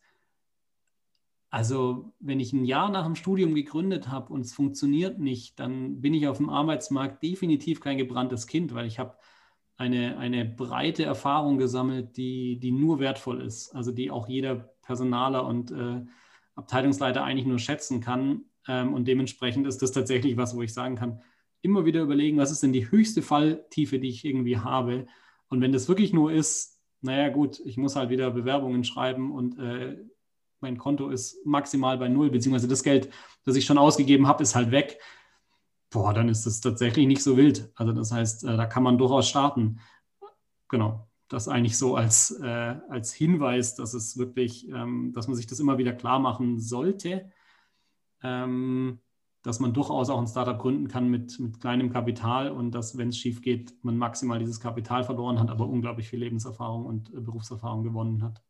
Also 1.48 2.12
wenn 2.18 2.40
ich 2.40 2.52
ein 2.52 2.64
Jahr 2.64 2.90
nach 2.90 3.04
dem 3.04 3.14
Studium 3.14 3.54
gegründet 3.54 4.08
habe 4.08 4.32
und 4.32 4.40
es 4.42 4.52
funktioniert 4.52 5.18
nicht, 5.18 5.58
dann 5.60 6.00
bin 6.00 6.12
ich 6.12 6.26
auf 6.26 6.38
dem 6.38 6.50
Arbeitsmarkt 6.50 7.22
definitiv 7.22 7.80
kein 7.80 7.98
gebranntes 7.98 8.46
Kind, 8.48 8.74
weil 8.74 8.86
ich 8.86 8.98
habe 8.98 9.16
eine, 9.76 10.18
eine 10.18 10.44
breite 10.44 11.04
Erfahrung 11.04 11.56
gesammelt, 11.58 12.16
die, 12.16 12.58
die 12.58 12.72
nur 12.72 12.98
wertvoll 12.98 13.42
ist, 13.42 13.74
also 13.74 13.92
die 13.92 14.10
auch 14.10 14.28
jeder 14.28 14.56
Personaler 14.82 15.46
und 15.46 15.70
äh, 15.70 16.04
Abteilungsleiter 16.56 17.22
eigentlich 17.22 17.46
nur 17.46 17.58
schätzen 17.58 18.00
kann. 18.00 18.46
Ähm, 18.66 18.92
und 18.92 19.06
dementsprechend 19.06 19.66
ist 19.66 19.82
das 19.82 19.92
tatsächlich 19.92 20.36
was, 20.36 20.56
wo 20.56 20.62
ich 20.62 20.74
sagen 20.74 20.96
kann, 20.96 21.20
immer 21.62 21.84
wieder 21.84 22.02
überlegen, 22.02 22.38
was 22.38 22.50
ist 22.50 22.62
denn 22.62 22.72
die 22.72 22.90
höchste 22.90 23.22
Falltiefe, 23.22 23.98
die 23.98 24.08
ich 24.08 24.24
irgendwie 24.24 24.58
habe 24.58 25.06
und 25.48 25.60
wenn 25.60 25.72
das 25.72 25.88
wirklich 25.88 26.12
nur 26.12 26.32
ist, 26.32 26.80
naja 27.00 27.28
gut, 27.28 27.60
ich 27.60 27.76
muss 27.76 27.96
halt 27.96 28.10
wieder 28.10 28.30
Bewerbungen 28.30 28.84
schreiben 28.84 29.32
und 29.32 29.58
äh, 29.58 29.96
mein 30.60 30.78
Konto 30.78 31.10
ist 31.10 31.44
maximal 31.44 31.98
bei 31.98 32.08
null, 32.08 32.30
beziehungsweise 32.30 32.68
das 32.68 32.82
Geld, 32.82 33.10
das 33.44 33.56
ich 33.56 33.64
schon 33.64 33.78
ausgegeben 33.78 34.26
habe, 34.26 34.42
ist 34.42 34.54
halt 34.54 34.70
weg. 34.70 34.98
Boah, 35.90 36.12
dann 36.12 36.28
ist 36.28 36.46
das 36.46 36.60
tatsächlich 36.60 37.06
nicht 37.06 37.22
so 37.22 37.36
wild. 37.36 37.70
Also 37.76 37.92
das 37.92 38.10
heißt, 38.10 38.44
äh, 38.44 38.56
da 38.56 38.66
kann 38.66 38.82
man 38.82 38.98
durchaus 38.98 39.28
starten. 39.28 39.80
Genau, 40.68 41.08
das 41.28 41.48
eigentlich 41.48 41.78
so 41.78 41.96
als, 41.96 42.32
äh, 42.40 42.76
als 42.88 43.12
Hinweis, 43.12 43.74
dass 43.76 43.94
es 43.94 44.16
wirklich, 44.18 44.68
ähm, 44.68 45.12
dass 45.14 45.28
man 45.28 45.36
sich 45.36 45.46
das 45.46 45.60
immer 45.60 45.78
wieder 45.78 45.92
klar 45.92 46.18
machen 46.18 46.58
sollte. 46.58 47.30
Ähm, 48.22 49.00
dass 49.46 49.60
man 49.60 49.72
durchaus 49.72 50.10
auch 50.10 50.18
ein 50.18 50.26
Startup 50.26 50.58
gründen 50.58 50.88
kann 50.88 51.08
mit, 51.08 51.38
mit 51.38 51.60
kleinem 51.60 51.92
Kapital 51.92 52.50
und 52.50 52.72
dass, 52.72 52.98
wenn 52.98 53.10
es 53.10 53.16
schief 53.16 53.42
geht, 53.42 53.72
man 53.82 53.96
maximal 53.96 54.40
dieses 54.40 54.60
Kapital 54.60 55.04
verloren 55.04 55.38
hat, 55.38 55.50
aber 55.50 55.68
unglaublich 55.68 56.08
viel 56.08 56.18
Lebenserfahrung 56.18 56.84
und 56.84 57.14
äh, 57.14 57.20
Berufserfahrung 57.20 57.84
gewonnen 57.84 58.24
hat. 58.24 58.42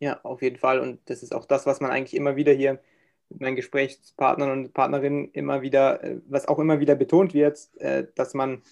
Ja, 0.00 0.18
auf 0.24 0.42
jeden 0.42 0.56
Fall. 0.56 0.80
Und 0.80 0.98
das 1.08 1.22
ist 1.22 1.32
auch 1.32 1.44
das, 1.44 1.66
was 1.66 1.80
man 1.80 1.92
eigentlich 1.92 2.16
immer 2.16 2.34
wieder 2.34 2.52
hier 2.52 2.80
mit 3.28 3.40
meinen 3.42 3.54
Gesprächspartnern 3.54 4.50
und 4.50 4.74
Partnerinnen 4.74 5.30
immer 5.34 5.62
wieder, 5.62 6.02
äh, 6.02 6.20
was 6.26 6.48
auch 6.48 6.58
immer 6.58 6.80
wieder 6.80 6.96
betont 6.96 7.32
wird, 7.32 7.68
äh, 7.76 8.08
dass 8.16 8.34
man 8.34 8.62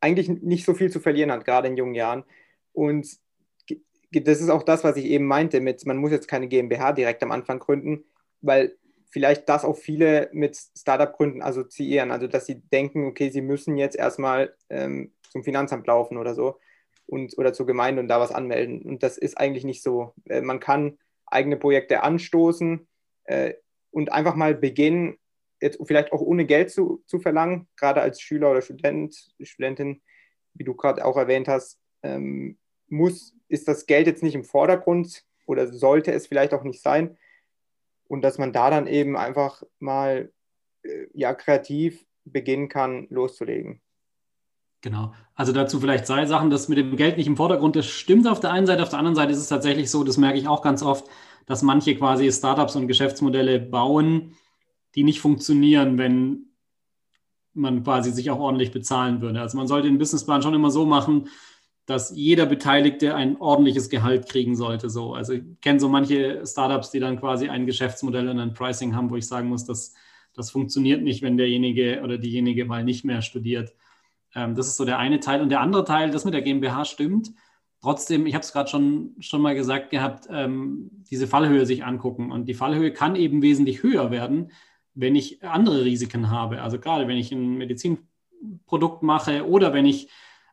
eigentlich 0.00 0.28
nicht 0.28 0.64
so 0.64 0.74
viel 0.74 0.92
zu 0.92 1.00
verlieren 1.00 1.32
hat, 1.32 1.44
gerade 1.44 1.66
in 1.66 1.76
jungen 1.76 1.96
Jahren. 1.96 2.22
Und 2.72 3.18
das 4.12 4.40
ist 4.40 4.48
auch 4.48 4.62
das, 4.62 4.84
was 4.84 4.96
ich 4.96 5.06
eben 5.06 5.26
meinte 5.26 5.60
mit, 5.60 5.84
man 5.86 5.96
muss 5.96 6.12
jetzt 6.12 6.28
keine 6.28 6.46
GmbH 6.46 6.92
direkt 6.92 7.24
am 7.24 7.32
Anfang 7.32 7.58
gründen, 7.58 8.04
weil 8.42 8.76
vielleicht 9.10 9.48
das 9.48 9.64
auch 9.64 9.76
viele 9.76 10.28
mit 10.32 10.56
Startup-Gründen 10.76 11.42
assoziieren. 11.42 12.10
Also, 12.10 12.26
dass 12.26 12.46
sie 12.46 12.60
denken, 12.60 13.06
okay, 13.06 13.30
sie 13.30 13.42
müssen 13.42 13.76
jetzt 13.76 13.96
erstmal 13.96 14.54
ähm, 14.68 15.12
zum 15.30 15.44
Finanzamt 15.44 15.86
laufen 15.86 16.16
oder 16.16 16.34
so 16.34 16.58
und, 17.06 17.36
oder 17.38 17.52
zur 17.52 17.66
Gemeinde 17.66 18.00
und 18.00 18.08
da 18.08 18.20
was 18.20 18.32
anmelden. 18.32 18.82
Und 18.82 19.02
das 19.02 19.18
ist 19.18 19.38
eigentlich 19.38 19.64
nicht 19.64 19.82
so. 19.82 20.14
Äh, 20.26 20.42
man 20.42 20.60
kann 20.60 20.98
eigene 21.26 21.56
Projekte 21.56 22.02
anstoßen 22.02 22.86
äh, 23.24 23.54
und 23.90 24.12
einfach 24.12 24.34
mal 24.34 24.54
beginnen, 24.54 25.18
jetzt 25.60 25.78
vielleicht 25.84 26.12
auch 26.12 26.20
ohne 26.20 26.44
Geld 26.46 26.70
zu, 26.70 27.02
zu 27.06 27.18
verlangen, 27.18 27.66
gerade 27.76 28.00
als 28.00 28.20
Schüler 28.20 28.50
oder 28.50 28.62
Student, 28.62 29.32
Studentin, 29.40 30.02
wie 30.54 30.64
du 30.64 30.74
gerade 30.74 31.04
auch 31.04 31.16
erwähnt 31.16 31.48
hast, 31.48 31.80
ähm, 32.02 32.58
muss, 32.88 33.34
ist 33.48 33.68
das 33.68 33.86
Geld 33.86 34.06
jetzt 34.06 34.22
nicht 34.22 34.34
im 34.34 34.44
Vordergrund 34.44 35.24
oder 35.46 35.66
sollte 35.66 36.12
es 36.12 36.26
vielleicht 36.26 36.54
auch 36.54 36.62
nicht 36.62 36.82
sein, 36.82 37.16
und 38.08 38.22
dass 38.22 38.38
man 38.38 38.52
da 38.52 38.70
dann 38.70 38.86
eben 38.86 39.16
einfach 39.16 39.62
mal 39.78 40.32
äh, 40.82 41.06
ja, 41.14 41.34
kreativ 41.34 42.04
beginnen 42.24 42.68
kann, 42.68 43.06
loszulegen. 43.10 43.80
Genau. 44.80 45.12
Also 45.34 45.52
dazu 45.52 45.80
vielleicht 45.80 46.06
zwei 46.06 46.26
Sachen. 46.26 46.50
Das 46.50 46.68
mit 46.68 46.78
dem 46.78 46.96
Geld 46.96 47.16
nicht 47.16 47.26
im 47.26 47.36
Vordergrund, 47.36 47.76
das 47.76 47.86
stimmt 47.86 48.26
auf 48.26 48.40
der 48.40 48.52
einen 48.52 48.66
Seite. 48.66 48.82
Auf 48.82 48.90
der 48.90 48.98
anderen 48.98 49.16
Seite 49.16 49.32
ist 49.32 49.38
es 49.38 49.48
tatsächlich 49.48 49.90
so, 49.90 50.04
das 50.04 50.16
merke 50.16 50.38
ich 50.38 50.48
auch 50.48 50.62
ganz 50.62 50.82
oft, 50.82 51.08
dass 51.46 51.62
manche 51.62 51.96
quasi 51.96 52.30
Startups 52.30 52.76
und 52.76 52.88
Geschäftsmodelle 52.88 53.60
bauen, 53.60 54.34
die 54.94 55.04
nicht 55.04 55.20
funktionieren, 55.20 55.98
wenn, 55.98 56.48
man 57.58 57.82
quasi 57.82 58.10
sich 58.10 58.30
auch 58.30 58.38
ordentlich 58.38 58.72
bezahlen 58.72 59.20
würde. 59.20 59.40
Also 59.40 59.56
man 59.58 59.66
sollte 59.66 59.88
den 59.88 59.98
Businessplan 59.98 60.42
schon 60.42 60.54
immer 60.54 60.70
so 60.70 60.86
machen, 60.86 61.28
dass 61.88 62.14
jeder 62.14 62.44
Beteiligte 62.44 63.14
ein 63.14 63.38
ordentliches 63.40 63.88
Gehalt 63.88 64.28
kriegen 64.28 64.56
sollte. 64.56 64.90
So. 64.90 65.14
Also 65.14 65.32
ich 65.32 65.42
kenne 65.62 65.80
so 65.80 65.88
manche 65.88 66.46
Startups, 66.46 66.90
die 66.90 67.00
dann 67.00 67.18
quasi 67.18 67.48
ein 67.48 67.64
Geschäftsmodell 67.64 68.28
und 68.28 68.38
ein 68.38 68.52
Pricing 68.52 68.94
haben, 68.94 69.08
wo 69.08 69.16
ich 69.16 69.26
sagen 69.26 69.48
muss, 69.48 69.64
dass 69.64 69.94
das 70.34 70.50
funktioniert 70.50 71.02
nicht, 71.02 71.22
wenn 71.22 71.38
derjenige 71.38 72.02
oder 72.04 72.18
diejenige 72.18 72.66
mal 72.66 72.84
nicht 72.84 73.06
mehr 73.06 73.22
studiert. 73.22 73.72
Ähm, 74.34 74.54
das 74.54 74.66
ist 74.66 74.76
so 74.76 74.84
der 74.84 74.98
eine 74.98 75.18
Teil. 75.20 75.40
Und 75.40 75.48
der 75.48 75.62
andere 75.62 75.86
Teil, 75.86 76.10
das 76.10 76.26
mit 76.26 76.34
der 76.34 76.42
GmbH 76.42 76.84
stimmt. 76.84 77.30
Trotzdem, 77.80 78.26
ich 78.26 78.34
habe 78.34 78.42
es 78.42 78.52
gerade 78.52 78.68
schon, 78.68 79.16
schon 79.20 79.40
mal 79.40 79.54
gesagt 79.54 79.88
gehabt, 79.88 80.28
ähm, 80.30 80.90
diese 81.10 81.26
Fallhöhe 81.26 81.64
sich 81.64 81.86
angucken. 81.86 82.30
Und 82.30 82.50
die 82.50 82.54
Fallhöhe 82.54 82.92
kann 82.92 83.16
eben 83.16 83.40
wesentlich 83.40 83.82
höher 83.82 84.10
werden, 84.10 84.50
wenn 84.92 85.16
ich 85.16 85.42
andere 85.42 85.86
Risiken 85.86 86.30
habe. 86.30 86.60
Also 86.60 86.78
gerade 86.78 87.08
wenn 87.08 87.16
ich 87.16 87.32
ein 87.32 87.56
Medizinprodukt 87.56 89.02
mache 89.02 89.48
oder 89.48 89.72
wenn 89.72 89.86
ich 89.86 90.10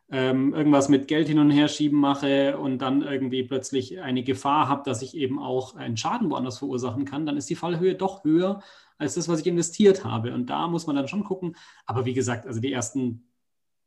ähm, 0.08 0.54
irgendwas 0.54 0.88
mit 0.88 1.08
Geld 1.08 1.28
hin 1.28 1.38
und 1.38 1.50
her 1.50 1.68
schieben 1.68 1.98
mache 1.98 2.58
und 2.58 2.78
dann 2.78 3.02
irgendwie 3.02 3.42
plötzlich 3.42 4.00
eine 4.00 4.22
Gefahr 4.22 4.68
habe, 4.68 4.82
dass 4.84 5.02
ich 5.02 5.16
eben 5.16 5.38
auch 5.38 5.74
einen 5.74 5.96
Schaden 5.96 6.30
woanders 6.30 6.58
verursachen 6.58 7.04
kann, 7.04 7.26
dann 7.26 7.36
ist 7.36 7.50
die 7.50 7.56
Fallhöhe 7.56 7.94
doch 7.94 8.22
höher 8.24 8.62
als 8.98 9.14
das, 9.14 9.28
was 9.28 9.40
ich 9.40 9.46
investiert 9.46 10.04
habe. 10.04 10.32
Und 10.32 10.46
da 10.46 10.68
muss 10.68 10.86
man 10.86 10.96
dann 10.96 11.08
schon 11.08 11.24
gucken. 11.24 11.56
Aber 11.86 12.06
wie 12.06 12.14
gesagt, 12.14 12.46
also 12.46 12.60
die 12.60 12.72
ersten 12.72 13.26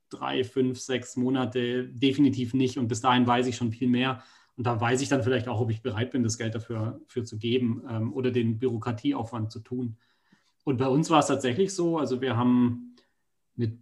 drei, 0.09 0.43
fünf, 0.43 0.79
sechs 0.79 1.15
Monate 1.15 1.87
definitiv 1.87 2.53
nicht. 2.53 2.77
Und 2.77 2.87
bis 2.87 3.01
dahin 3.01 3.25
weiß 3.25 3.47
ich 3.47 3.55
schon 3.55 3.71
viel 3.71 3.87
mehr. 3.87 4.21
Und 4.57 4.67
da 4.67 4.79
weiß 4.79 5.01
ich 5.01 5.09
dann 5.09 5.23
vielleicht 5.23 5.47
auch, 5.47 5.61
ob 5.61 5.71
ich 5.71 5.81
bereit 5.81 6.11
bin, 6.11 6.23
das 6.23 6.37
Geld 6.37 6.53
dafür, 6.53 6.99
dafür 7.05 7.23
zu 7.23 7.37
geben 7.37 7.81
ähm, 7.89 8.13
oder 8.13 8.31
den 8.31 8.59
Bürokratieaufwand 8.59 9.51
zu 9.51 9.61
tun. 9.61 9.97
Und 10.65 10.77
bei 10.77 10.87
uns 10.87 11.09
war 11.09 11.19
es 11.19 11.27
tatsächlich 11.27 11.73
so, 11.73 11.97
also 11.97 12.19
wir 12.21 12.35
haben 12.35 12.95
mit 13.55 13.79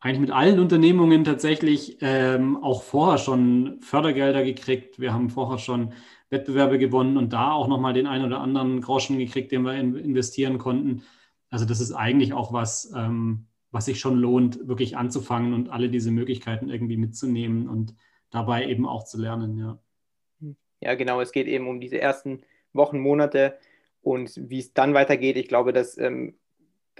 eigentlich 0.00 0.20
mit 0.20 0.30
allen 0.30 0.58
Unternehmungen 0.58 1.24
tatsächlich 1.24 1.98
ähm, 2.00 2.62
auch 2.62 2.82
vorher 2.82 3.18
schon 3.18 3.80
Fördergelder 3.82 4.42
gekriegt. 4.42 4.98
Wir 4.98 5.12
haben 5.12 5.28
vorher 5.28 5.58
schon 5.58 5.92
Wettbewerbe 6.30 6.78
gewonnen 6.78 7.16
und 7.16 7.32
da 7.32 7.52
auch 7.52 7.68
nochmal 7.68 7.92
den 7.92 8.06
einen 8.06 8.24
oder 8.24 8.40
anderen 8.40 8.80
Groschen 8.80 9.18
gekriegt, 9.18 9.52
den 9.52 9.62
wir 9.62 9.74
in, 9.74 9.94
investieren 9.96 10.58
konnten. 10.58 11.02
Also 11.50 11.66
das 11.66 11.80
ist 11.80 11.92
eigentlich 11.92 12.32
auch 12.32 12.52
was, 12.52 12.92
ähm, 12.96 13.46
was 13.70 13.84
sich 13.84 14.00
schon 14.00 14.16
lohnt, 14.16 14.66
wirklich 14.66 14.96
anzufangen 14.96 15.52
und 15.52 15.68
alle 15.68 15.90
diese 15.90 16.10
Möglichkeiten 16.10 16.70
irgendwie 16.70 16.96
mitzunehmen 16.96 17.68
und 17.68 17.94
dabei 18.30 18.66
eben 18.66 18.86
auch 18.86 19.04
zu 19.04 19.20
lernen, 19.20 19.58
ja. 19.58 19.78
Ja, 20.80 20.94
genau. 20.94 21.20
Es 21.20 21.32
geht 21.32 21.46
eben 21.46 21.68
um 21.68 21.78
diese 21.78 22.00
ersten 22.00 22.40
Wochen, 22.72 23.00
Monate 23.00 23.58
und 24.00 24.32
wie 24.36 24.60
es 24.60 24.72
dann 24.72 24.94
weitergeht. 24.94 25.36
Ich 25.36 25.48
glaube, 25.48 25.74
dass 25.74 25.98
ähm, 25.98 26.38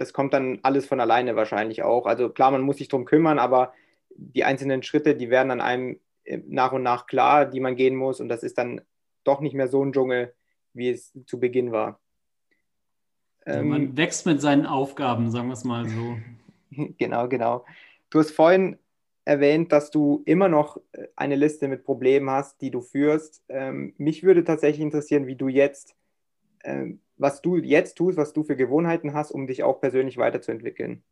das 0.01 0.13
kommt 0.13 0.33
dann 0.33 0.57
alles 0.63 0.87
von 0.87 0.99
alleine 0.99 1.35
wahrscheinlich 1.35 1.83
auch. 1.83 2.07
Also 2.07 2.29
klar, 2.29 2.49
man 2.49 2.61
muss 2.61 2.77
sich 2.77 2.87
darum 2.87 3.05
kümmern, 3.05 3.37
aber 3.37 3.71
die 4.15 4.43
einzelnen 4.43 4.81
Schritte, 4.81 5.15
die 5.15 5.29
werden 5.29 5.49
dann 5.49 5.61
einem 5.61 5.99
äh, 6.23 6.39
nach 6.47 6.71
und 6.71 6.81
nach 6.81 7.05
klar, 7.05 7.45
die 7.45 7.59
man 7.59 7.75
gehen 7.75 7.95
muss. 7.95 8.19
Und 8.19 8.27
das 8.27 8.41
ist 8.41 8.57
dann 8.57 8.81
doch 9.23 9.41
nicht 9.41 9.53
mehr 9.53 9.67
so 9.67 9.85
ein 9.85 9.93
Dschungel, 9.93 10.33
wie 10.73 10.89
es 10.89 11.13
zu 11.27 11.39
Beginn 11.39 11.71
war. 11.71 11.99
Ähm, 13.45 13.69
man 13.69 13.97
wächst 13.97 14.25
mit 14.25 14.41
seinen 14.41 14.65
Aufgaben, 14.65 15.29
sagen 15.29 15.49
wir 15.49 15.53
es 15.53 15.63
mal 15.63 15.87
so. 15.87 16.17
genau, 16.97 17.27
genau. 17.27 17.63
Du 18.09 18.17
hast 18.17 18.31
vorhin 18.31 18.79
erwähnt, 19.23 19.71
dass 19.71 19.91
du 19.91 20.23
immer 20.25 20.49
noch 20.49 20.77
äh, 20.93 21.09
eine 21.15 21.35
Liste 21.35 21.67
mit 21.67 21.83
Problemen 21.83 22.31
hast, 22.31 22.59
die 22.61 22.71
du 22.71 22.81
führst. 22.81 23.43
Ähm, 23.49 23.93
mich 23.99 24.23
würde 24.23 24.43
tatsächlich 24.43 24.81
interessieren, 24.81 25.27
wie 25.27 25.35
du 25.35 25.47
jetzt 25.47 25.95
ähm, 26.63 27.01
was 27.21 27.41
du 27.41 27.57
jetzt 27.57 27.97
tust, 27.97 28.17
was 28.17 28.33
du 28.33 28.43
für 28.43 28.55
Gewohnheiten 28.55 29.13
hast, 29.13 29.31
um 29.31 29.47
dich 29.47 29.63
auch 29.63 29.79
persönlich 29.79 30.17
weiterzuentwickeln? 30.17 31.03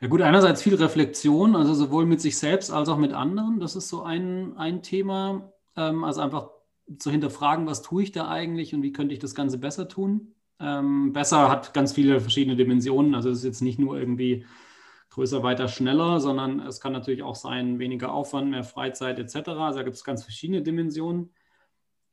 Ja 0.00 0.08
gut, 0.08 0.20
einerseits 0.20 0.62
viel 0.62 0.74
Reflexion, 0.74 1.56
also 1.56 1.72
sowohl 1.72 2.04
mit 2.04 2.20
sich 2.20 2.38
selbst 2.38 2.70
als 2.70 2.88
auch 2.88 2.98
mit 2.98 3.12
anderen. 3.12 3.60
Das 3.60 3.76
ist 3.76 3.88
so 3.88 4.02
ein, 4.02 4.56
ein 4.56 4.82
Thema. 4.82 5.52
Ähm, 5.74 6.04
also 6.04 6.20
einfach 6.20 6.50
zu 6.98 7.10
hinterfragen, 7.10 7.66
was 7.66 7.82
tue 7.82 8.02
ich 8.02 8.12
da 8.12 8.28
eigentlich 8.28 8.74
und 8.74 8.82
wie 8.82 8.92
könnte 8.92 9.14
ich 9.14 9.20
das 9.20 9.34
Ganze 9.34 9.58
besser 9.58 9.88
tun. 9.88 10.34
Ähm, 10.60 11.12
besser 11.12 11.50
hat 11.50 11.74
ganz 11.74 11.92
viele 11.92 12.20
verschiedene 12.20 12.56
Dimensionen. 12.56 13.14
Also 13.14 13.30
es 13.30 13.38
ist 13.38 13.44
jetzt 13.44 13.62
nicht 13.62 13.78
nur 13.78 13.98
irgendwie 13.98 14.44
größer, 15.10 15.42
weiter, 15.42 15.66
schneller, 15.66 16.20
sondern 16.20 16.60
es 16.60 16.80
kann 16.80 16.92
natürlich 16.92 17.22
auch 17.22 17.34
sein, 17.34 17.78
weniger 17.78 18.12
Aufwand, 18.12 18.50
mehr 18.50 18.64
Freizeit 18.64 19.18
etc. 19.18 19.48
Also 19.48 19.78
da 19.78 19.82
gibt 19.82 19.96
es 19.96 20.04
ganz 20.04 20.22
verschiedene 20.22 20.62
Dimensionen. 20.62 21.30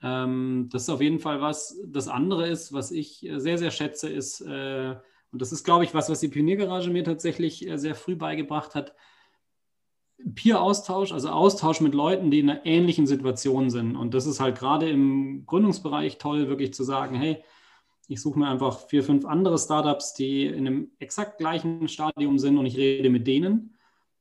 Ähm, 0.04 0.70
das 0.72 0.84
ist 0.84 0.90
auf 0.90 1.02
jeden 1.02 1.20
Fall 1.20 1.42
was. 1.42 1.80
Das 1.86 2.08
andere 2.08 2.48
ist, 2.48 2.74
was 2.74 2.92
ich 2.92 3.26
äh, 3.26 3.40
sehr, 3.40 3.58
sehr 3.58 3.72
schätze, 3.72 4.10
ist, 4.10 4.42
äh, 4.42 4.96
und 5.32 5.42
das 5.42 5.52
ist, 5.52 5.64
glaube 5.64 5.84
ich, 5.84 5.94
was, 5.96 6.10
was 6.10 6.20
die 6.20 6.28
Pioniergarage 6.28 6.92
mir 6.92 7.04
tatsächlich 7.04 7.68
äh, 7.68 7.78
sehr 7.78 7.96
früh 7.96 8.16
beigebracht 8.16 8.76
hat, 8.76 8.94
Peer-Austausch, 10.36 11.12
also 11.12 11.30
Austausch 11.30 11.82
mit 11.82 11.94
Leuten, 11.94 12.32
die 12.32 12.40
in 12.40 12.50
einer 12.50 12.66
ähnlichen 12.66 13.08
Situation 13.08 13.70
sind. 13.70 13.96
Und 13.96 14.14
das 14.14 14.26
ist 14.26 14.40
halt 14.40 14.58
gerade 14.58 14.90
im 14.90 15.46
Gründungsbereich 15.46 16.18
toll, 16.18 16.48
wirklich 16.48 16.74
zu 16.74 16.84
sagen, 16.84 17.16
hey, 17.16 17.44
ich 18.08 18.22
suche 18.22 18.38
mir 18.38 18.48
einfach 18.48 18.80
vier, 18.88 19.04
fünf 19.04 19.26
andere 19.26 19.58
Startups, 19.58 20.14
die 20.14 20.46
in 20.46 20.68
einem 20.68 20.92
exakt 21.00 21.38
gleichen 21.40 21.88
Stadium 21.88 22.38
sind 22.38 22.58
und 22.58 22.66
ich 22.66 22.78
rede 22.78 23.10
mit 23.10 23.26
denen. 23.28 23.76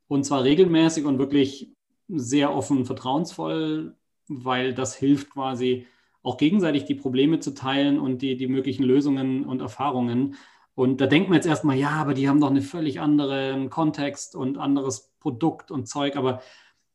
Und 0.09 0.25
zwar 0.25 0.45
regelmäßig 0.45 1.05
und 1.05 1.18
wirklich 1.18 1.73
sehr 2.09 2.55
offen, 2.55 2.85
vertrauensvoll 2.85 3.97
weil 4.29 4.75
das 4.75 4.95
hilft 4.95 5.31
quasi 5.31 5.87
auch 6.23 6.37
gegenseitig 6.37 6.85
die 6.85 6.95
Probleme 6.95 7.41
zu 7.41 7.53
teilen 7.53 7.99
und 7.99 8.23
die, 8.23 8.37
die 8.37 8.47
möglichen 8.47 8.85
Lösungen 8.85 9.45
und 9.45 9.61
Erfahrungen. 9.61 10.37
Und 10.75 11.01
da 11.01 11.07
denkt 11.07 11.29
man 11.29 11.37
jetzt 11.37 11.47
erstmal, 11.47 11.77
ja, 11.77 11.91
aber 11.91 12.15
die 12.15 12.29
haben 12.29 12.41
doch 12.41 12.51
einen 12.51 12.63
völlig 12.63 13.01
anderen 13.01 13.71
Kontext 13.71 14.37
und 14.37 14.57
anderes 14.57 15.13
Produkt 15.21 15.71
und 15.71 15.87
Zeug. 15.87 16.17
Aber 16.17 16.41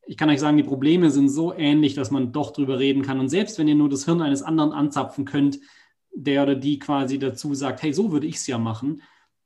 ich 0.06 0.16
kann 0.16 0.30
euch 0.30 0.40
sagen, 0.40 0.56
die 0.56 0.62
Probleme 0.62 1.10
sind 1.10 1.28
so 1.28 1.54
ähnlich, 1.54 1.94
dass 1.94 2.10
man 2.10 2.32
doch 2.32 2.52
drüber 2.52 2.78
reden 2.78 3.02
kann. 3.02 3.20
Und 3.20 3.28
selbst 3.28 3.58
wenn 3.58 3.68
ihr 3.68 3.74
nur 3.74 3.90
das 3.90 4.06
Hirn 4.06 4.22
eines 4.22 4.42
anderen 4.42 4.72
anzapfen 4.72 5.24
könnt, 5.24 5.60
der 6.12 6.42
oder 6.42 6.54
die 6.54 6.78
quasi 6.78 7.18
dazu 7.18 7.54
sagt, 7.54 7.82
hey, 7.82 7.92
so 7.92 8.10
würde 8.10 8.26
ich 8.26 8.36
es 8.36 8.46
ja 8.46 8.58
machen, 8.58 9.02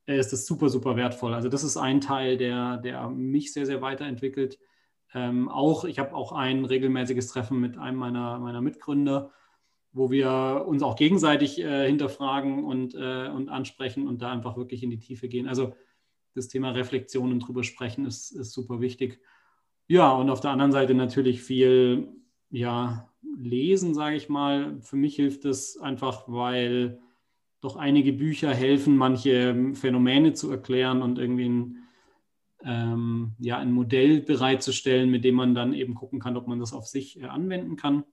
äh, 0.07 0.19
ist 0.19 0.33
das 0.33 0.47
super, 0.47 0.69
super 0.69 0.97
wertvoll. 0.97 1.35
Also 1.35 1.49
das 1.49 1.65
ist 1.65 1.77
ein 1.77 2.01
Teil, 2.01 2.37
der, 2.37 2.79
der 2.79 3.09
mich 3.11 3.53
sehr, 3.53 3.67
sehr 3.67 3.83
weiterentwickelt. 3.83 4.59
Ähm, 5.15 5.49
auch, 5.49 5.85
ich 5.85 5.99
habe 5.99 6.15
auch 6.15 6.33
ein 6.33 6.65
regelmäßiges 6.65 7.29
Treffen 7.29 7.61
mit 7.61 7.77
einem 7.79 7.99
meiner, 7.99 8.39
meiner 8.39 8.61
Mitgründer, 8.61 9.31
wo 9.93 10.11
wir 10.11 10.65
uns 10.67 10.83
auch 10.83 10.97
gegenseitig 10.97 11.61
äh, 11.61 11.87
hinterfragen 11.87 12.65
und, 12.65 12.95
äh, 12.95 13.29
und 13.29 13.49
ansprechen 13.49 14.09
und 14.09 14.23
da 14.23 14.33
einfach 14.33 14.57
wirklich 14.57 14.83
in 14.83 14.91
die 14.91 14.99
Tiefe 14.99 15.29
gehen. 15.29 15.49
Also 15.49 15.75
das 16.35 16.49
Thema 16.49 16.71
Reflexion 16.71 17.31
und 17.31 17.41
drüber 17.41 17.63
sprechen 17.63 18.07
ist, 18.07 18.31
ist 18.31 18.53
super 18.53 18.81
wichtig. 18.81 19.21
Ja, 19.87 20.13
und 20.13 20.31
auf 20.31 20.41
der 20.41 20.53
anderen 20.53 20.73
Seite 20.73 20.95
natürlich 20.95 21.43
viel 21.43 22.09
ja, 22.51 23.11
lesen, 23.37 23.95
sage 23.95 24.17
ich 24.17 24.29
mal. 24.31 24.81
Für 24.81 24.97
mich 24.97 25.17
hilft 25.17 25.45
es 25.45 25.79
einfach, 25.79 26.25
weil 26.27 27.01
doch 27.61 27.77
einige 27.77 28.13
Bücher 28.13 28.55
helfen, 28.55 28.97
manche 28.97 29.73
Phänomene 29.75 30.33
zu 30.33 30.51
erklären 30.51 31.03
und 31.03 31.19
irgendwie 31.19 31.49
ein 31.49 31.82
ähm, 32.65 33.33
ja, 33.39 33.59
ein 33.59 33.73
Modell 33.73 34.21
bereitzustellen, 34.21 35.11
mit 35.11 35.25
dem 35.25 35.35
man 35.35 35.55
dann 35.55 35.75
eben 35.75 35.95
gucken 35.95 36.21
kann, 36.21 36.37
ob 36.37 36.47
man 36.47 36.59
das 36.59 36.73
auf 36.73 36.87
sich 36.87 37.21
äh, 37.21 37.25
anwenden 37.25 37.77
kann. 37.77 38.05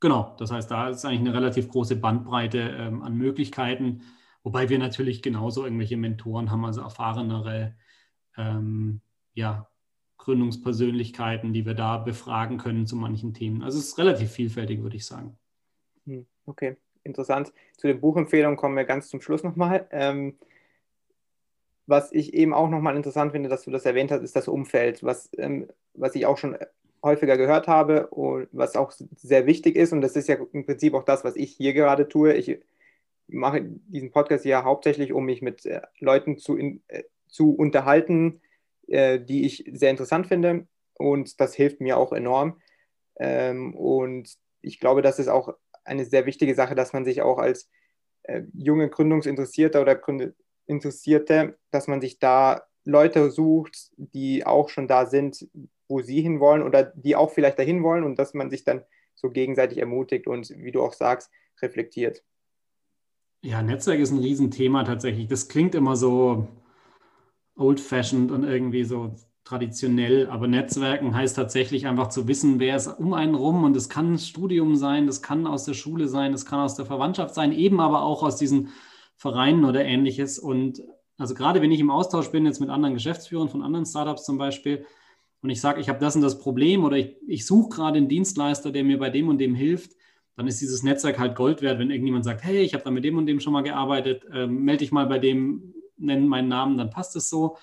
Genau, 0.00 0.34
das 0.38 0.50
heißt, 0.50 0.70
da 0.70 0.88
ist 0.88 1.04
eigentlich 1.04 1.20
eine 1.20 1.34
relativ 1.34 1.68
große 1.68 1.96
Bandbreite 1.96 2.58
ähm, 2.58 3.02
an 3.02 3.16
Möglichkeiten, 3.16 4.02
wobei 4.42 4.68
wir 4.68 4.78
natürlich 4.78 5.22
genauso 5.22 5.64
irgendwelche 5.64 5.98
Mentoren 5.98 6.50
haben, 6.50 6.64
also 6.64 6.80
erfahrenere 6.80 7.76
ähm, 8.36 9.02
ja, 9.34 9.68
Gründungspersönlichkeiten, 10.16 11.52
die 11.52 11.66
wir 11.66 11.74
da 11.74 11.98
befragen 11.98 12.56
können 12.56 12.86
zu 12.86 12.96
manchen 12.96 13.34
Themen. 13.34 13.62
Also 13.62 13.78
es 13.78 13.88
ist 13.88 13.98
relativ 13.98 14.30
vielfältig, 14.30 14.82
würde 14.82 14.96
ich 14.96 15.04
sagen. 15.06 15.38
Hm, 16.06 16.26
okay, 16.46 16.76
interessant. 17.04 17.52
Zu 17.76 17.88
den 17.88 18.00
Buchempfehlungen 18.00 18.56
kommen 18.56 18.76
wir 18.76 18.84
ganz 18.84 19.08
zum 19.08 19.20
Schluss 19.20 19.42
nochmal. 19.42 19.86
Ähm, 19.90 20.36
was 21.90 22.12
ich 22.12 22.34
eben 22.34 22.54
auch 22.54 22.70
nochmal 22.70 22.96
interessant 22.96 23.32
finde, 23.32 23.48
dass 23.48 23.64
du 23.64 23.70
das 23.70 23.84
erwähnt 23.84 24.12
hast, 24.12 24.22
ist 24.22 24.36
das 24.36 24.48
Umfeld, 24.48 25.02
was, 25.02 25.28
ähm, 25.36 25.68
was 25.94 26.14
ich 26.14 26.24
auch 26.24 26.38
schon 26.38 26.56
häufiger 27.02 27.36
gehört 27.36 27.66
habe 27.66 28.06
und 28.08 28.48
was 28.52 28.76
auch 28.76 28.92
sehr 29.16 29.46
wichtig 29.46 29.74
ist. 29.76 29.92
Und 29.92 30.00
das 30.00 30.14
ist 30.14 30.28
ja 30.28 30.36
im 30.52 30.64
Prinzip 30.64 30.94
auch 30.94 31.04
das, 31.04 31.24
was 31.24 31.34
ich 31.34 31.52
hier 31.52 31.72
gerade 31.72 32.08
tue. 32.08 32.34
Ich 32.34 32.60
mache 33.26 33.62
diesen 33.62 34.12
Podcast 34.12 34.44
ja 34.44 34.62
hauptsächlich, 34.64 35.12
um 35.12 35.24
mich 35.24 35.42
mit 35.42 35.66
äh, 35.66 35.82
Leuten 35.98 36.38
zu, 36.38 36.56
in, 36.56 36.82
äh, 36.88 37.02
zu 37.26 37.54
unterhalten, 37.54 38.40
äh, 38.86 39.18
die 39.18 39.44
ich 39.44 39.64
sehr 39.72 39.90
interessant 39.90 40.28
finde. 40.28 40.68
Und 40.94 41.40
das 41.40 41.54
hilft 41.54 41.80
mir 41.80 41.96
auch 41.96 42.12
enorm. 42.12 42.60
Ähm, 43.18 43.74
und 43.74 44.32
ich 44.62 44.78
glaube, 44.78 45.02
das 45.02 45.18
ist 45.18 45.28
auch 45.28 45.54
eine 45.84 46.04
sehr 46.04 46.24
wichtige 46.24 46.54
Sache, 46.54 46.76
dass 46.76 46.92
man 46.92 47.04
sich 47.04 47.22
auch 47.22 47.38
als 47.38 47.68
äh, 48.22 48.42
junge 48.52 48.88
Gründungsinteressierter 48.88 49.80
oder 49.80 49.96
Gründ 49.96 50.34
Interessierte, 50.70 51.58
dass 51.70 51.88
man 51.88 52.00
sich 52.00 52.18
da 52.18 52.62
Leute 52.84 53.30
sucht, 53.30 53.90
die 53.96 54.46
auch 54.46 54.68
schon 54.68 54.88
da 54.88 55.06
sind, 55.06 55.48
wo 55.88 56.00
sie 56.00 56.22
hinwollen 56.22 56.62
oder 56.62 56.84
die 56.84 57.16
auch 57.16 57.30
vielleicht 57.30 57.58
dahin 57.58 57.82
wollen 57.82 58.04
und 58.04 58.18
dass 58.18 58.32
man 58.32 58.48
sich 58.48 58.64
dann 58.64 58.82
so 59.14 59.30
gegenseitig 59.30 59.78
ermutigt 59.78 60.26
und, 60.26 60.50
wie 60.50 60.72
du 60.72 60.82
auch 60.82 60.94
sagst, 60.94 61.30
reflektiert. 61.60 62.22
Ja, 63.42 63.62
Netzwerk 63.62 64.00
ist 64.00 64.12
ein 64.12 64.18
Riesenthema 64.18 64.84
tatsächlich. 64.84 65.26
Das 65.26 65.48
klingt 65.48 65.74
immer 65.74 65.96
so 65.96 66.48
old-fashioned 67.56 68.30
und 68.30 68.44
irgendwie 68.44 68.84
so 68.84 69.14
traditionell, 69.44 70.28
aber 70.28 70.46
Netzwerken 70.46 71.14
heißt 71.14 71.36
tatsächlich 71.36 71.86
einfach 71.86 72.08
zu 72.08 72.28
wissen, 72.28 72.60
wer 72.60 72.76
ist 72.76 72.86
um 72.86 73.14
einen 73.14 73.34
rum 73.34 73.64
und 73.64 73.76
es 73.76 73.88
kann 73.88 74.18
Studium 74.18 74.76
sein, 74.76 75.06
das 75.06 75.22
kann 75.22 75.46
aus 75.46 75.64
der 75.64 75.74
Schule 75.74 76.08
sein, 76.08 76.32
das 76.32 76.46
kann 76.46 76.60
aus 76.60 76.76
der 76.76 76.86
Verwandtschaft 76.86 77.34
sein, 77.34 77.52
eben 77.52 77.80
aber 77.80 78.02
auch 78.02 78.22
aus 78.22 78.36
diesen 78.36 78.68
Vereinen 79.20 79.66
oder 79.66 79.84
ähnliches. 79.84 80.38
Und 80.38 80.82
also 81.18 81.34
gerade 81.34 81.60
wenn 81.60 81.70
ich 81.70 81.80
im 81.80 81.90
Austausch 81.90 82.30
bin 82.30 82.46
jetzt 82.46 82.58
mit 82.58 82.70
anderen 82.70 82.94
Geschäftsführern 82.94 83.50
von 83.50 83.60
anderen 83.60 83.84
Startups 83.84 84.24
zum 84.24 84.38
Beispiel 84.38 84.86
und 85.42 85.50
ich 85.50 85.60
sage, 85.60 85.78
ich 85.78 85.90
habe 85.90 85.98
das 85.98 86.16
und 86.16 86.22
das 86.22 86.38
Problem 86.38 86.84
oder 86.84 86.96
ich, 86.96 87.16
ich 87.26 87.44
suche 87.44 87.68
gerade 87.68 87.98
einen 87.98 88.08
Dienstleister, 88.08 88.72
der 88.72 88.82
mir 88.82 88.98
bei 88.98 89.10
dem 89.10 89.28
und 89.28 89.36
dem 89.36 89.54
hilft, 89.54 89.92
dann 90.36 90.46
ist 90.46 90.62
dieses 90.62 90.82
Netzwerk 90.82 91.18
halt 91.18 91.36
Gold 91.36 91.60
wert, 91.60 91.78
wenn 91.78 91.90
irgendjemand 91.90 92.24
sagt, 92.24 92.42
hey, 92.44 92.62
ich 92.62 92.72
habe 92.72 92.82
da 92.82 92.90
mit 92.90 93.04
dem 93.04 93.18
und 93.18 93.26
dem 93.26 93.40
schon 93.40 93.52
mal 93.52 93.60
gearbeitet, 93.60 94.24
äh, 94.32 94.46
melde 94.46 94.78
dich 94.78 94.90
mal 94.90 95.04
bei 95.04 95.18
dem, 95.18 95.74
nenn 95.98 96.26
meinen 96.26 96.48
Namen, 96.48 96.78
dann 96.78 96.88
passt 96.88 97.14
es 97.14 97.28
so. 97.28 97.58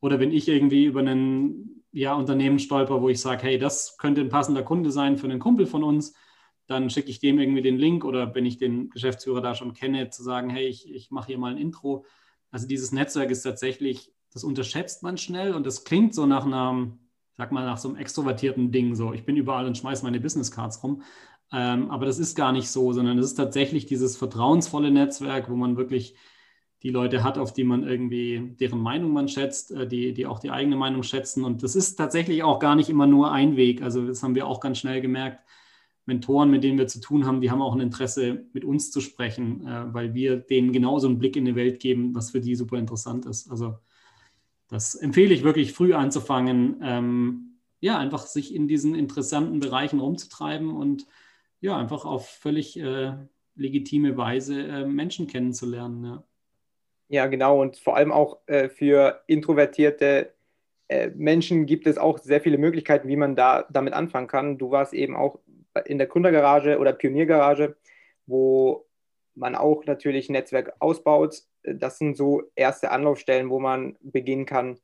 Oder 0.00 0.20
wenn 0.20 0.30
ich 0.30 0.46
irgendwie 0.46 0.84
über 0.84 1.00
ein 1.00 1.82
ja, 1.90 2.14
Unternehmen 2.14 2.60
stolper, 2.60 3.02
wo 3.02 3.08
ich 3.08 3.20
sage, 3.20 3.42
hey, 3.42 3.58
das 3.58 3.98
könnte 3.98 4.20
ein 4.20 4.28
passender 4.28 4.62
Kunde 4.62 4.92
sein 4.92 5.16
für 5.16 5.26
einen 5.26 5.40
Kumpel 5.40 5.66
von 5.66 5.82
uns, 5.82 6.14
dann 6.72 6.90
schicke 6.90 7.10
ich 7.10 7.20
dem 7.20 7.38
irgendwie 7.38 7.62
den 7.62 7.78
Link 7.78 8.04
oder 8.04 8.34
wenn 8.34 8.46
ich 8.46 8.58
den 8.58 8.90
Geschäftsführer 8.90 9.40
da 9.40 9.54
schon 9.54 9.74
kenne, 9.74 10.10
zu 10.10 10.22
sagen, 10.22 10.50
hey, 10.50 10.66
ich, 10.66 10.92
ich 10.92 11.10
mache 11.10 11.28
hier 11.28 11.38
mal 11.38 11.52
ein 11.52 11.58
Intro. 11.58 12.04
Also 12.50 12.66
dieses 12.66 12.92
Netzwerk 12.92 13.30
ist 13.30 13.42
tatsächlich, 13.42 14.12
das 14.32 14.44
unterschätzt 14.44 15.02
man 15.02 15.18
schnell 15.18 15.54
und 15.54 15.66
das 15.66 15.84
klingt 15.84 16.14
so 16.14 16.26
nach 16.26 16.46
einer, 16.46 16.90
sag 17.36 17.52
mal, 17.52 17.64
nach 17.64 17.78
so 17.78 17.88
einem 17.88 17.98
extrovertierten 17.98 18.72
Ding. 18.72 18.94
So, 18.94 19.12
ich 19.12 19.24
bin 19.24 19.36
überall 19.36 19.66
und 19.66 19.78
schmeiße 19.78 20.04
meine 20.04 20.20
Business 20.20 20.50
Cards 20.50 20.82
rum. 20.82 21.02
Ähm, 21.52 21.90
aber 21.90 22.06
das 22.06 22.18
ist 22.18 22.34
gar 22.34 22.52
nicht 22.52 22.70
so, 22.70 22.92
sondern 22.92 23.18
es 23.18 23.26
ist 23.26 23.34
tatsächlich 23.34 23.86
dieses 23.86 24.16
vertrauensvolle 24.16 24.90
Netzwerk, 24.90 25.50
wo 25.50 25.54
man 25.54 25.76
wirklich 25.76 26.16
die 26.82 26.90
Leute 26.90 27.22
hat, 27.22 27.38
auf 27.38 27.52
die 27.52 27.64
man 27.64 27.86
irgendwie, 27.86 28.56
deren 28.58 28.80
Meinung 28.80 29.12
man 29.12 29.28
schätzt, 29.28 29.70
äh, 29.70 29.86
die, 29.86 30.14
die 30.14 30.26
auch 30.26 30.38
die 30.38 30.50
eigene 30.50 30.76
Meinung 30.76 31.02
schätzen. 31.02 31.44
Und 31.44 31.62
das 31.62 31.76
ist 31.76 31.96
tatsächlich 31.96 32.42
auch 32.42 32.58
gar 32.58 32.74
nicht 32.74 32.88
immer 32.88 33.06
nur 33.06 33.30
ein 33.30 33.56
Weg. 33.56 33.82
Also 33.82 34.06
das 34.06 34.22
haben 34.22 34.34
wir 34.34 34.46
auch 34.46 34.60
ganz 34.60 34.78
schnell 34.78 35.00
gemerkt. 35.00 35.44
Mentoren, 36.06 36.50
mit 36.50 36.64
denen 36.64 36.78
wir 36.78 36.88
zu 36.88 37.00
tun 37.00 37.26
haben, 37.26 37.40
die 37.40 37.50
haben 37.50 37.62
auch 37.62 37.74
ein 37.74 37.80
Interesse, 37.80 38.46
mit 38.52 38.64
uns 38.64 38.90
zu 38.90 39.00
sprechen, 39.00 39.66
äh, 39.66 39.94
weil 39.94 40.14
wir 40.14 40.36
denen 40.36 40.72
genauso 40.72 41.06
einen 41.08 41.18
Blick 41.18 41.36
in 41.36 41.44
die 41.44 41.54
Welt 41.54 41.80
geben, 41.80 42.14
was 42.14 42.32
für 42.32 42.40
die 42.40 42.54
super 42.54 42.78
interessant 42.78 43.26
ist. 43.26 43.50
Also 43.50 43.78
das 44.68 44.94
empfehle 44.94 45.34
ich 45.34 45.44
wirklich 45.44 45.72
früh 45.72 45.92
anzufangen, 45.94 46.80
ähm, 46.82 47.58
ja, 47.80 47.98
einfach 47.98 48.26
sich 48.26 48.54
in 48.54 48.68
diesen 48.68 48.94
interessanten 48.94 49.60
Bereichen 49.60 50.00
rumzutreiben 50.00 50.70
und 50.70 51.06
ja, 51.60 51.76
einfach 51.76 52.04
auf 52.04 52.28
völlig 52.28 52.78
äh, 52.78 53.12
legitime 53.54 54.16
Weise 54.16 54.62
äh, 54.62 54.86
Menschen 54.86 55.26
kennenzulernen. 55.26 56.04
Ja. 56.04 56.24
Ja, 57.08 57.26
genau. 57.26 57.60
Und 57.60 57.76
vor 57.76 57.96
allem 57.96 58.10
auch 58.10 58.38
äh, 58.46 58.70
für 58.70 59.22
introvertierte 59.26 60.32
äh, 60.88 61.10
Menschen 61.10 61.66
gibt 61.66 61.86
es 61.86 61.98
auch 61.98 62.18
sehr 62.18 62.40
viele 62.40 62.56
Möglichkeiten, 62.56 63.08
wie 63.08 63.16
man 63.16 63.36
da 63.36 63.66
damit 63.70 63.92
anfangen 63.92 64.28
kann. 64.28 64.56
Du 64.56 64.70
warst 64.70 64.94
eben 64.94 65.14
auch 65.14 65.38
in 65.84 65.98
der 65.98 66.06
Gründergarage 66.06 66.78
oder 66.78 66.92
Pioniergarage, 66.92 67.76
wo 68.26 68.86
man 69.34 69.54
auch 69.54 69.84
natürlich 69.84 70.28
Netzwerk 70.28 70.74
ausbaut. 70.78 71.42
Das 71.62 71.98
sind 71.98 72.16
so 72.16 72.42
erste 72.54 72.90
Anlaufstellen, 72.90 73.50
wo 73.50 73.58
man 73.58 73.96
beginnen 74.00 74.46
kann, 74.46 74.78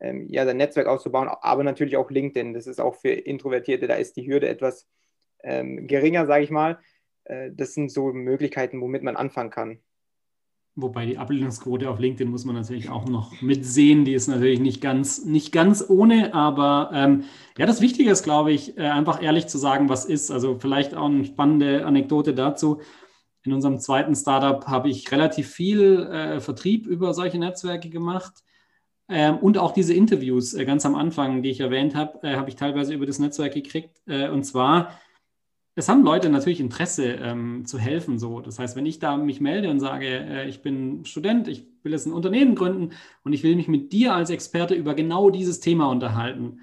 ähm, 0.00 0.26
ja, 0.28 0.44
sein 0.44 0.56
Netzwerk 0.56 0.86
auszubauen, 0.86 1.28
aber 1.28 1.64
natürlich 1.64 1.96
auch 1.96 2.10
LinkedIn. 2.10 2.54
Das 2.54 2.66
ist 2.66 2.80
auch 2.80 2.96
für 2.96 3.10
Introvertierte, 3.10 3.86
da 3.86 3.94
ist 3.94 4.16
die 4.16 4.26
Hürde 4.26 4.48
etwas 4.48 4.88
ähm, 5.42 5.86
geringer, 5.86 6.26
sage 6.26 6.44
ich 6.44 6.50
mal. 6.50 6.78
Äh, 7.24 7.50
das 7.52 7.74
sind 7.74 7.90
so 7.90 8.12
Möglichkeiten, 8.12 8.80
womit 8.80 9.02
man 9.02 9.16
anfangen 9.16 9.50
kann. 9.50 9.80
Wobei 10.74 11.04
die 11.04 11.18
Ablehnungsquote 11.18 11.90
auf 11.90 11.98
LinkedIn 11.98 12.30
muss 12.30 12.46
man 12.46 12.54
natürlich 12.54 12.88
auch 12.88 13.04
noch 13.04 13.42
mitsehen. 13.42 14.06
Die 14.06 14.14
ist 14.14 14.28
natürlich 14.28 14.58
nicht 14.58 14.80
ganz, 14.80 15.22
nicht 15.22 15.52
ganz 15.52 15.84
ohne, 15.86 16.32
aber 16.32 16.90
ähm, 16.94 17.24
ja, 17.58 17.66
das 17.66 17.82
Wichtige 17.82 18.10
ist, 18.10 18.22
glaube 18.22 18.52
ich, 18.52 18.78
äh, 18.78 18.88
einfach 18.88 19.22
ehrlich 19.22 19.48
zu 19.48 19.58
sagen, 19.58 19.90
was 19.90 20.06
ist. 20.06 20.30
Also 20.30 20.58
vielleicht 20.58 20.94
auch 20.94 21.06
eine 21.06 21.26
spannende 21.26 21.84
Anekdote 21.84 22.32
dazu. 22.32 22.80
In 23.44 23.52
unserem 23.52 23.80
zweiten 23.80 24.14
Startup 24.14 24.66
habe 24.66 24.88
ich 24.88 25.12
relativ 25.12 25.50
viel 25.50 26.06
äh, 26.06 26.40
Vertrieb 26.40 26.86
über 26.86 27.12
solche 27.12 27.38
Netzwerke 27.38 27.90
gemacht. 27.90 28.32
Ähm, 29.10 29.38
und 29.38 29.58
auch 29.58 29.72
diese 29.72 29.92
Interviews 29.92 30.54
äh, 30.54 30.64
ganz 30.64 30.86
am 30.86 30.94
Anfang, 30.94 31.42
die 31.42 31.50
ich 31.50 31.60
erwähnt 31.60 31.94
habe, 31.94 32.18
äh, 32.22 32.36
habe 32.36 32.48
ich 32.48 32.56
teilweise 32.56 32.94
über 32.94 33.04
das 33.04 33.18
Netzwerk 33.18 33.52
gekriegt. 33.52 34.00
Äh, 34.06 34.30
und 34.30 34.44
zwar 34.44 34.98
es 35.74 35.88
haben 35.88 36.02
Leute 36.02 36.28
natürlich 36.28 36.60
Interesse 36.60 37.04
ähm, 37.04 37.64
zu 37.64 37.78
helfen. 37.78 38.18
So. 38.18 38.40
Das 38.40 38.58
heißt, 38.58 38.76
wenn 38.76 38.86
ich 38.86 38.98
da 38.98 39.16
mich 39.16 39.40
melde 39.40 39.70
und 39.70 39.80
sage, 39.80 40.06
äh, 40.06 40.48
ich 40.48 40.62
bin 40.62 41.04
Student, 41.04 41.48
ich 41.48 41.66
will 41.82 41.92
jetzt 41.92 42.06
ein 42.06 42.12
Unternehmen 42.12 42.54
gründen 42.54 42.90
und 43.24 43.32
ich 43.32 43.42
will 43.42 43.56
mich 43.56 43.68
mit 43.68 43.92
dir 43.92 44.14
als 44.14 44.30
Experte 44.30 44.74
über 44.74 44.94
genau 44.94 45.30
dieses 45.30 45.60
Thema 45.60 45.86
unterhalten, 45.86 46.60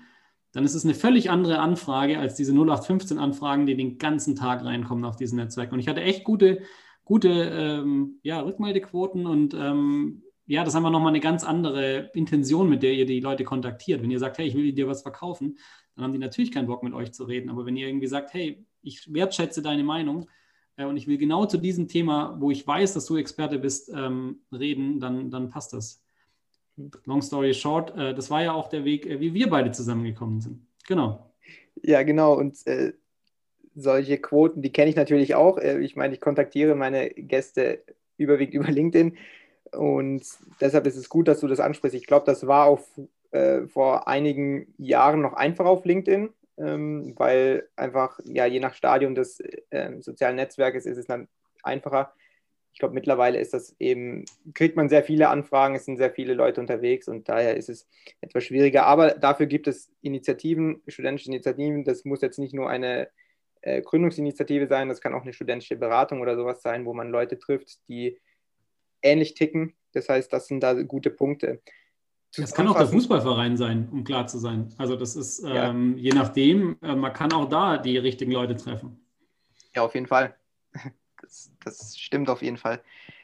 dann 0.51 0.63
ist 0.63 0.75
es 0.75 0.83
eine 0.83 0.93
völlig 0.93 1.29
andere 1.29 1.59
Anfrage 1.59 2.19
als 2.19 2.35
diese 2.35 2.53
0815-Anfragen, 2.53 3.65
die 3.65 3.75
den 3.75 3.97
ganzen 3.97 4.35
Tag 4.35 4.63
reinkommen 4.63 5.05
auf 5.05 5.15
dieses 5.15 5.33
Netzwerk. 5.33 5.71
Und 5.71 5.79
ich 5.79 5.87
hatte 5.87 6.01
echt 6.01 6.23
gute, 6.23 6.61
gute 7.03 7.29
ähm, 7.29 8.19
ja, 8.23 8.39
Rückmeldequoten 8.41 9.25
und 9.25 9.53
ähm, 9.53 10.23
ja, 10.45 10.63
das 10.63 10.73
ist 10.73 10.77
einfach 10.77 10.89
nochmal 10.89 11.09
eine 11.09 11.19
ganz 11.19 11.43
andere 11.43 12.09
Intention, 12.15 12.69
mit 12.69 12.81
der 12.81 12.93
ihr 12.93 13.05
die 13.05 13.19
Leute 13.19 13.43
kontaktiert. 13.43 14.01
Wenn 14.01 14.09
ihr 14.09 14.17
sagt, 14.17 14.39
hey, 14.39 14.47
ich 14.47 14.55
will 14.55 14.73
dir 14.73 14.87
was 14.87 15.03
verkaufen, 15.03 15.59
dann 15.95 16.05
haben 16.05 16.13
die 16.13 16.17
natürlich 16.17 16.51
keinen 16.51 16.65
Bock 16.65 16.81
mit 16.81 16.93
euch 16.93 17.11
zu 17.11 17.25
reden. 17.25 17.51
Aber 17.51 17.67
wenn 17.67 17.77
ihr 17.77 17.87
irgendwie 17.87 18.07
sagt, 18.07 18.33
hey, 18.33 18.65
ich 18.81 19.13
wertschätze 19.13 19.61
deine 19.61 19.83
Meinung 19.83 20.29
äh, 20.77 20.85
und 20.85 20.97
ich 20.97 21.07
will 21.07 21.17
genau 21.17 21.45
zu 21.45 21.57
diesem 21.57 21.87
Thema, 21.87 22.35
wo 22.39 22.51
ich 22.51 22.65
weiß, 22.65 22.93
dass 22.93 23.05
du 23.05 23.17
Experte 23.17 23.59
bist, 23.59 23.91
ähm, 23.93 24.41
reden, 24.51 24.99
dann, 24.99 25.29
dann 25.29 25.49
passt 25.49 25.73
das. 25.73 26.01
Long 27.05 27.21
story 27.21 27.53
short, 27.53 27.95
äh, 27.97 28.13
das 28.13 28.29
war 28.29 28.43
ja 28.43 28.53
auch 28.53 28.69
der 28.69 28.85
Weg, 28.85 29.05
äh, 29.05 29.19
wie 29.19 29.33
wir 29.33 29.49
beide 29.49 29.71
zusammengekommen 29.71 30.41
sind. 30.41 30.65
Genau. 30.87 31.31
Ja, 31.83 32.03
genau. 32.03 32.33
Und 32.33 32.57
solche 33.75 34.17
Quoten, 34.17 34.61
die 34.61 34.71
kenne 34.71 34.89
ich 34.89 34.95
natürlich 34.95 35.35
auch. 35.35 35.57
Ich 35.57 35.95
meine, 35.95 36.13
ich 36.13 36.19
kontaktiere 36.19 36.75
meine 36.75 37.09
Gäste 37.09 37.83
überwiegend 38.17 38.55
über 38.55 38.71
LinkedIn. 38.71 39.17
Und 39.71 40.23
deshalb 40.59 40.87
ist 40.87 40.97
es 40.97 41.09
gut, 41.09 41.27
dass 41.27 41.39
du 41.39 41.47
das 41.47 41.59
ansprichst. 41.59 41.95
Ich 41.95 42.07
glaube, 42.07 42.25
das 42.25 42.47
war 42.47 42.65
auch 42.65 42.81
äh, 43.31 43.67
vor 43.67 44.07
einigen 44.07 44.73
Jahren 44.77 45.21
noch 45.21 45.33
einfach 45.33 45.65
auf 45.65 45.85
LinkedIn 45.85 46.29
ähm, 46.59 47.13
weil 47.17 47.67
einfach, 47.75 48.19
ja, 48.25 48.45
je 48.45 48.59
nach 48.59 48.73
Stadium 48.73 49.15
des 49.15 49.39
äh, 49.69 49.99
sozialen 49.99 50.35
Netzwerkes 50.35 50.85
ist 50.85 50.97
es 50.97 51.07
dann 51.07 51.27
einfacher. 51.63 52.13
Ich 52.73 52.79
glaube, 52.79 52.93
mittlerweile 52.93 53.39
ist 53.39 53.53
das 53.53 53.75
eben, 53.79 54.25
kriegt 54.53 54.75
man 54.75 54.89
sehr 54.89 55.03
viele 55.03 55.29
Anfragen, 55.29 55.75
es 55.75 55.85
sind 55.85 55.97
sehr 55.97 56.11
viele 56.11 56.33
Leute 56.33 56.61
unterwegs 56.61 57.07
und 57.07 57.27
daher 57.27 57.57
ist 57.57 57.69
es 57.69 57.87
etwas 58.21 58.43
schwieriger. 58.43 58.85
Aber 58.85 59.11
dafür 59.11 59.47
gibt 59.47 59.67
es 59.67 59.91
Initiativen, 60.01 60.81
studentische 60.87 61.29
Initiativen. 61.29 61.83
Das 61.83 62.05
muss 62.05 62.21
jetzt 62.21 62.39
nicht 62.39 62.53
nur 62.53 62.69
eine 62.69 63.09
äh, 63.61 63.81
Gründungsinitiative 63.81 64.67
sein, 64.67 64.87
das 64.87 65.01
kann 65.01 65.13
auch 65.13 65.23
eine 65.23 65.33
studentische 65.33 65.75
Beratung 65.75 66.21
oder 66.21 66.35
sowas 66.35 66.61
sein, 66.61 66.85
wo 66.85 66.93
man 66.93 67.09
Leute 67.09 67.37
trifft, 67.37 67.79
die 67.89 68.19
ähnlich 69.01 69.33
ticken. 69.33 69.75
Das 69.93 70.07
heißt, 70.07 70.31
das 70.31 70.47
sind 70.47 70.61
da 70.61 70.73
gute 70.83 71.09
Punkte. 71.09 71.61
Das 72.35 72.53
kann 72.53 72.67
auch 72.67 72.77
der 72.77 72.87
Fußballverein 72.87 73.57
sein, 73.57 73.89
um 73.91 74.03
klar 74.03 74.27
zu 74.27 74.37
sein. 74.37 74.71
Also 74.77 74.95
das 74.95 75.15
ist 75.15 75.43
ähm, 75.45 75.97
ja. 75.97 76.03
je 76.03 76.11
nachdem, 76.11 76.77
äh, 76.81 76.95
man 76.95 77.11
kann 77.11 77.33
auch 77.33 77.49
da 77.49 77.77
die 77.77 77.97
richtigen 77.97 78.31
Leute 78.31 78.55
treffen. 78.55 78.99
Ja, 79.75 79.83
auf 79.83 79.95
jeden 79.95 80.07
Fall. 80.07 80.35
Das, 81.21 81.51
das 81.65 81.97
stimmt 81.97 82.29
auf 82.29 82.41
jeden 82.41 82.57
Fall. 82.57 82.81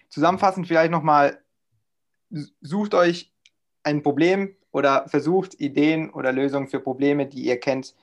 Zusammenfassend 0.09 0.67
vielleicht 0.67 0.91
nochmal, 0.91 1.39
sucht 2.59 2.93
euch 2.93 3.31
ein 3.83 4.03
Problem 4.03 4.55
oder 4.71 5.07
versucht 5.07 5.59
Ideen 5.61 6.09
oder 6.09 6.33
Lösungen 6.33 6.67
für 6.67 6.81
Probleme, 6.81 7.25
die 7.25 7.45
ihr 7.45 7.57
kennt, 7.59 7.95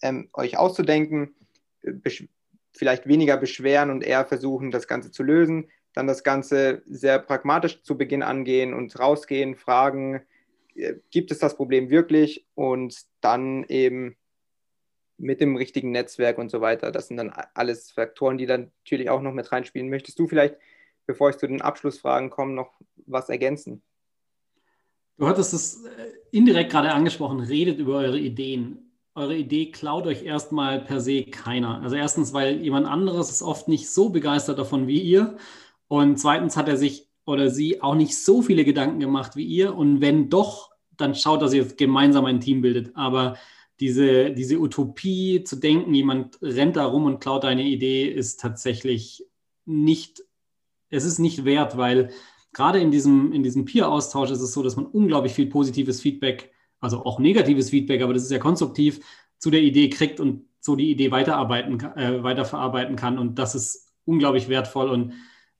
ähm, 0.00 0.30
euch 0.32 0.56
auszudenken. 0.56 1.34
Besch 1.82 2.26
vielleicht 2.72 3.06
weniger 3.06 3.36
beschweren 3.36 3.90
und 3.90 4.02
eher 4.02 4.24
versuchen, 4.24 4.70
das 4.70 4.88
Ganze 4.88 5.10
zu 5.10 5.22
lösen. 5.22 5.68
Dann 5.92 6.06
das 6.06 6.24
Ganze 6.24 6.82
sehr 6.86 7.18
pragmatisch 7.18 7.82
zu 7.82 7.96
Beginn 7.96 8.22
angehen 8.22 8.74
und 8.74 8.98
rausgehen, 8.98 9.54
fragen, 9.54 10.22
gibt 11.10 11.30
es 11.30 11.38
das 11.38 11.56
Problem 11.56 11.90
wirklich 11.90 12.46
und 12.54 12.96
dann 13.20 13.64
eben 13.64 14.16
mit 15.16 15.40
dem 15.40 15.56
richtigen 15.56 15.92
Netzwerk 15.92 16.38
und 16.38 16.50
so 16.50 16.60
weiter. 16.60 16.90
Das 16.90 17.08
sind 17.08 17.16
dann 17.16 17.30
alles 17.54 17.92
Faktoren, 17.92 18.38
die 18.38 18.46
dann 18.46 18.72
natürlich 18.84 19.10
auch 19.10 19.22
noch 19.22 19.32
mit 19.32 19.50
reinspielen. 19.52 19.88
Möchtest 19.88 20.18
du 20.18 20.26
vielleicht, 20.26 20.56
bevor 21.06 21.30
ich 21.30 21.36
zu 21.36 21.46
den 21.46 21.62
Abschlussfragen 21.62 22.30
komme, 22.30 22.54
noch 22.54 22.72
was 23.06 23.28
ergänzen? 23.28 23.82
Du 25.16 25.28
hattest 25.28 25.54
es 25.54 25.84
äh, 25.84 26.12
indirekt 26.32 26.72
gerade 26.72 26.92
angesprochen, 26.92 27.40
redet 27.40 27.78
über 27.78 27.98
eure 27.98 28.18
Ideen. 28.18 28.90
Eure 29.14 29.36
Idee 29.36 29.70
klaut 29.70 30.08
euch 30.08 30.24
erstmal 30.24 30.80
per 30.80 31.00
se 31.00 31.24
keiner. 31.24 31.80
Also 31.80 31.94
erstens, 31.94 32.32
weil 32.32 32.60
jemand 32.60 32.88
anderes 32.88 33.30
ist 33.30 33.42
oft 33.42 33.68
nicht 33.68 33.88
so 33.88 34.08
begeistert 34.08 34.58
davon 34.58 34.88
wie 34.88 35.00
ihr. 35.00 35.36
Und 35.86 36.18
zweitens 36.18 36.56
hat 36.56 36.68
er 36.68 36.76
sich 36.76 37.08
oder 37.26 37.50
sie 37.50 37.82
auch 37.82 37.94
nicht 37.94 38.16
so 38.16 38.42
viele 38.42 38.64
Gedanken 38.64 39.00
gemacht 39.00 39.36
wie 39.36 39.44
ihr. 39.44 39.74
Und 39.74 40.00
wenn 40.00 40.28
doch, 40.28 40.70
dann 40.96 41.14
schaut, 41.14 41.42
dass 41.42 41.54
ihr 41.54 41.64
gemeinsam 41.64 42.24
ein 42.24 42.40
Team 42.40 42.60
bildet. 42.60 42.94
Aber 42.94 43.36
diese, 43.80 44.30
diese 44.32 44.58
Utopie 44.58 45.42
zu 45.44 45.56
denken, 45.56 45.94
jemand 45.94 46.38
rennt 46.42 46.76
da 46.76 46.84
rum 46.84 47.06
und 47.06 47.20
klaut 47.20 47.44
deine 47.44 47.64
Idee, 47.64 48.06
ist 48.06 48.40
tatsächlich 48.40 49.24
nicht 49.64 50.22
es 50.94 51.04
ist 51.04 51.18
nicht 51.18 51.44
wert, 51.44 51.76
weil 51.76 52.10
gerade 52.52 52.80
in 52.80 52.90
diesem, 52.90 53.32
in 53.32 53.42
diesem 53.42 53.64
Peer-Austausch 53.64 54.30
ist 54.30 54.40
es 54.40 54.52
so, 54.52 54.62
dass 54.62 54.76
man 54.76 54.86
unglaublich 54.86 55.32
viel 55.32 55.46
positives 55.46 56.00
Feedback, 56.00 56.52
also 56.80 57.04
auch 57.04 57.18
negatives 57.18 57.70
Feedback, 57.70 58.02
aber 58.02 58.14
das 58.14 58.22
ist 58.22 58.30
ja 58.30 58.38
konstruktiv, 58.38 59.00
zu 59.38 59.50
der 59.50 59.62
Idee 59.62 59.90
kriegt 59.90 60.20
und 60.20 60.44
so 60.60 60.76
die 60.76 60.90
Idee 60.90 61.10
weiterarbeiten, 61.10 61.80
äh, 61.96 62.22
weiterverarbeiten 62.22 62.96
kann. 62.96 63.18
Und 63.18 63.38
das 63.38 63.54
ist 63.54 63.92
unglaublich 64.04 64.48
wertvoll 64.48 64.88
und 64.88 65.12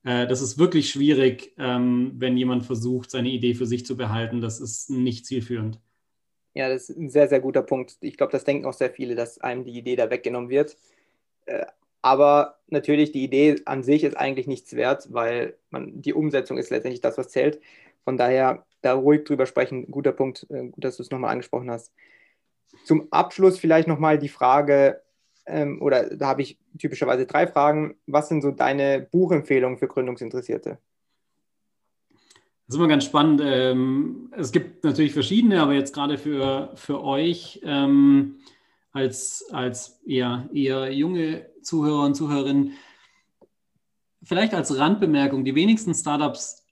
äh, 0.05 0.27
das 0.27 0.41
ist 0.41 0.57
wirklich 0.57 0.89
schwierig, 0.89 1.53
ähm, 1.57 2.13
wenn 2.15 2.37
jemand 2.37 2.65
versucht, 2.65 3.09
seine 3.09 3.29
Idee 3.29 3.55
für 3.55 3.65
sich 3.65 3.85
zu 3.85 3.97
behalten. 3.97 4.39
Das 4.39 4.61
ist 4.61 4.89
nicht 4.89 5.25
zielführend. 5.25 5.79
Ja, 6.53 6.69
das 6.69 6.89
ist 6.89 6.97
ein 6.97 7.09
sehr, 7.09 7.27
sehr 7.27 7.41
guter 7.41 7.63
Punkt. 7.63 7.97
Ich 7.99 8.15
glaube, 8.15 8.31
das 8.31 8.45
denken 8.45 8.65
auch 8.65 8.73
sehr 8.73 8.91
viele, 8.91 9.15
dass 9.15 9.39
einem 9.39 9.65
die 9.65 9.77
Idee 9.77 9.95
da 9.95 10.09
weggenommen 10.09 10.49
wird. 10.49 10.77
Äh, 11.47 11.65
aber 12.03 12.59
natürlich, 12.67 13.11
die 13.11 13.23
Idee 13.23 13.55
an 13.65 13.81
sich 13.81 14.03
ist 14.03 14.15
eigentlich 14.15 14.45
nichts 14.45 14.75
wert, 14.75 15.11
weil 15.11 15.57
man, 15.71 16.01
die 16.01 16.13
Umsetzung 16.13 16.59
ist 16.59 16.69
letztendlich 16.69 17.01
das, 17.01 17.17
was 17.17 17.29
zählt. 17.29 17.59
Von 18.03 18.15
daher, 18.15 18.63
da 18.81 18.93
ruhig 18.93 19.23
drüber 19.23 19.47
sprechen. 19.47 19.89
Guter 19.89 20.11
Punkt, 20.11 20.45
äh, 20.51 20.67
gut, 20.67 20.83
dass 20.83 20.97
du 20.97 21.03
es 21.03 21.09
nochmal 21.09 21.31
angesprochen 21.31 21.71
hast. 21.71 21.91
Zum 22.85 23.07
Abschluss 23.11 23.57
vielleicht 23.57 23.87
nochmal 23.87 24.19
die 24.19 24.29
Frage, 24.29 25.01
ähm, 25.45 25.81
oder 25.81 26.15
da 26.15 26.27
habe 26.27 26.41
ich 26.41 26.57
typischerweise 26.77 27.25
drei 27.25 27.47
Fragen. 27.47 27.95
Was 28.07 28.29
sind 28.29 28.41
so 28.41 28.51
deine 28.51 29.07
Buchempfehlungen 29.11 29.77
für 29.77 29.87
Gründungsinteressierte? 29.87 30.79
Das 32.67 32.75
ist 32.75 32.79
immer 32.79 32.87
ganz 32.87 33.05
spannend. 33.05 33.41
Ähm, 33.43 34.31
es 34.35 34.51
gibt 34.51 34.83
natürlich 34.83 35.13
verschiedene, 35.13 35.61
aber 35.61 35.73
jetzt 35.73 35.93
gerade 35.93 36.17
für, 36.17 36.71
für 36.75 37.03
euch 37.03 37.61
ähm, 37.63 38.39
als, 38.91 39.45
als 39.51 40.01
eher, 40.05 40.49
eher 40.51 40.91
junge 40.91 41.45
Zuhörer 41.61 42.05
und 42.05 42.15
Zuhörerinnen, 42.15 42.71
vielleicht 44.23 44.55
als 44.55 44.75
Randbemerkung, 44.77 45.45
die 45.45 45.53
wenigsten 45.53 45.93
Startups 45.93 46.65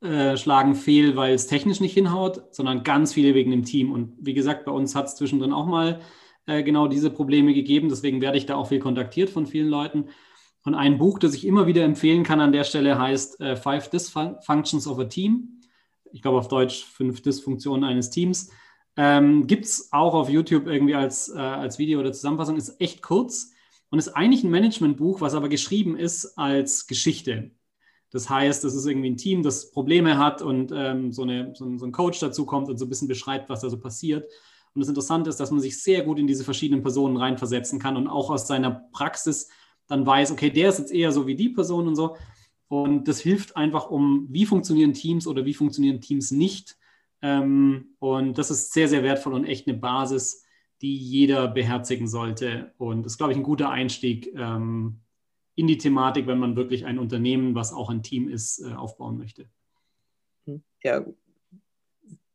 äh, 0.00 0.36
schlagen 0.36 0.74
fehl, 0.76 1.16
weil 1.16 1.34
es 1.34 1.48
technisch 1.48 1.80
nicht 1.80 1.94
hinhaut, 1.94 2.54
sondern 2.54 2.84
ganz 2.84 3.14
viele 3.14 3.34
wegen 3.34 3.50
dem 3.50 3.64
Team. 3.64 3.90
Und 3.90 4.14
wie 4.20 4.34
gesagt, 4.34 4.64
bei 4.64 4.72
uns 4.72 4.94
hat 4.94 5.06
es 5.06 5.16
zwischendrin 5.16 5.52
auch 5.52 5.66
mal 5.66 6.00
äh, 6.46 6.62
genau 6.62 6.88
diese 6.88 7.10
Probleme 7.10 7.54
gegeben. 7.54 7.88
Deswegen 7.88 8.20
werde 8.20 8.38
ich 8.38 8.46
da 8.46 8.56
auch 8.56 8.68
viel 8.68 8.80
kontaktiert 8.80 9.30
von 9.30 9.46
vielen 9.46 9.68
Leuten. 9.68 10.08
Und 10.64 10.74
ein 10.74 10.98
Buch, 10.98 11.18
das 11.18 11.34
ich 11.34 11.46
immer 11.46 11.66
wieder 11.66 11.84
empfehlen 11.84 12.22
kann 12.22 12.40
an 12.40 12.52
der 12.52 12.64
Stelle, 12.64 12.98
heißt 12.98 13.40
äh, 13.40 13.56
Five 13.56 13.90
Dysfunctions 13.90 14.86
of 14.86 14.98
a 14.98 15.04
Team. 15.04 15.60
Ich 16.12 16.22
glaube 16.22 16.38
auf 16.38 16.48
Deutsch 16.48 16.84
fünf 16.84 17.22
Dysfunktionen 17.22 17.84
eines 17.84 18.10
Teams. 18.10 18.50
Ähm, 18.96 19.46
Gibt 19.46 19.64
es 19.64 19.92
auch 19.92 20.14
auf 20.14 20.30
YouTube 20.30 20.66
irgendwie 20.66 20.94
als, 20.94 21.28
äh, 21.28 21.38
als 21.38 21.78
Video 21.78 22.00
oder 22.00 22.12
Zusammenfassung. 22.12 22.56
Ist 22.56 22.80
echt 22.80 23.02
kurz 23.02 23.52
und 23.90 23.98
ist 23.98 24.08
eigentlich 24.08 24.44
ein 24.44 24.50
Managementbuch, 24.50 25.20
was 25.20 25.34
aber 25.34 25.48
geschrieben 25.48 25.96
ist 25.96 26.38
als 26.38 26.86
Geschichte. 26.86 27.50
Das 28.10 28.30
heißt, 28.30 28.62
das 28.62 28.74
ist 28.74 28.86
irgendwie 28.86 29.10
ein 29.10 29.16
Team, 29.16 29.42
das 29.42 29.72
Probleme 29.72 30.18
hat 30.18 30.40
und 30.40 30.72
ähm, 30.72 31.12
so, 31.12 31.22
eine, 31.22 31.52
so, 31.54 31.64
ein, 31.64 31.78
so, 31.78 31.86
ein, 31.86 31.90
Coach 31.92 32.20
dazu 32.20 32.46
kommt 32.46 32.68
und 32.68 32.78
so 32.78 32.86
ein 32.86 32.88
bisschen 32.88 33.08
beschreibt, 33.08 33.48
was 33.48 33.62
da 33.62 33.68
so 33.68 33.78
passiert. 33.78 34.30
Und 34.74 34.80
das 34.80 34.88
Interessante 34.88 35.30
ist, 35.30 35.38
dass 35.38 35.50
man 35.50 35.60
sich 35.60 35.82
sehr 35.82 36.02
gut 36.02 36.18
in 36.18 36.26
diese 36.26 36.44
verschiedenen 36.44 36.82
Personen 36.82 37.16
reinversetzen 37.16 37.78
kann 37.78 37.96
und 37.96 38.08
auch 38.08 38.30
aus 38.30 38.46
seiner 38.46 38.70
Praxis 38.92 39.48
dann 39.86 40.06
weiß, 40.06 40.32
okay, 40.32 40.50
der 40.50 40.70
ist 40.70 40.78
jetzt 40.78 40.92
eher 40.92 41.12
so 41.12 41.26
wie 41.26 41.36
die 41.36 41.50
Person 41.50 41.86
und 41.86 41.96
so. 41.96 42.16
Und 42.68 43.06
das 43.06 43.20
hilft 43.20 43.56
einfach 43.56 43.90
um, 43.90 44.26
wie 44.30 44.46
funktionieren 44.46 44.94
Teams 44.94 45.26
oder 45.26 45.44
wie 45.44 45.54
funktionieren 45.54 46.00
Teams 46.00 46.30
nicht 46.30 46.76
ähm, 47.24 47.96
und 48.00 48.36
das 48.36 48.50
ist 48.50 48.74
sehr, 48.74 48.86
sehr 48.86 49.02
wertvoll 49.02 49.32
und 49.32 49.46
echt 49.46 49.66
eine 49.66 49.78
Basis, 49.78 50.44
die 50.82 50.94
jeder 50.94 51.48
beherzigen 51.48 52.06
sollte. 52.06 52.74
Und 52.76 53.04
das 53.04 53.14
ist, 53.14 53.16
glaube 53.16 53.32
ich, 53.32 53.38
ein 53.38 53.44
guter 53.44 53.70
Einstieg 53.70 54.30
ähm, 54.36 55.00
in 55.54 55.66
die 55.66 55.78
Thematik, 55.78 56.26
wenn 56.26 56.38
man 56.38 56.54
wirklich 56.54 56.84
ein 56.84 56.98
Unternehmen, 56.98 57.54
was 57.54 57.72
auch 57.72 57.88
ein 57.88 58.02
Team 58.02 58.28
ist, 58.28 58.58
äh, 58.58 58.74
aufbauen 58.74 59.16
möchte. 59.16 59.46
Ja, 60.82 61.02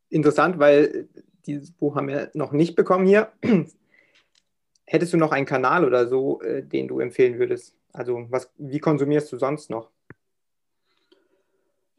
interessant, 0.10 0.58
weil 0.58 1.08
dieses 1.46 1.72
Buch 1.72 1.96
haben 1.96 2.08
wir 2.08 2.32
noch 2.34 2.52
nicht 2.52 2.76
bekommen 2.76 3.06
hier. 3.06 3.32
Hättest 4.86 5.14
du 5.14 5.18
noch 5.18 5.32
einen 5.32 5.46
Kanal 5.46 5.86
oder 5.86 6.08
so, 6.08 6.42
äh, 6.42 6.64
den 6.64 6.88
du 6.88 7.00
empfehlen 7.00 7.40
würdest? 7.40 7.76
Also 7.94 8.26
was, 8.30 8.52
wie 8.58 8.80
konsumierst 8.80 9.32
du 9.32 9.38
sonst 9.38 9.70
noch? 9.70 9.90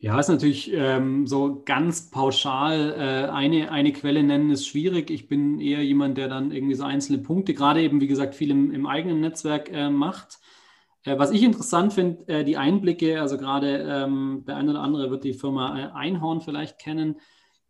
Ja, 0.03 0.19
ist 0.19 0.29
natürlich 0.29 0.73
ähm, 0.73 1.27
so 1.27 1.63
ganz 1.67 2.11
pauschal 2.11 2.95
äh, 2.97 3.31
eine, 3.31 3.71
eine 3.71 3.93
Quelle 3.93 4.23
nennen 4.23 4.51
ist 4.51 4.67
schwierig. 4.67 5.11
Ich 5.11 5.29
bin 5.29 5.61
eher 5.61 5.85
jemand, 5.85 6.17
der 6.17 6.29
dann 6.29 6.53
irgendwie 6.53 6.75
so 6.75 6.85
einzelne 6.85 7.19
Punkte, 7.19 7.53
gerade 7.53 7.83
eben, 7.83 8.01
wie 8.01 8.07
gesagt, 8.07 8.35
viel 8.35 8.51
im, 8.51 8.71
im 8.71 8.87
eigenen 8.87 9.21
Netzwerk 9.21 9.71
äh, 9.71 9.91
macht. 9.91 10.39
Äh, 11.05 11.19
was 11.19 11.33
ich 11.33 11.43
interessant 11.43 11.93
finde, 11.93 12.27
äh, 12.29 12.45
die 12.45 12.57
Einblicke, 12.57 13.21
also 13.21 13.37
gerade 13.37 13.79
ähm, 13.87 14.45
der 14.47 14.57
eine 14.57 14.71
oder 14.71 14.81
andere 14.81 15.11
wird 15.11 15.25
die 15.25 15.35
Firma 15.35 15.79
äh, 15.79 15.91
Einhorn 15.93 16.41
vielleicht 16.41 16.79
kennen. 16.79 17.21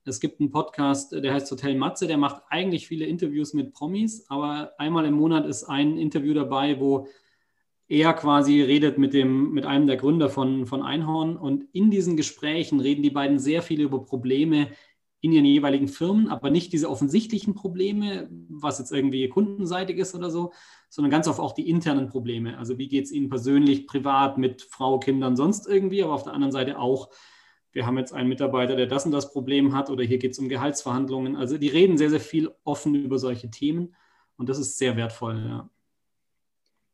Es 0.04 0.20
gibt 0.20 0.40
einen 0.40 0.50
Podcast, 0.50 1.12
der 1.12 1.34
heißt 1.34 1.50
Hotel 1.50 1.76
Matze, 1.76 2.06
der 2.06 2.16
macht 2.16 2.42
eigentlich 2.48 2.86
viele 2.88 3.04
Interviews 3.04 3.52
mit 3.52 3.72
Promis, 3.72 4.24
aber 4.28 4.72
einmal 4.78 5.04
im 5.04 5.14
Monat 5.14 5.46
ist 5.46 5.64
ein 5.64 5.98
Interview 5.98 6.32
dabei, 6.32 6.80
wo 6.80 7.06
er 7.86 8.12
quasi 8.14 8.62
redet 8.62 8.98
mit, 8.98 9.12
dem, 9.12 9.50
mit 9.52 9.66
einem 9.66 9.86
der 9.86 9.96
Gründer 9.96 10.30
von, 10.30 10.64
von 10.64 10.82
Einhorn 10.82 11.36
und 11.36 11.66
in 11.72 11.90
diesen 11.90 12.16
Gesprächen 12.16 12.80
reden 12.80 13.02
die 13.02 13.10
beiden 13.10 13.38
sehr 13.38 13.62
viel 13.62 13.80
über 13.80 14.04
Probleme 14.04 14.68
in 15.20 15.32
ihren 15.32 15.44
jeweiligen 15.44 15.88
Firmen, 15.88 16.28
aber 16.28 16.50
nicht 16.50 16.72
diese 16.72 16.88
offensichtlichen 16.88 17.54
Probleme, 17.54 18.28
was 18.48 18.78
jetzt 18.78 18.92
irgendwie 18.92 19.28
kundenseitig 19.28 19.98
ist 19.98 20.14
oder 20.14 20.30
so, 20.30 20.52
sondern 20.88 21.10
ganz 21.10 21.28
oft 21.28 21.40
auch 21.40 21.52
die 21.52 21.68
internen 21.68 22.08
Probleme. 22.08 22.56
Also 22.56 22.78
wie 22.78 22.88
geht 22.88 23.04
es 23.04 23.12
ihnen 23.12 23.28
persönlich, 23.28 23.86
privat, 23.86 24.38
mit 24.38 24.62
Frau, 24.62 24.98
Kindern, 24.98 25.36
sonst 25.36 25.66
irgendwie, 25.68 26.02
aber 26.02 26.14
auf 26.14 26.22
der 26.22 26.32
anderen 26.32 26.52
Seite 26.52 26.78
auch, 26.78 27.10
wir 27.72 27.86
haben 27.86 27.98
jetzt 27.98 28.12
einen 28.12 28.28
Mitarbeiter, 28.28 28.76
der 28.76 28.86
das 28.86 29.06
und 29.06 29.12
das 29.12 29.32
Problem 29.32 29.74
hat 29.74 29.90
oder 29.90 30.04
hier 30.04 30.18
geht 30.18 30.32
es 30.32 30.38
um 30.38 30.48
Gehaltsverhandlungen. 30.48 31.36
Also 31.36 31.58
die 31.58 31.68
reden 31.68 31.98
sehr, 31.98 32.10
sehr 32.10 32.20
viel 32.20 32.50
offen 32.64 32.94
über 32.94 33.18
solche 33.18 33.50
Themen 33.50 33.94
und 34.36 34.48
das 34.48 34.58
ist 34.58 34.78
sehr 34.78 34.96
wertvoll. 34.96 35.38
Ja. 35.38 35.70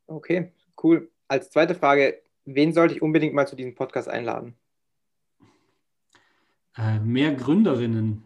Okay, 0.05 0.53
Cool. 0.81 1.09
Als 1.27 1.49
zweite 1.49 1.75
Frage, 1.75 2.21
wen 2.45 2.73
sollte 2.73 2.93
ich 2.93 3.01
unbedingt 3.01 3.33
mal 3.33 3.47
zu 3.47 3.55
diesem 3.55 3.75
Podcast 3.75 4.07
einladen? 4.07 4.55
Äh, 6.75 6.99
mehr 6.99 7.33
Gründerinnen. 7.33 8.23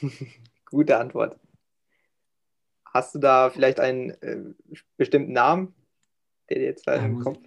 Gute 0.66 0.98
Antwort. 0.98 1.38
Hast 2.84 3.14
du 3.14 3.18
da 3.18 3.48
vielleicht 3.48 3.80
einen 3.80 4.10
äh, 4.10 4.42
bestimmten 4.98 5.32
Namen, 5.32 5.74
der 6.50 6.58
dir 6.58 6.66
jetzt 6.66 6.86
da 6.86 6.94
im 6.94 7.20
Kopf? 7.20 7.38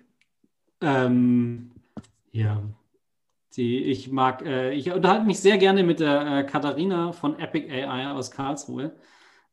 Ähm, 0.82 1.72
ja, 2.32 2.64
die, 3.58 3.84
ich 3.84 4.12
mag, 4.12 4.46
äh, 4.46 4.74
ich 4.74 4.92
unterhalte 4.92 5.26
mich 5.26 5.40
sehr 5.40 5.58
gerne 5.58 5.84
mit 5.84 6.00
der 6.00 6.40
äh, 6.40 6.44
Katharina 6.44 7.12
von 7.12 7.40
Epic 7.40 7.72
AI 7.72 8.12
aus 8.12 8.32
Karlsruhe 8.32 8.94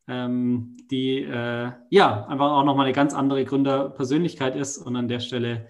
ähm, 0.07 0.77
die 0.91 1.19
äh, 1.23 1.71
ja 1.89 2.25
einfach 2.27 2.51
auch 2.51 2.63
nochmal 2.63 2.85
eine 2.85 2.95
ganz 2.95 3.13
andere 3.13 3.45
Gründerpersönlichkeit 3.45 4.55
ist 4.55 4.77
und 4.77 4.95
an 4.95 5.07
der 5.07 5.19
Stelle 5.19 5.69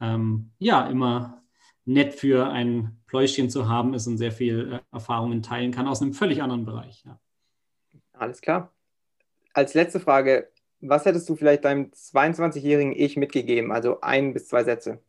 ähm, 0.00 0.52
ja 0.58 0.86
immer 0.86 1.42
nett 1.84 2.14
für 2.14 2.48
ein 2.48 3.00
Pläuschen 3.06 3.50
zu 3.50 3.68
haben 3.68 3.94
ist 3.94 4.06
und 4.06 4.18
sehr 4.18 4.32
viel 4.32 4.74
äh, 4.74 4.94
Erfahrungen 4.94 5.42
teilen 5.42 5.72
kann 5.72 5.88
aus 5.88 6.00
einem 6.00 6.12
völlig 6.12 6.42
anderen 6.42 6.64
Bereich. 6.64 7.04
Ja. 7.04 7.18
Alles 8.12 8.40
klar. 8.40 8.72
Als 9.52 9.74
letzte 9.74 10.00
Frage, 10.00 10.50
was 10.80 11.04
hättest 11.04 11.28
du 11.28 11.36
vielleicht 11.36 11.64
deinem 11.64 11.90
22-jährigen 11.90 12.92
Ich 12.92 13.16
mitgegeben? 13.16 13.72
Also 13.72 14.00
ein 14.00 14.32
bis 14.32 14.48
zwei 14.48 14.64
Sätze. 14.64 15.02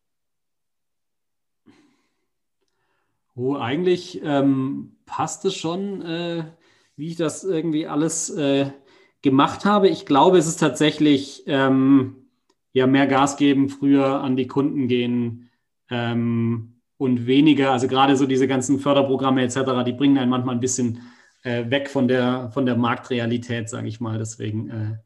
Oh, 3.35 3.55
eigentlich 3.55 4.21
ähm, 4.23 4.97
passt 5.05 5.45
es 5.45 5.55
schon. 5.55 6.01
Äh, 6.01 6.43
wie 6.95 7.07
ich 7.07 7.15
das 7.15 7.43
irgendwie 7.43 7.87
alles 7.87 8.29
äh, 8.29 8.71
gemacht 9.21 9.65
habe. 9.65 9.89
Ich 9.89 10.05
glaube, 10.05 10.37
es 10.37 10.47
ist 10.47 10.59
tatsächlich 10.59 11.43
ähm, 11.47 12.27
ja 12.73 12.87
mehr 12.87 13.07
Gas 13.07 13.37
geben, 13.37 13.69
früher 13.69 14.21
an 14.21 14.35
die 14.35 14.47
Kunden 14.47 14.87
gehen 14.87 15.49
ähm, 15.89 16.81
und 16.97 17.25
weniger, 17.25 17.71
also 17.71 17.87
gerade 17.87 18.15
so 18.15 18.25
diese 18.27 18.47
ganzen 18.47 18.79
Förderprogramme 18.79 19.43
etc., 19.43 19.83
die 19.85 19.93
bringen 19.93 20.17
einen 20.17 20.29
manchmal 20.29 20.55
ein 20.55 20.61
bisschen 20.61 21.01
äh, 21.43 21.69
weg 21.69 21.89
von 21.89 22.07
der, 22.07 22.51
von 22.53 22.65
der 22.65 22.75
Marktrealität, 22.77 23.69
sage 23.69 23.87
ich 23.87 23.99
mal. 23.99 24.17
Deswegen 24.17 24.69
äh, 24.69 24.97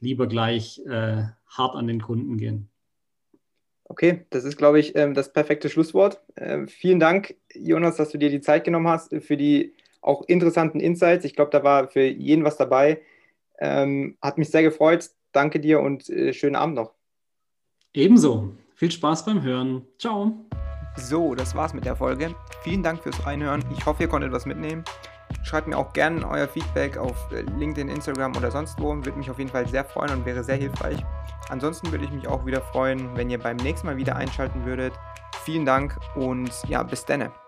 lieber 0.00 0.26
gleich 0.26 0.80
äh, 0.86 1.24
hart 1.46 1.76
an 1.76 1.86
den 1.86 2.00
Kunden 2.00 2.36
gehen. 2.38 2.71
Okay, 3.92 4.24
das 4.30 4.44
ist, 4.44 4.56
glaube 4.56 4.80
ich, 4.80 4.96
ähm, 4.96 5.12
das 5.12 5.34
perfekte 5.34 5.68
Schlusswort. 5.68 6.18
Ähm, 6.38 6.66
vielen 6.66 6.98
Dank, 6.98 7.34
Jonas, 7.54 7.96
dass 7.96 8.08
du 8.08 8.16
dir 8.16 8.30
die 8.30 8.40
Zeit 8.40 8.64
genommen 8.64 8.88
hast 8.88 9.14
für 9.20 9.36
die 9.36 9.74
auch 10.00 10.22
interessanten 10.28 10.80
Insights. 10.80 11.26
Ich 11.26 11.34
glaube, 11.34 11.50
da 11.50 11.62
war 11.62 11.88
für 11.88 12.00
jeden 12.00 12.42
was 12.42 12.56
dabei. 12.56 13.02
Ähm, 13.58 14.16
hat 14.22 14.38
mich 14.38 14.48
sehr 14.48 14.62
gefreut. 14.62 15.10
Danke 15.32 15.60
dir 15.60 15.80
und 15.80 16.08
äh, 16.08 16.32
schönen 16.32 16.56
Abend 16.56 16.76
noch. 16.76 16.94
Ebenso. 17.92 18.54
Viel 18.76 18.90
Spaß 18.90 19.26
beim 19.26 19.42
Hören. 19.42 19.86
Ciao. 19.98 20.32
So, 20.96 21.34
das 21.34 21.54
war's 21.54 21.74
mit 21.74 21.84
der 21.84 21.94
Folge. 21.94 22.34
Vielen 22.62 22.82
Dank 22.82 23.02
fürs 23.02 23.26
Reinhören. 23.26 23.62
Ich 23.76 23.84
hoffe, 23.84 24.04
ihr 24.04 24.08
konntet 24.08 24.32
was 24.32 24.46
mitnehmen. 24.46 24.84
Schreibt 25.42 25.68
mir 25.68 25.76
auch 25.76 25.92
gerne 25.92 26.26
euer 26.28 26.48
Feedback 26.48 26.96
auf 26.96 27.30
äh, 27.32 27.42
LinkedIn, 27.42 27.88
Instagram 27.88 28.36
oder 28.36 28.50
sonst 28.50 28.80
wo. 28.80 28.94
Würde 28.94 29.12
mich 29.12 29.30
auf 29.30 29.38
jeden 29.38 29.50
Fall 29.50 29.66
sehr 29.66 29.84
freuen 29.84 30.10
und 30.10 30.26
wäre 30.26 30.44
sehr 30.44 30.56
hilfreich. 30.56 31.04
Ansonsten 31.48 31.90
würde 31.90 32.04
ich 32.04 32.10
mich 32.10 32.28
auch 32.28 32.46
wieder 32.46 32.60
freuen, 32.60 33.16
wenn 33.16 33.30
ihr 33.30 33.38
beim 33.38 33.56
nächsten 33.56 33.86
Mal 33.86 33.96
wieder 33.96 34.16
einschalten 34.16 34.64
würdet. 34.64 34.94
Vielen 35.44 35.66
Dank 35.66 35.98
und 36.14 36.50
ja, 36.68 36.82
bis 36.82 37.04
denne. 37.04 37.41